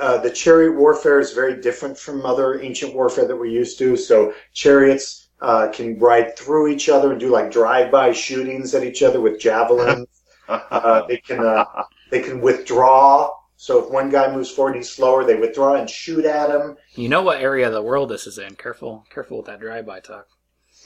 [0.00, 3.96] uh, the chariot warfare is very different from other ancient warfare that we're used to.
[3.96, 9.02] So chariots uh, can ride through each other and do like drive-by shootings at each
[9.02, 10.06] other with javelins.
[10.48, 11.64] Uh, they can uh,
[12.10, 13.30] they can withdraw.
[13.56, 15.24] So if one guy moves forward, he's slower.
[15.24, 16.76] They withdraw and shoot at him.
[16.96, 18.54] You know what area of the world this is in.
[18.56, 20.26] Careful, careful with that drive-by talk.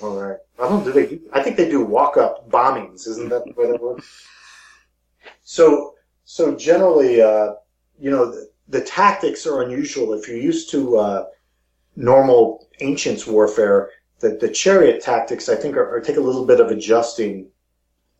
[0.00, 0.38] All right.
[0.60, 1.06] I don't do they.
[1.06, 3.08] Do, I think they do walk-up bombings.
[3.08, 4.26] Isn't that the way that works?
[5.42, 5.94] So
[6.24, 7.54] so generally, uh,
[7.98, 10.12] you know, the, the tactics are unusual.
[10.12, 11.26] If you're used to uh,
[11.96, 16.60] normal ancients warfare, the, the chariot tactics I think are, are take a little bit
[16.60, 17.48] of adjusting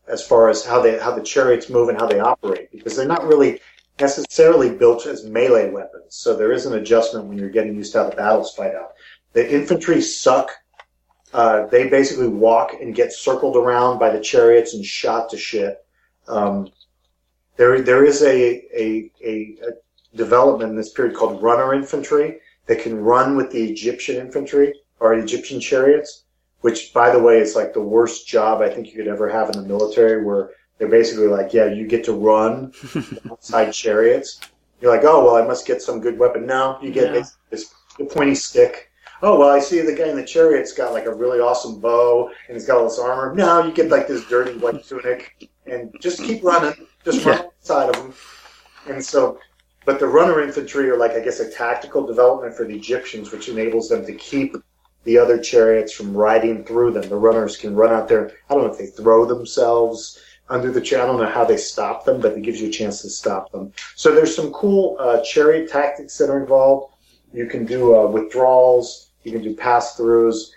[0.07, 3.07] as far as how they how the chariots move and how they operate because they're
[3.07, 3.59] not really
[3.99, 6.15] necessarily built as melee weapons.
[6.15, 8.93] So there is an adjustment when you're getting used to how the battles fight out.
[9.33, 10.51] The infantry suck.
[11.31, 15.85] Uh, they basically walk and get circled around by the chariots and shot to shit.
[16.27, 16.71] Um,
[17.55, 22.81] there, there is a, a, a, a development in this period called runner infantry that
[22.81, 26.23] can run with the Egyptian infantry or Egyptian chariots,
[26.61, 29.49] which, by the way, is like the worst job I think you could ever have
[29.49, 32.73] in the military, where they're basically like, yeah, you get to run
[33.31, 34.39] outside chariots.
[34.81, 36.45] You're like, oh well, I must get some good weapon.
[36.45, 37.19] No, you get Yeah.
[37.19, 37.73] this, this
[38.09, 38.89] pointy stick.
[39.21, 42.29] Oh well, I see the guy in the chariot's got like a really awesome bow
[42.47, 43.35] and he's got all this armor.
[43.35, 47.89] No, you get like this dirty white tunic and just keep running, just run outside
[47.89, 48.13] of them.
[48.87, 49.37] And so,
[49.83, 53.49] but the runner infantry are like I guess a tactical development for the Egyptians, which
[53.49, 54.55] enables them to keep
[55.03, 57.07] the other chariots from riding through them.
[57.07, 58.31] The runners can run out there.
[58.49, 60.19] I don't know if they throw themselves
[60.49, 61.05] under the channel.
[61.05, 63.51] I don't know how they stop them, but it gives you a chance to stop
[63.51, 63.71] them.
[63.95, 66.93] So there's some cool uh, chariot tactics that are involved.
[67.33, 69.11] You can do uh, withdrawals.
[69.23, 70.51] You can do pass throughs.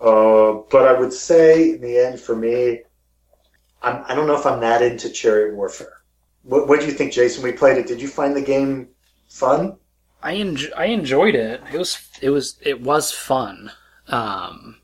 [0.00, 2.82] Uh, but I would say in the end, for me,
[3.82, 6.02] I'm, I don't know if I'm that into chariot warfare.
[6.42, 7.42] What, what do you think, Jason?
[7.42, 7.86] We played it.
[7.86, 8.88] Did you find the game
[9.28, 9.76] fun?
[10.22, 11.62] I I enjoyed it.
[11.72, 13.72] It was it was it was fun.
[14.10, 14.76] Um,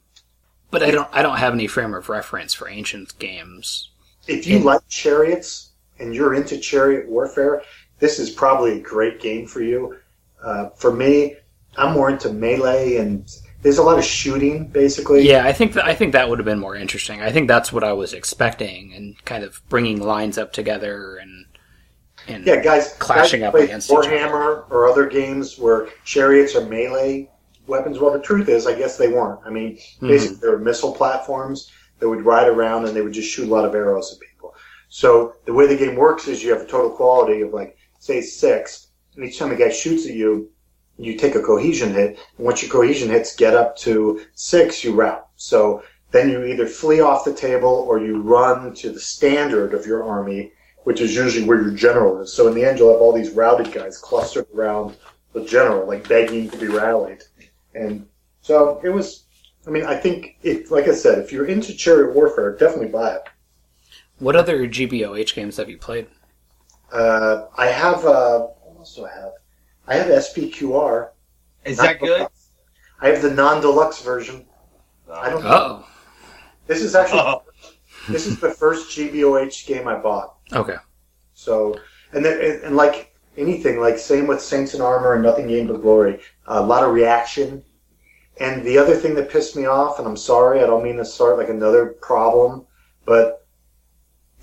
[0.71, 3.91] but I don't I don't have any frame of reference for ancient games.
[4.27, 4.65] If you Mm.
[4.65, 7.63] like chariots and you're into chariot warfare,
[7.99, 9.97] this is probably a great game for you.
[10.45, 11.37] Uh, for me,
[11.77, 13.25] I'm more into melee, and
[13.63, 15.27] there's a lot of shooting, basically.
[15.27, 17.23] Yeah, I think that I think that would have been more interesting.
[17.23, 21.47] I think that's what I was expecting, and kind of bringing lines up together and
[22.29, 24.09] and Yeah, guys, Clashing guys up against each other.
[24.11, 27.31] Warhammer or other games where chariots are melee
[27.69, 27.99] weapons.
[27.99, 29.41] Well, the truth is, I guess they weren't.
[29.45, 30.09] I mean, Mhm.
[30.09, 33.51] basically, they were missile platforms that would ride around and they would just shoot a
[33.53, 34.55] lot of arrows at people.
[34.89, 38.21] So the way the game works is you have a total quality of like, say,
[38.21, 40.51] six, and each time a guy shoots at you,
[40.99, 44.95] you take a cohesion hit, and once your cohesion hits get up to six, you
[44.95, 45.27] rout.
[45.37, 49.87] So then you either flee off the table or you run to the standard of
[49.87, 50.53] your army,
[50.85, 52.33] which is usually where your general is.
[52.33, 54.97] So in the end, you'll have all these routed guys clustered around
[55.33, 57.23] the general, like begging to be rallied.
[57.77, 58.07] And
[58.41, 59.25] so it was.
[59.67, 63.17] I mean, I think, if, like I said, if you're into chariot warfare, definitely buy
[63.17, 63.23] it.
[64.19, 66.07] what other GBOH games have you played?
[66.93, 68.05] Uh, I have.
[68.05, 69.33] Uh, what else do I have?
[69.89, 71.11] I have SPQR.
[71.65, 72.29] Is that good?
[73.01, 74.47] I have the non-deluxe version.
[75.13, 75.45] I don't.
[75.45, 75.85] Oh,
[76.67, 77.43] This is actually Oh,
[78.09, 80.37] this is the first GBOH game I bought.
[80.53, 80.77] okay.
[81.35, 81.77] So,
[82.13, 85.69] and then, and, and like anything, like same with Saints in Armor and Nothing Gained
[85.69, 87.63] but Glory, a lot of reaction.
[88.39, 91.05] And the other thing that pissed me off, and I'm sorry, I don't mean to
[91.05, 92.67] start like another problem,
[93.05, 93.47] but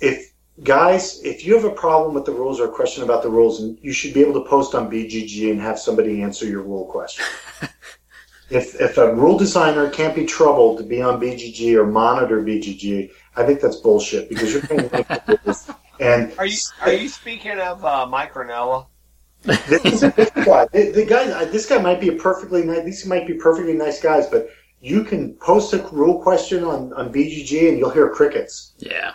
[0.00, 3.30] if guys, if you have a problem with the rules or a question about the
[3.30, 6.62] rules, and you should be able to post on BGG and have somebody answer your
[6.62, 7.24] rule question.
[8.50, 13.10] if if a rule designer can't be troubled to be on BGG or monitor BGG,
[13.36, 15.70] I think that's bullshit because you're paying money for rules.
[16.04, 18.86] And are you are you speaking of uh, Mike Ranella?
[19.42, 20.66] this is a good guy.
[20.72, 22.84] The, the guy, this guy might be a perfectly nice.
[22.84, 24.48] These might be perfectly nice guys, but
[24.80, 28.74] you can post a rule question on on BGG and you'll hear crickets.
[28.78, 29.14] Yeah.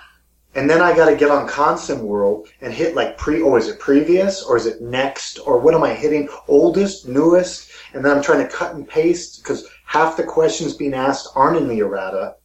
[0.56, 3.42] And then I got to get on ConsimWorld and hit like pre.
[3.44, 6.28] Oh, is it previous or is it next or what am I hitting?
[6.48, 10.96] Oldest, newest, and then I'm trying to cut and paste because half the questions being
[10.96, 12.36] asked aren't in the errata.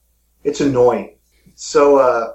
[0.42, 1.16] It's annoying.
[1.54, 2.32] So, uh,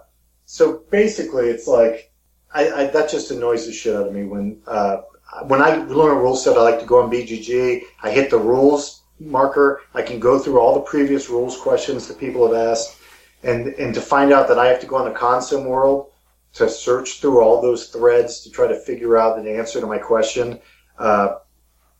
[0.52, 2.12] so basically, it's like
[2.52, 5.02] I, I that just annoys the shit out of me when uh,
[5.44, 6.58] when I learn a rule set.
[6.58, 7.84] I like to go on BGG.
[8.02, 9.82] I hit the rules marker.
[9.94, 12.98] I can go through all the previous rules questions that people have asked
[13.44, 16.08] and and to find out that I have to go on the ConsimWorld
[16.54, 20.00] to search through all those threads to try to figure out an answer to my
[20.00, 20.60] question,
[20.98, 21.36] uh,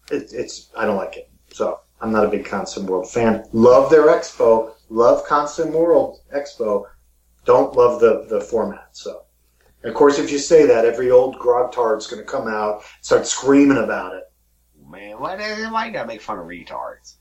[0.10, 1.30] it, it's I don't like it.
[1.54, 3.46] So I'm not a big ConsimWorld fan.
[3.54, 6.86] Love their expo, love ConsimWorld expo.
[7.50, 8.90] Don't love the the format.
[8.92, 9.24] So.
[9.82, 12.84] And of course, if you say that, every old grog tard's going to come out,
[13.02, 14.32] start screaming about it.
[14.88, 15.36] Man, why,
[15.72, 17.16] why you gotta make fun of retards?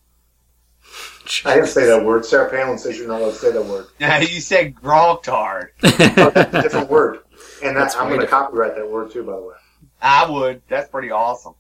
[1.47, 2.27] I didn't say that word.
[2.27, 3.87] Sarah Palin says you're not allowed to say that word.
[4.21, 5.69] you said grogtard.
[5.83, 7.21] Oh, that's a different word.
[7.65, 9.55] And That's I'm going to copyright that word too, by the way.
[10.03, 10.61] I would.
[10.69, 11.55] That's pretty awesome.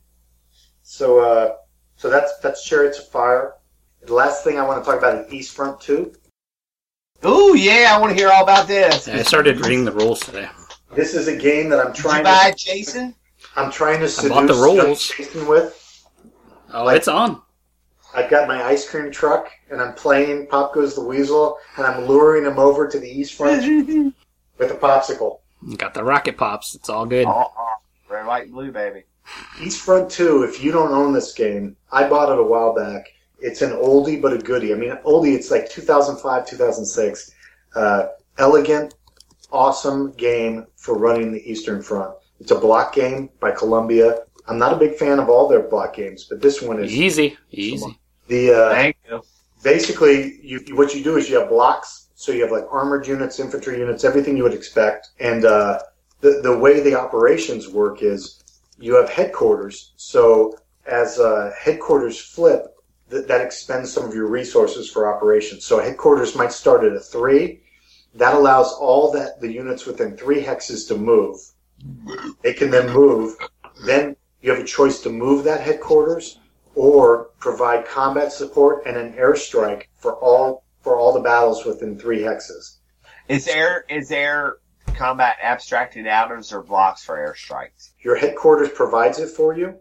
[0.82, 1.54] So, uh,
[1.96, 3.54] so that's that's Chariots of Fire.
[4.02, 6.12] The last thing I want to talk about is East Front Two.
[7.24, 9.08] Ooh, yeah, I want to hear all about this.
[9.08, 10.48] Yeah, I started reading the rules today.
[10.94, 13.14] This is a game that I'm Did you trying buy to it, Jason?
[13.56, 15.08] I'm trying to I bought the rules.
[15.08, 16.06] Jason with.
[16.72, 17.42] Oh, it's on.
[18.14, 22.06] I've got my ice cream truck and I'm playing Pop Goes the Weasel and I'm
[22.06, 23.62] luring him over to the East Front
[24.58, 25.40] with a popsicle.
[25.76, 26.74] Got the rocket pops.
[26.74, 27.26] It's all good.
[27.26, 27.74] Oh, oh,
[28.08, 29.04] red, white, and blue, baby.
[29.60, 33.08] East Front 2, if you don't own this game, I bought it a while back.
[33.40, 34.72] It's an oldie but a goodie.
[34.72, 37.30] I mean, oldie, it's like 2005, 2006.
[37.74, 38.06] Uh,
[38.38, 38.94] elegant,
[39.52, 42.14] awesome game for running the Eastern Front.
[42.40, 44.20] It's a block game by Columbia.
[44.46, 47.36] I'm not a big fan of all their block games, but this one is Easy,
[47.50, 47.98] easy.
[48.28, 49.22] the uh, Thank you.
[49.62, 53.38] basically you what you do is you have blocks so you have like armored units
[53.40, 55.78] infantry units everything you would expect and uh,
[56.20, 58.42] the, the way the operations work is
[58.78, 60.54] you have headquarters so
[60.86, 62.74] as uh, headquarters flip
[63.10, 65.64] th- that expends some of your resources for operations.
[65.64, 67.60] So headquarters might start at a three.
[68.14, 71.38] That allows all that the units within three hexes to move.
[72.42, 73.36] They can then move.
[73.84, 76.38] Then you have a choice to move that headquarters
[76.74, 82.20] or provide combat support and an airstrike for all for all the battles within three
[82.20, 82.76] hexes.
[83.28, 84.56] Is air is air
[84.94, 87.90] combat abstracted out, or is there blocks for airstrikes?
[88.00, 89.74] Your headquarters provides it for you,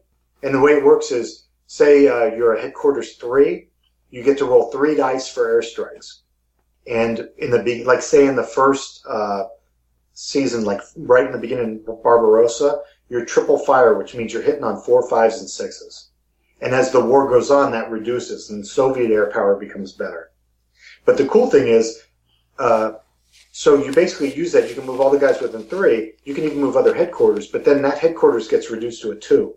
[0.43, 3.67] and the way it works is, say uh, you're a headquarters three,
[4.09, 6.21] you get to roll three dice for airstrikes,
[6.87, 9.43] and in the be- like say in the first uh,
[10.13, 14.63] season, like right in the beginning, of Barbarossa, you're triple fire, which means you're hitting
[14.63, 16.09] on four, fives, and sixes.
[16.61, 20.31] And as the war goes on, that reduces, and Soviet air power becomes better.
[21.05, 22.03] But the cool thing is,
[22.57, 22.93] uh,
[23.51, 24.69] so you basically use that.
[24.69, 26.13] You can move all the guys within three.
[26.23, 29.55] You can even move other headquarters, but then that headquarters gets reduced to a two.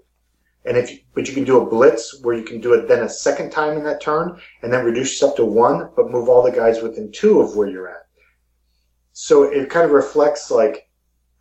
[0.65, 3.09] And if but you can do a blitz where you can do it then a
[3.09, 6.51] second time in that turn, and then reduce up to one, but move all the
[6.51, 8.07] guys within two of where you're at.
[9.13, 10.91] So it kind of reflects like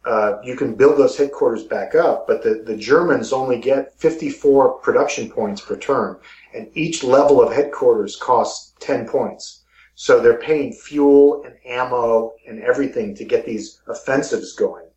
[0.05, 4.79] uh, you can build those headquarters back up, but the, the Germans only get 54
[4.79, 6.17] production points per turn,
[6.53, 9.65] and each level of headquarters costs 10 points.
[9.95, 14.87] So they're paying fuel and ammo and everything to get these offensives going.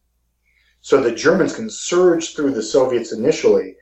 [0.80, 3.76] So the Germans can surge through the Soviets initially,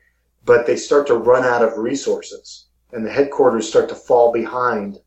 [0.51, 4.99] but they start to run out of resources, and the headquarters start to fall behind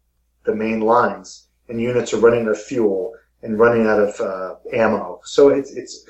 [0.45, 3.11] the main lines, and units are running out of fuel
[3.41, 5.20] and running out of uh, ammo.
[5.26, 6.06] So it's it's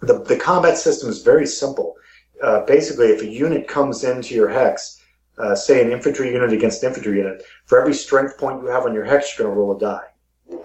[0.00, 1.94] the the combat system is very simple.
[2.42, 5.00] Uh, basically, if a unit comes into your hex,
[5.38, 8.92] uh, say an infantry unit against infantry unit, for every strength point you have on
[8.92, 10.08] your hex, you're going to roll a die.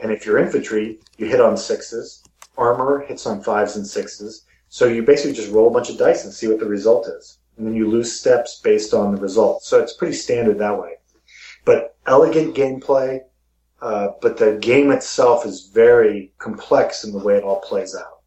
[0.01, 2.23] And if you're infantry, you hit on sixes.
[2.57, 4.45] Armor hits on fives and sixes.
[4.69, 7.37] So you basically just roll a bunch of dice and see what the result is.
[7.61, 9.63] And then you lose steps based on the result.
[9.63, 10.95] So it's pretty standard that way.
[11.63, 13.19] But elegant gameplay,
[13.83, 18.23] uh, but the game itself is very complex in the way it all plays out.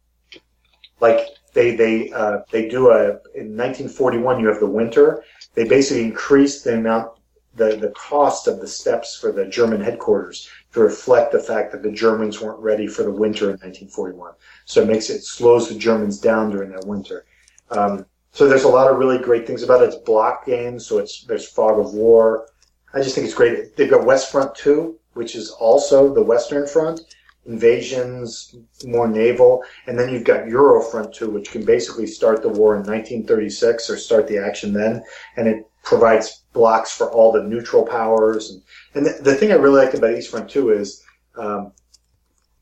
[1.01, 1.19] Like
[1.53, 5.21] they they uh, they do a in 1941 you have the winter.
[5.53, 7.11] They basically increase the amount
[7.55, 11.83] the the cost of the steps for the German headquarters to reflect the fact that
[11.83, 14.31] the Germans weren't ready for the winter in 1941.
[14.63, 17.25] So it makes it slows the Germans down during that winter.
[17.69, 18.05] Um,
[18.35, 19.85] so there's a lot of really great things about it.
[19.85, 22.49] It's block games, so it's there's fog of war.
[22.93, 23.77] I just think it's great.
[23.77, 26.99] They've got West Front 2, which is also the Western Front,
[27.45, 28.53] invasions,
[28.83, 32.75] more naval, and then you've got Euro Front 2, which can basically start the war
[32.75, 35.01] in 1936 or start the action then,
[35.37, 38.49] and it provides blocks for all the neutral powers.
[38.49, 38.61] And,
[38.95, 41.01] and the, the thing I really liked about East Front 2 is,
[41.37, 41.71] um,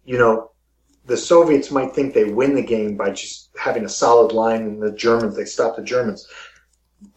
[0.05, 0.51] you know,
[1.05, 4.81] the Soviets might think they win the game by just having a solid line, and
[4.81, 6.27] the Germans, they stop the Germans.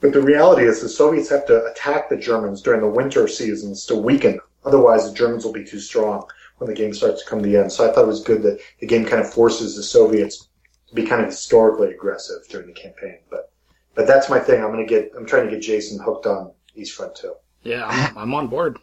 [0.01, 3.85] But the reality is the Soviets have to attack the Germans during the winter seasons
[3.87, 4.41] to weaken them.
[4.65, 6.25] Otherwise, the Germans will be too strong
[6.59, 7.71] when the game starts to come to the end.
[7.71, 10.49] So I thought it was good that the game kind of forces the Soviets
[10.89, 13.19] to be kind of historically aggressive during the campaign.
[13.31, 13.53] But
[13.95, 14.63] but that's my thing.
[14.63, 15.13] I'm gonna get.
[15.17, 17.35] I'm trying to get Jason hooked on East Front too.
[17.63, 18.79] Yeah, I'm, I'm on board.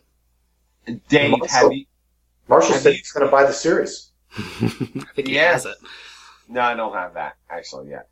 [1.10, 1.86] Dave, Also- have you?
[2.48, 4.12] Marshall Have said you- he's gonna buy the series.
[4.38, 5.64] I think he Yes.
[5.64, 5.78] has it.
[6.48, 8.08] No, I don't have that actually yet.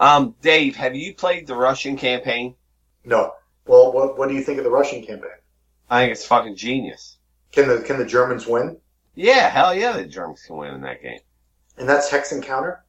[0.00, 2.56] Um, Dave, have you played the Russian campaign?
[3.04, 3.32] No.
[3.66, 5.30] Well, what what do you think of the Russian campaign?
[5.88, 7.16] I think it's fucking genius.
[7.52, 8.78] Can the can the Germans win?
[9.14, 11.20] Yeah, hell yeah, the Germans can win in that game.
[11.78, 12.84] And that's Hex Encounter.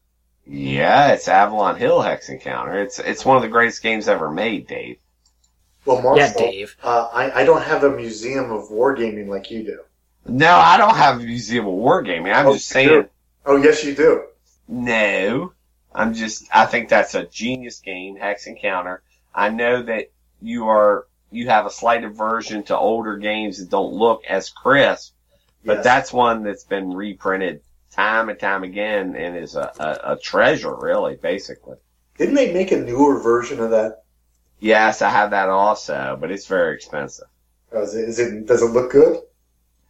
[0.47, 2.79] Yeah, it's Avalon Hill Hex Encounter.
[2.81, 4.97] It's it's one of the greatest games ever made, Dave.
[5.85, 6.75] Well, Marshall, Yeah, Dave.
[6.83, 9.79] Uh, I I don't have a museum of wargaming like you do.
[10.25, 12.33] No, I don't have a Museum of Wargaming.
[12.33, 13.07] I'm Oh, just saying.
[13.45, 14.23] Oh, yes, you do.
[14.67, 15.53] No,
[15.93, 16.45] I'm just.
[16.53, 19.03] I think that's a genius game, Hex Encounter.
[19.33, 20.11] I know that
[20.41, 25.13] you are you have a slight aversion to older games that don't look as crisp,
[25.63, 25.83] but Yes.
[25.83, 27.61] that's one that's been reprinted
[27.91, 31.77] time and time again and is a, a, a treasure, really, basically.
[32.17, 34.03] Didn't they make a newer version of that?
[34.59, 37.27] Yes, I have that also, but it's very expensive.
[37.71, 39.19] Oh, is it, is it does it look good?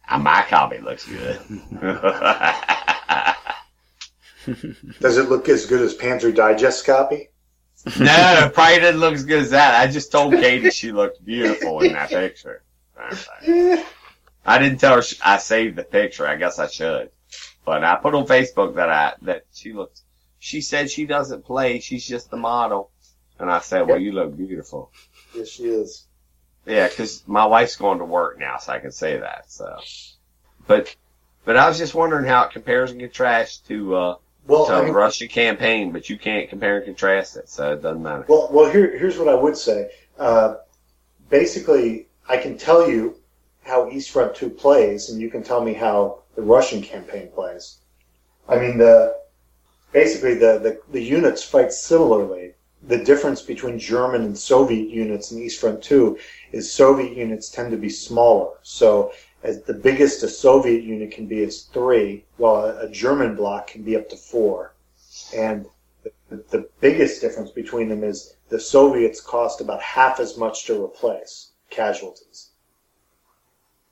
[0.08, 1.40] Uh, My copy looks good.
[5.00, 7.28] Does it look as good as Panzer Digest copy?
[7.98, 9.80] no, it probably didn't look as good as that.
[9.80, 12.62] I just told Katie she looked beautiful in that picture.
[14.44, 16.26] I didn't tell her sh- I saved the picture.
[16.26, 17.10] I guess I should.
[17.64, 20.02] But I put on Facebook that I that she looks.
[20.38, 21.80] She said she doesn't play.
[21.80, 22.90] She's just the model.
[23.38, 24.90] And I said, well, you look beautiful.
[25.34, 26.06] Yes, she is.
[26.66, 29.50] Yeah, 'cause my wife's going to work now, so I can say that.
[29.50, 29.78] So,
[30.66, 30.94] but
[31.44, 34.14] but I was just wondering how it compares and contrasts to uh,
[34.46, 37.72] Well, to I the mean, Russian campaign, but you can't compare and contrast it, so
[37.72, 38.24] it doesn't matter.
[38.28, 38.70] well, well.
[38.70, 39.90] Here, here's what I would say.
[40.18, 40.56] Uh,
[41.30, 43.16] basically, I can tell you
[43.62, 47.78] how East Front Two plays, and you can tell me how the Russian campaign plays.
[48.48, 49.16] I mean, the
[49.92, 52.54] basically the, the, the units fight similarly.
[52.88, 56.18] The difference between German and Soviet units in East Front 2
[56.52, 58.58] is Soviet units tend to be smaller.
[58.62, 63.66] So as the biggest a Soviet unit can be is three, while a, German block
[63.66, 64.74] can be up to four.
[65.34, 65.66] And
[66.04, 70.84] the, the biggest difference between them is the Soviets cost about half as much to
[70.84, 72.50] replace casualties.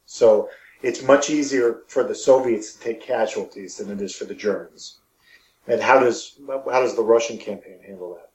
[0.07, 0.49] So
[0.83, 4.99] it's much easier for the Soviets to take casualties than it is for the Germans.
[5.66, 8.31] And how does how does the Russian campaign handle that?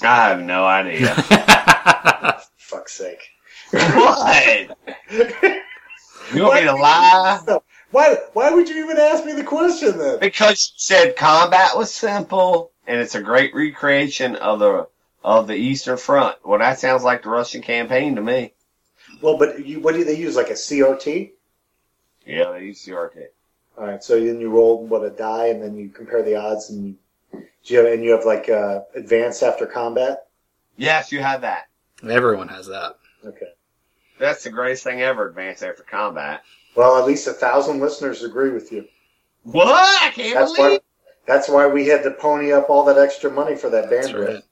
[0.00, 1.14] I have no idea.
[2.56, 3.30] Fuck's sake.
[3.70, 4.76] what?
[6.34, 7.40] You want me to lie?
[7.90, 10.18] Why why would you even ask me the question then?
[10.18, 14.88] Because you said combat was simple and it's a great recreation of the
[15.24, 16.36] of the Eastern Front.
[16.44, 18.54] Well, that sounds like the Russian campaign to me.
[19.20, 20.36] Well, but you, what do they use?
[20.36, 21.30] Like a CRT?
[22.26, 23.26] Yeah, they use CRT.
[23.78, 24.02] All right.
[24.02, 26.94] So then you roll what a die, and then you compare the odds, and you,
[27.64, 30.26] do you have, and you have like uh, advance after combat.
[30.76, 31.68] Yes, you have that.
[32.08, 32.96] Everyone has that.
[33.24, 33.46] Okay.
[34.18, 35.28] That's the greatest thing ever.
[35.28, 36.42] Advance after combat.
[36.74, 38.86] Well, at least a thousand listeners agree with you.
[39.44, 39.68] What?
[40.02, 40.72] I can't That's believe.
[40.72, 40.78] why.
[41.26, 44.34] That's why we had to pony up all that extra money for that That's bandwidth.
[44.34, 44.42] right.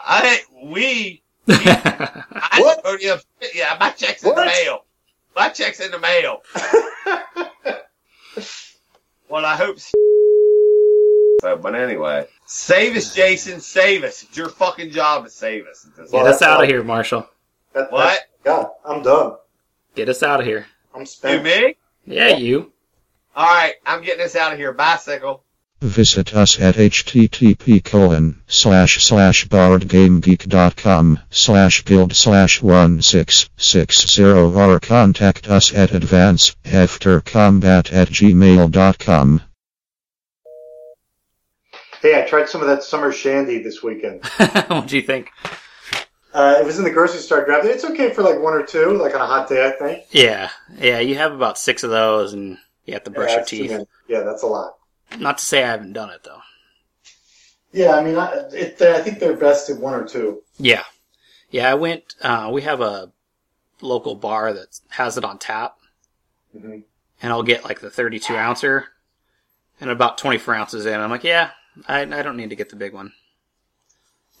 [0.00, 1.22] I we.
[1.48, 2.84] I What?
[2.84, 3.16] told you,
[3.54, 4.36] yeah, my check's in What?
[4.36, 4.84] the mail.
[5.34, 6.42] My check's in the mail.
[9.28, 9.80] Well, I hope.
[9.80, 9.90] So,
[11.44, 13.60] Uh, but anyway, save us, Jason.
[13.60, 14.22] Save us.
[14.22, 15.86] It's your fucking job to save us.
[15.86, 17.28] at Get Well, us out of here, Marshall.
[17.74, 18.18] That, What?
[18.44, 19.36] God, I'm done.
[19.94, 20.66] Get us out of here.
[20.94, 21.76] I'm You me?
[22.06, 22.72] Yeah, you.
[23.36, 24.72] All right, I'm getting us out of here.
[24.72, 25.42] Bicycle.
[25.80, 34.48] Visit us at http colon slash slash boardgamegeek.com slash guild slash 1660 or
[34.80, 39.42] contact us at advance after combat at gmail.com.
[42.04, 44.22] Hey, I tried some of that summer shandy this weekend.
[44.66, 45.30] what do you think?
[46.34, 47.64] Uh, it was in the grocery store draft.
[47.64, 50.04] It's okay for like one or two, like on a hot day, I think.
[50.10, 50.98] Yeah, yeah.
[50.98, 53.88] You have about six of those, and you have to brush yeah, your teeth.
[54.06, 54.74] Yeah, that's a lot.
[55.18, 56.42] Not to say I haven't done it though.
[57.72, 60.42] Yeah, I mean, I, it, I think they're best at one or two.
[60.58, 60.84] Yeah,
[61.48, 61.70] yeah.
[61.70, 62.16] I went.
[62.20, 63.12] Uh, we have a
[63.80, 65.78] local bar that has it on tap,
[66.54, 66.82] Mhm.
[67.22, 68.88] and I'll get like the 32 ouncer,
[69.80, 71.00] and about 24 ounces in.
[71.00, 71.52] I'm like, yeah,
[71.88, 73.12] I, I don't need to get the big one.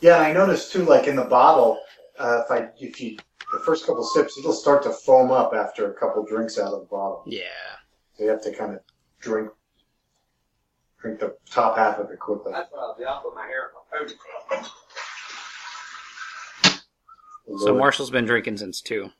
[0.00, 1.80] Yeah, I noticed too, like in the bottle,
[2.18, 3.16] uh, if I if you
[3.52, 6.80] the first couple sips, it'll start to foam up after a couple drinks out of
[6.80, 7.22] the bottle.
[7.26, 7.42] Yeah,
[8.16, 8.80] So you have to kind of
[9.20, 9.50] drink
[11.00, 12.52] drink the top half of it quickly.
[12.52, 13.04] That's what I'll do.
[13.04, 14.14] I'll put my hair in my
[17.58, 19.10] so Marshall's been drinking since two.